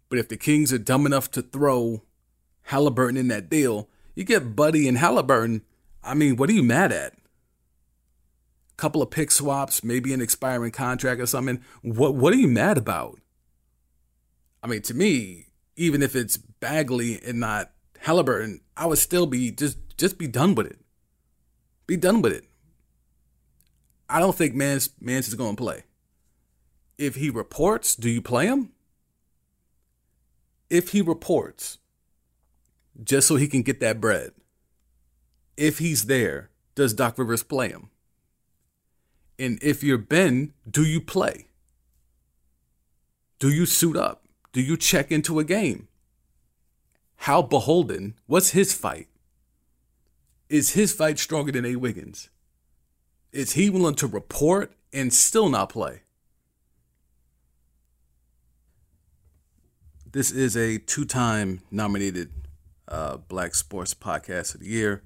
But 0.08 0.18
if 0.18 0.28
the 0.28 0.36
Kings 0.36 0.72
are 0.72 0.78
dumb 0.78 1.06
enough 1.06 1.30
to 1.32 1.42
throw 1.42 2.02
Halliburton 2.68 3.16
in 3.16 3.28
that 3.28 3.48
deal, 3.48 3.88
you 4.14 4.24
get 4.24 4.54
Buddy 4.54 4.86
and 4.88 4.98
Halliburton. 4.98 5.62
I 6.04 6.12
mean, 6.12 6.36
what 6.36 6.50
are 6.50 6.52
you 6.52 6.62
mad 6.62 6.92
at? 6.92 7.14
Couple 8.76 9.00
of 9.00 9.10
pick 9.10 9.30
swaps, 9.30 9.82
maybe 9.82 10.12
an 10.12 10.20
expiring 10.20 10.70
contract 10.70 11.18
or 11.18 11.26
something. 11.26 11.62
What 11.80 12.14
what 12.14 12.34
are 12.34 12.36
you 12.36 12.46
mad 12.46 12.76
about? 12.76 13.20
I 14.62 14.66
mean, 14.66 14.82
to 14.82 14.92
me, 14.92 15.46
even 15.76 16.02
if 16.02 16.14
it's 16.14 16.36
Bagley 16.36 17.18
and 17.24 17.40
not 17.40 17.70
Halliburton, 18.00 18.60
I 18.76 18.84
would 18.84 18.98
still 18.98 19.26
be 19.26 19.50
just 19.50 19.78
just 19.96 20.18
be 20.18 20.28
done 20.28 20.54
with 20.54 20.66
it. 20.66 20.78
Be 21.86 21.96
done 21.96 22.20
with 22.20 22.34
it. 22.34 22.44
I 24.10 24.20
don't 24.20 24.36
think 24.36 24.54
Mans 24.54 24.90
Mans 25.00 25.26
is 25.26 25.34
going 25.34 25.56
to 25.56 25.62
play. 25.62 25.84
If 26.98 27.14
he 27.14 27.30
reports, 27.30 27.96
do 27.96 28.10
you 28.10 28.20
play 28.20 28.46
him? 28.46 28.72
If 30.68 30.90
he 30.90 31.00
reports, 31.00 31.78
just 33.02 33.28
so 33.28 33.36
he 33.36 33.48
can 33.48 33.62
get 33.62 33.80
that 33.80 34.00
bread. 34.00 34.32
If 35.56 35.78
he's 35.78 36.06
there, 36.06 36.50
does 36.74 36.94
Doc 36.94 37.18
Rivers 37.18 37.42
play 37.42 37.68
him? 37.68 37.90
And 39.38 39.58
if 39.62 39.82
you're 39.82 39.98
Ben, 39.98 40.52
do 40.68 40.84
you 40.84 41.00
play? 41.00 41.46
Do 43.38 43.50
you 43.50 43.66
suit 43.66 43.96
up? 43.96 44.24
Do 44.52 44.60
you 44.60 44.76
check 44.76 45.12
into 45.12 45.38
a 45.38 45.44
game? 45.44 45.88
How 47.16 47.42
beholden? 47.42 48.14
What's 48.26 48.50
his 48.50 48.72
fight? 48.72 49.08
Is 50.48 50.70
his 50.70 50.92
fight 50.92 51.18
stronger 51.18 51.52
than 51.52 51.64
A. 51.64 51.76
Wiggins? 51.76 52.30
Is 53.32 53.52
he 53.52 53.70
willing 53.70 53.96
to 53.96 54.06
report 54.06 54.72
and 54.92 55.12
still 55.12 55.48
not 55.48 55.68
play? 55.68 56.02
This 60.10 60.30
is 60.30 60.56
a 60.56 60.78
two 60.78 61.04
time 61.04 61.60
nominated 61.70 62.30
uh, 62.88 63.18
Black 63.18 63.54
Sports 63.54 63.94
Podcast 63.94 64.54
of 64.54 64.60
the 64.60 64.66
Year, 64.66 65.02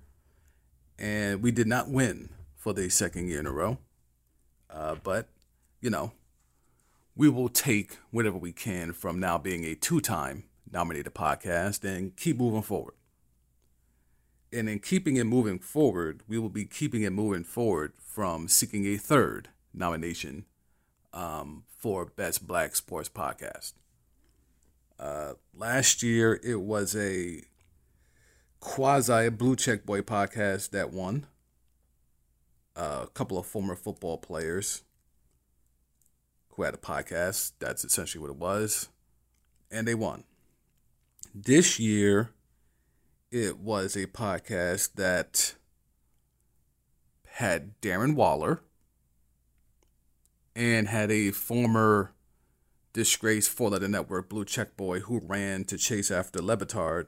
and 0.99 1.43
we 1.43 1.51
did 1.51 1.67
not 1.67 1.91
win 1.91 2.31
for 2.57 2.73
the 2.73 2.89
second 2.89 3.29
year 3.29 3.41
in 3.41 3.47
a 3.47 3.53
row. 3.53 3.79
Uh, 4.71 4.95
but, 5.03 5.29
you 5.81 5.91
know, 5.91 6.13
we 7.15 7.29
will 7.29 7.49
take 7.49 7.99
whatever 8.11 8.39
we 8.39 8.53
can 8.53 8.93
from 8.93 9.21
now 9.21 9.37
being 9.37 9.65
a 9.65 9.75
two 9.75 10.01
time 10.01 10.45
nominated 10.71 11.15
podcast 11.15 11.85
and 11.85 12.17
keep 12.17 12.39
moving 12.39 12.63
forward. 12.63 12.95
And 14.53 14.69
in 14.69 14.79
keeping 14.79 15.17
it 15.17 15.25
moving 15.25 15.59
forward, 15.59 16.23
we 16.29 16.39
will 16.39 16.49
be 16.49 16.65
keeping 16.65 17.03
it 17.03 17.11
moving 17.11 17.45
forward 17.45 17.93
from 17.99 18.49
seeking 18.49 18.87
a 18.87 18.97
third 18.97 19.49
nomination 19.75 20.45
um, 21.13 21.65
for 21.77 22.07
Best 22.07 22.47
Black 22.47 22.77
Sports 22.77 23.09
Podcast. 23.09 23.73
Uh, 24.99 25.35
last 25.55 26.03
year, 26.03 26.39
it 26.45 26.61
was 26.61 26.95
a 26.95 27.43
quasi 28.63 29.29
Blue 29.29 29.57
Check 29.57 29.85
Boy 29.85 30.01
podcast 30.01 30.71
that 30.71 30.93
won. 30.93 31.27
Uh, 32.75 33.01
a 33.03 33.07
couple 33.09 33.37
of 33.37 33.45
former 33.45 33.75
football 33.75 34.17
players 34.17 34.85
who 36.51 36.63
had 36.63 36.73
a 36.73 36.79
podcast. 36.79 37.53
That's 37.59 37.85
essentially 37.85 38.23
what 38.23 38.31
it 38.31 38.37
was. 38.37 38.89
And 39.71 39.87
they 39.87 39.95
won. 39.95 40.25
This 41.35 41.79
year, 41.79 42.31
it 43.31 43.59
was 43.59 43.97
a 43.97 44.07
podcast 44.07 44.95
that 44.95 45.55
had 47.33 47.81
Darren 47.81 48.15
Waller 48.15 48.63
and 50.55 50.89
had 50.89 51.11
a 51.11 51.33
former 51.33 52.13
disgraced 52.93 53.59
letter 53.59 53.89
network 53.89 54.29
blue 54.29 54.45
check 54.45 54.77
boy 54.77 55.01
who 55.01 55.19
ran 55.19 55.65
to 55.65 55.77
chase 55.77 56.11
after 56.11 56.41
Le 56.41 56.57
Batard, 56.57 57.07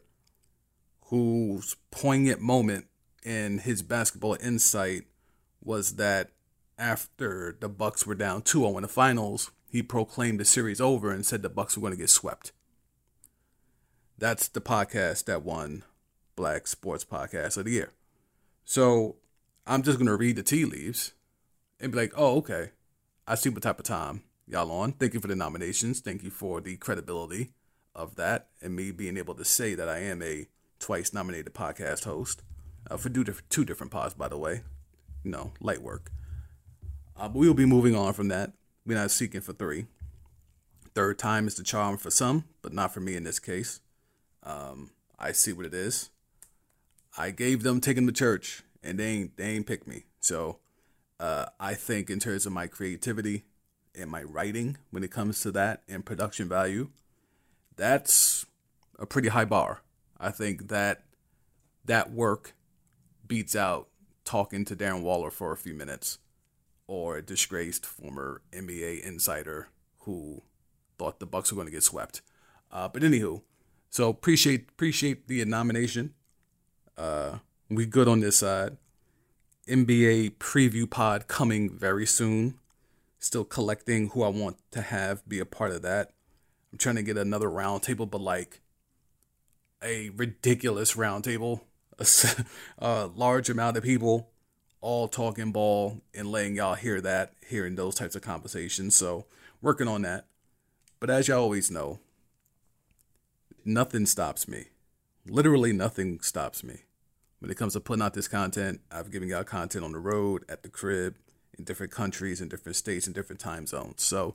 whose 1.15 1.77
poignant 1.93 2.41
moment 2.41 2.87
in 3.23 3.59
his 3.59 3.83
basketball 3.83 4.37
insight 4.43 5.05
was 5.63 5.95
that 5.95 6.31
after 6.77 7.57
the 7.61 7.69
Bucks 7.69 8.05
were 8.05 8.17
down 8.17 8.43
2-0 8.43 8.75
in 8.75 8.83
the 8.83 8.89
finals, 8.89 9.53
he 9.71 9.81
proclaimed 9.81 10.41
the 10.41 10.45
series 10.45 10.81
over 10.81 11.13
and 11.13 11.25
said 11.25 11.41
the 11.41 11.49
Bucks 11.49 11.77
were 11.77 11.83
going 11.83 11.93
to 11.93 11.97
get 11.97 12.11
swept. 12.11 12.51
That's 14.19 14.49
the 14.49 14.61
podcast 14.61 15.27
that 15.27 15.45
won 15.45 15.85
Black 16.35 16.67
Sports 16.67 17.05
Podcast 17.05 17.57
of 17.59 17.67
the 17.67 17.71
Year. 17.71 17.93
So 18.65 19.15
I'm 19.69 19.85
just 19.85 19.99
going 19.99 20.09
to 20.09 20.17
read 20.17 20.35
the 20.35 20.43
tea 20.43 20.65
leaves 20.65 21.13
and 21.79 21.93
be 21.93 21.99
like, 21.99 22.13
oh, 22.17 22.39
okay. 22.39 22.71
I 23.25 23.37
see 23.37 23.51
what 23.51 23.63
type 23.63 23.79
of 23.79 23.85
time 23.85 24.25
y'all 24.49 24.73
on. 24.73 24.95
Thank 24.95 25.15
you 25.15 25.21
for 25.21 25.29
the 25.29 25.37
nominations. 25.37 26.01
Thank 26.01 26.25
you 26.25 26.31
for 26.31 26.61
the 26.61 26.77
credibility 26.77 27.53
of 27.95 28.17
that 28.17 28.49
and 28.61 28.75
me 28.75 28.91
being 28.91 29.17
able 29.17 29.35
to 29.35 29.45
say 29.45 29.77
that 29.77 29.89
I 29.89 29.99
am 29.99 30.21
a 30.21 30.49
twice 30.85 31.15
nominated 31.15 31.55
podcast 31.55 32.05
host 32.05 32.43
uh, 32.91 32.99
for 32.99 33.09
two, 33.09 33.25
two 33.49 33.65
different 33.65 33.91
pods, 33.91 34.13
by 34.13 34.29
the 34.29 34.37
way. 34.37 34.61
Know, 35.25 35.53
light 35.59 35.81
work. 35.81 36.13
Uh, 37.17 37.27
but 37.27 37.39
we 37.39 37.47
will 37.47 37.55
be 37.55 37.65
moving 37.65 37.97
on 37.97 38.13
from 38.13 38.29
that. 38.29 38.53
We're 38.85 38.99
not 38.99 39.11
seeking 39.11 39.41
for 39.41 39.55
three. 39.55 39.87
Third 40.95 41.19
time 41.19 41.47
is 41.47 41.55
the 41.55 41.63
charm 41.63 41.97
for 41.97 42.11
some, 42.11 42.45
but 42.61 42.75
not 42.75 42.93
for 42.93 43.01
me 43.01 43.17
in 43.17 43.25
this 43.25 43.39
case. 43.39 43.81
Um, 44.43 44.91
I 45.19 45.33
see 45.33 45.55
what 45.55 45.65
it 45.65 45.73
is. 45.73 46.11
I 47.17 47.31
gave 47.31 47.63
them 47.63 47.81
taking 47.81 48.05
the 48.05 48.13
church, 48.13 48.63
and 48.83 48.99
they 48.99 49.07
ain't 49.07 49.39
they 49.39 49.53
ain't 49.53 49.67
picked 49.67 49.87
me. 49.87 50.05
So 50.21 50.59
uh, 51.19 51.47
I 51.59 51.73
think 51.73 52.11
in 52.11 52.21
terms 52.21 52.45
of 52.45 52.53
my 52.53 52.67
creativity 52.67 53.45
and 53.95 54.11
my 54.11 54.23
writing, 54.23 54.77
when 54.91 55.03
it 55.03 55.11
comes 55.11 55.41
to 55.41 55.53
that 55.53 55.83
and 55.89 56.05
production 56.05 56.47
value, 56.47 56.91
that's 57.75 58.45
a 58.99 59.07
pretty 59.07 59.29
high 59.29 59.47
bar. 59.47 59.81
I 60.19 60.31
think 60.31 60.69
that 60.69 61.05
that 61.85 62.13
work 62.13 62.55
beats 63.27 63.55
out 63.57 63.89
talking 64.25 64.65
to 64.65 64.77
Darren 64.77 65.03
Waller 65.03 65.31
for 65.31 65.53
a 65.53 65.57
few 65.57 65.75
minutes 65.75 66.19
or 66.87 67.17
a 67.17 67.23
disgraced 67.23 67.87
former 67.87 68.43
NBA 68.53 69.03
insider 69.03 69.69
who 70.01 70.43
thought 70.99 71.21
the 71.21 71.27
Bucks 71.27 71.51
were 71.51 71.57
going 71.57 71.67
to 71.67 71.73
get 71.73 71.83
swept. 71.83 72.23
Uh, 72.71 72.89
but 72.89 73.03
anywho, 73.03 73.43
so 73.91 74.09
appreciate 74.09 74.69
appreciate 74.71 75.29
the 75.29 75.45
nomination. 75.45 76.15
Uh, 76.97 77.39
we 77.69 77.87
good 77.87 78.09
on 78.09 78.21
this 78.21 78.39
side. 78.39 78.77
NBA 79.69 80.33
preview 80.33 80.89
pod 80.89 81.27
coming 81.27 81.71
very 81.71 82.07
soon. 82.07 82.59
Still 83.19 83.45
collecting 83.45 84.11
who 84.11 84.23
I 84.23 84.29
want 84.29 84.59
to 84.73 84.83
have 84.83 85.27
be 85.27 85.39
a 85.39 85.47
part 85.47 85.71
of 85.71 85.83
that. 85.83 86.11
I'm 86.71 86.79
trying 86.79 86.97
to 86.97 87.03
get 87.03 87.17
another 87.17 87.49
roundtable, 87.49 88.11
but 88.11 88.21
like 88.21 88.61
a 89.85 90.11
ridiculous 90.11 90.95
roundtable, 90.95 91.61
a, 91.99 92.07
a 92.79 93.07
large 93.07 93.51
amount 93.51 93.77
of 93.77 93.85
people 93.85 94.31
all 94.81 95.09
talking 95.09 95.51
ball 95.51 96.03
and 96.13 96.31
letting 96.31 96.57
y'all 96.57 96.75
hear 96.75 97.01
that, 97.01 97.33
hearing 97.49 97.75
those 97.75 97.95
types 97.95 98.15
of 98.15 98.23
conversations. 98.23 98.95
So 98.95 99.25
working 99.63 99.89
on 99.89 100.03
that. 100.03 100.27
But 101.01 101.11
as 101.11 101.29
y'all 101.29 101.41
always 101.41 101.71
know, 101.71 102.01
nothing 103.65 104.05
stops 104.07 104.47
me. 104.47 104.67
Literally 105.27 105.73
nothing 105.73 106.21
stops 106.21 106.63
me. 106.63 106.81
When 107.39 107.51
it 107.51 107.57
comes 107.57 107.73
to 107.75 107.81
putting 107.81 108.03
out 108.03 108.15
this 108.15 108.29
content, 108.29 108.81
I've 108.91 109.11
given 109.11 109.29
y'all 109.29 109.45
content 109.45 109.85
on 109.85 109.93
the 109.93 109.99
road, 109.99 110.45
at 110.49 110.63
the 110.63 110.69
crib, 110.69 111.17
in 111.59 111.65
different 111.65 111.93
countries, 111.93 112.41
in 112.41 112.49
different 112.49 112.77
states, 112.77 113.07
in 113.07 113.13
different 113.13 113.41
time 113.41 113.67
zones. 113.67 114.03
So 114.03 114.35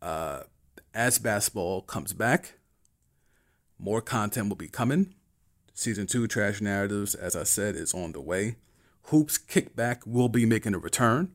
uh, 0.00 0.42
as 0.94 1.18
basketball 1.18 1.82
comes 1.82 2.12
back, 2.12 2.54
more 3.78 4.00
content 4.00 4.48
will 4.48 4.56
be 4.56 4.68
coming. 4.68 5.14
Season 5.74 6.06
two, 6.06 6.26
Trash 6.26 6.60
Narratives, 6.60 7.14
as 7.14 7.36
I 7.36 7.42
said, 7.42 7.76
is 7.76 7.92
on 7.92 8.12
the 8.12 8.20
way. 8.20 8.56
Hoops 9.04 9.38
Kickback 9.38 10.06
will 10.06 10.28
be 10.28 10.46
making 10.46 10.74
a 10.74 10.78
return. 10.78 11.32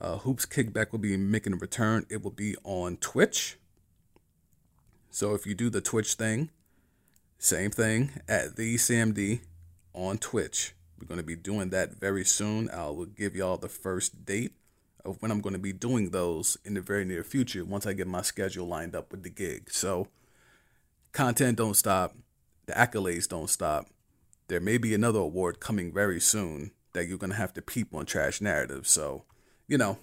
Uh, 0.00 0.18
Hoops 0.18 0.46
Kickback 0.46 0.92
will 0.92 0.98
be 0.98 1.16
making 1.16 1.52
a 1.52 1.56
return. 1.56 2.06
It 2.10 2.22
will 2.22 2.30
be 2.30 2.56
on 2.64 2.96
Twitch. 2.96 3.58
So 5.10 5.34
if 5.34 5.46
you 5.46 5.54
do 5.54 5.70
the 5.70 5.80
Twitch 5.80 6.14
thing, 6.14 6.50
same 7.38 7.70
thing 7.70 8.10
at 8.28 8.56
TheeSamD 8.56 9.40
on 9.92 10.18
Twitch. 10.18 10.74
We're 10.98 11.06
going 11.06 11.20
to 11.20 11.26
be 11.26 11.36
doing 11.36 11.70
that 11.70 11.92
very 11.92 12.24
soon. 12.24 12.70
I 12.70 12.86
will 12.86 13.06
give 13.06 13.36
y'all 13.36 13.56
the 13.56 13.68
first 13.68 14.24
date 14.24 14.54
of 15.04 15.20
when 15.20 15.30
I'm 15.30 15.40
going 15.40 15.52
to 15.52 15.58
be 15.58 15.72
doing 15.72 16.10
those 16.10 16.56
in 16.64 16.74
the 16.74 16.80
very 16.80 17.04
near 17.04 17.22
future 17.22 17.64
once 17.64 17.86
I 17.86 17.92
get 17.92 18.06
my 18.06 18.22
schedule 18.22 18.66
lined 18.66 18.96
up 18.96 19.10
with 19.10 19.22
the 19.22 19.30
gig. 19.30 19.70
So 19.70 20.08
content 21.14 21.56
don't 21.56 21.74
stop, 21.74 22.14
the 22.66 22.74
accolades 22.74 23.26
don't 23.26 23.48
stop 23.48 23.86
there 24.48 24.60
may 24.60 24.78
be 24.78 24.94
another 24.94 25.20
award 25.20 25.58
coming 25.60 25.92
very 25.92 26.20
soon 26.20 26.70
that 26.92 27.06
you're 27.06 27.18
going 27.18 27.30
to 27.30 27.36
have 27.36 27.52
to 27.54 27.62
peep 27.62 27.94
on 27.94 28.06
Trash 28.06 28.40
Narrative. 28.40 28.86
So, 28.86 29.24
you 29.66 29.78
know, 29.78 29.98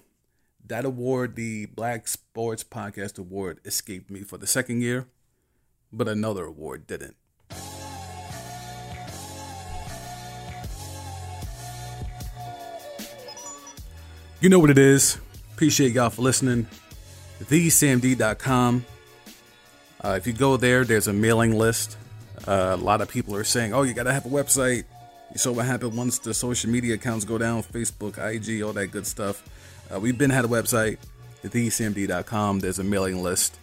that 0.66 0.84
award, 0.84 1.36
the 1.36 1.66
Black 1.66 2.08
Sports 2.08 2.64
Podcast 2.64 3.18
Award, 3.18 3.60
escaped 3.64 4.10
me 4.10 4.22
for 4.22 4.38
the 4.38 4.46
second 4.46 4.80
year, 4.80 5.06
but 5.92 6.08
another 6.08 6.44
award 6.44 6.86
didn't. 6.86 7.16
You 14.40 14.48
know 14.48 14.58
what 14.58 14.70
it 14.70 14.78
is. 14.78 15.18
Appreciate 15.52 15.92
y'all 15.92 16.10
for 16.10 16.22
listening. 16.22 16.66
TheeSamD.com. 17.44 18.84
Uh, 20.04 20.10
if 20.10 20.26
you 20.26 20.32
go 20.32 20.56
there, 20.56 20.84
there's 20.84 21.06
a 21.06 21.12
mailing 21.12 21.56
list. 21.56 21.96
Uh, 22.46 22.72
a 22.72 22.76
lot 22.76 23.00
of 23.00 23.08
people 23.08 23.36
are 23.36 23.44
saying, 23.44 23.72
"Oh, 23.72 23.82
you 23.82 23.94
gotta 23.94 24.12
have 24.12 24.26
a 24.26 24.28
website." 24.28 24.84
You 25.32 25.38
saw 25.38 25.52
what 25.52 25.64
happened 25.64 25.96
once 25.96 26.18
the 26.18 26.34
social 26.34 26.70
media 26.70 26.94
accounts 26.94 27.24
go 27.24 27.38
down, 27.38 27.62
Facebook, 27.62 28.18
IG, 28.18 28.62
all 28.62 28.74
that 28.74 28.88
good 28.88 29.06
stuff. 29.06 29.42
Uh, 29.92 29.98
we've 29.98 30.18
been 30.18 30.30
had 30.30 30.44
a 30.44 30.48
website, 30.48 30.98
TheeSamD.com. 31.42 32.60
There's 32.60 32.78
a 32.78 32.84
mailing 32.84 33.22
list. 33.22 33.58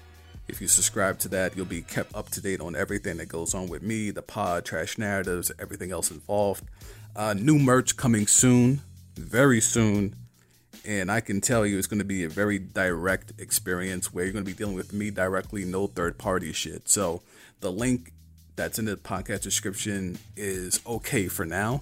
If 0.48 0.62
you 0.62 0.68
subscribe 0.68 1.20
to 1.20 1.28
that, 1.30 1.56
you'll 1.56 1.68
be 1.68 1.84
kept 1.84 2.16
up 2.16 2.30
to 2.30 2.42
date 2.42 2.60
on 2.60 2.76
everything 2.76 3.18
that 3.18 3.28
goes 3.28 3.54
on 3.54 3.70
with 3.70 3.84
me, 3.84 4.10
the 4.10 4.24
pod, 4.24 4.66
trash 4.66 4.98
narratives, 4.98 5.52
everything 5.60 5.92
else 5.92 6.10
involved. 6.10 6.64
Uh, 7.16 7.36
new 7.36 7.60
merch 7.60 7.96
coming 7.98 8.26
soon, 8.26 8.82
very 9.16 9.62
soon. 9.62 10.16
And 10.86 11.12
I 11.12 11.20
can 11.20 11.42
tell 11.42 11.66
you 11.66 11.78
it's 11.78 11.88
going 11.88 12.00
to 12.00 12.06
be 12.06 12.24
a 12.24 12.30
very 12.30 12.58
direct 12.58 13.34
experience 13.38 14.14
where 14.14 14.24
you're 14.24 14.34
going 14.34 14.46
to 14.46 14.52
be 14.52 14.56
dealing 14.58 14.76
with 14.76 14.94
me 14.94 15.12
directly, 15.12 15.66
no 15.66 15.88
third 15.88 16.18
party 16.18 16.54
shit. 16.54 16.88
So 16.88 17.22
the 17.60 17.72
link 17.72 18.14
that's 18.56 18.80
in 18.80 18.86
the 18.86 18.96
podcast 18.96 19.42
description 19.42 20.18
is 20.36 20.80
okay 20.86 21.28
for 21.28 21.46
now. 21.46 21.82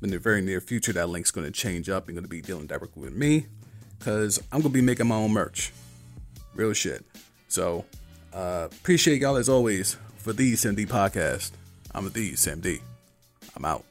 In 0.00 0.10
the 0.10 0.18
very 0.18 0.40
near 0.40 0.60
future, 0.60 0.92
that 0.92 1.08
link's 1.08 1.32
going 1.32 1.46
to 1.46 1.52
change 1.52 1.88
up. 1.88 2.06
You're 2.06 2.14
going 2.14 2.24
to 2.24 2.28
be 2.28 2.40
dealing 2.40 2.66
directly 2.66 3.02
with 3.02 3.14
me 3.14 3.46
because 3.98 4.38
I'm 4.52 4.60
going 4.60 4.72
to 4.72 4.78
be 4.78 4.80
making 4.80 5.08
my 5.08 5.16
own 5.16 5.32
merch. 5.32 5.72
Real 6.54 6.72
shit. 6.72 7.04
So 7.48 7.84
uh, 8.32 8.68
appreciate 8.70 9.20
y'all 9.20 9.36
as 9.36 9.48
always 9.48 9.96
for 10.18 10.32
TheeSamD 10.32 10.86
podcast. 10.86 11.52
I'm 11.94 12.08
TheeSamD. 12.10 12.80
I'm 13.56 13.64
out. 13.64 13.87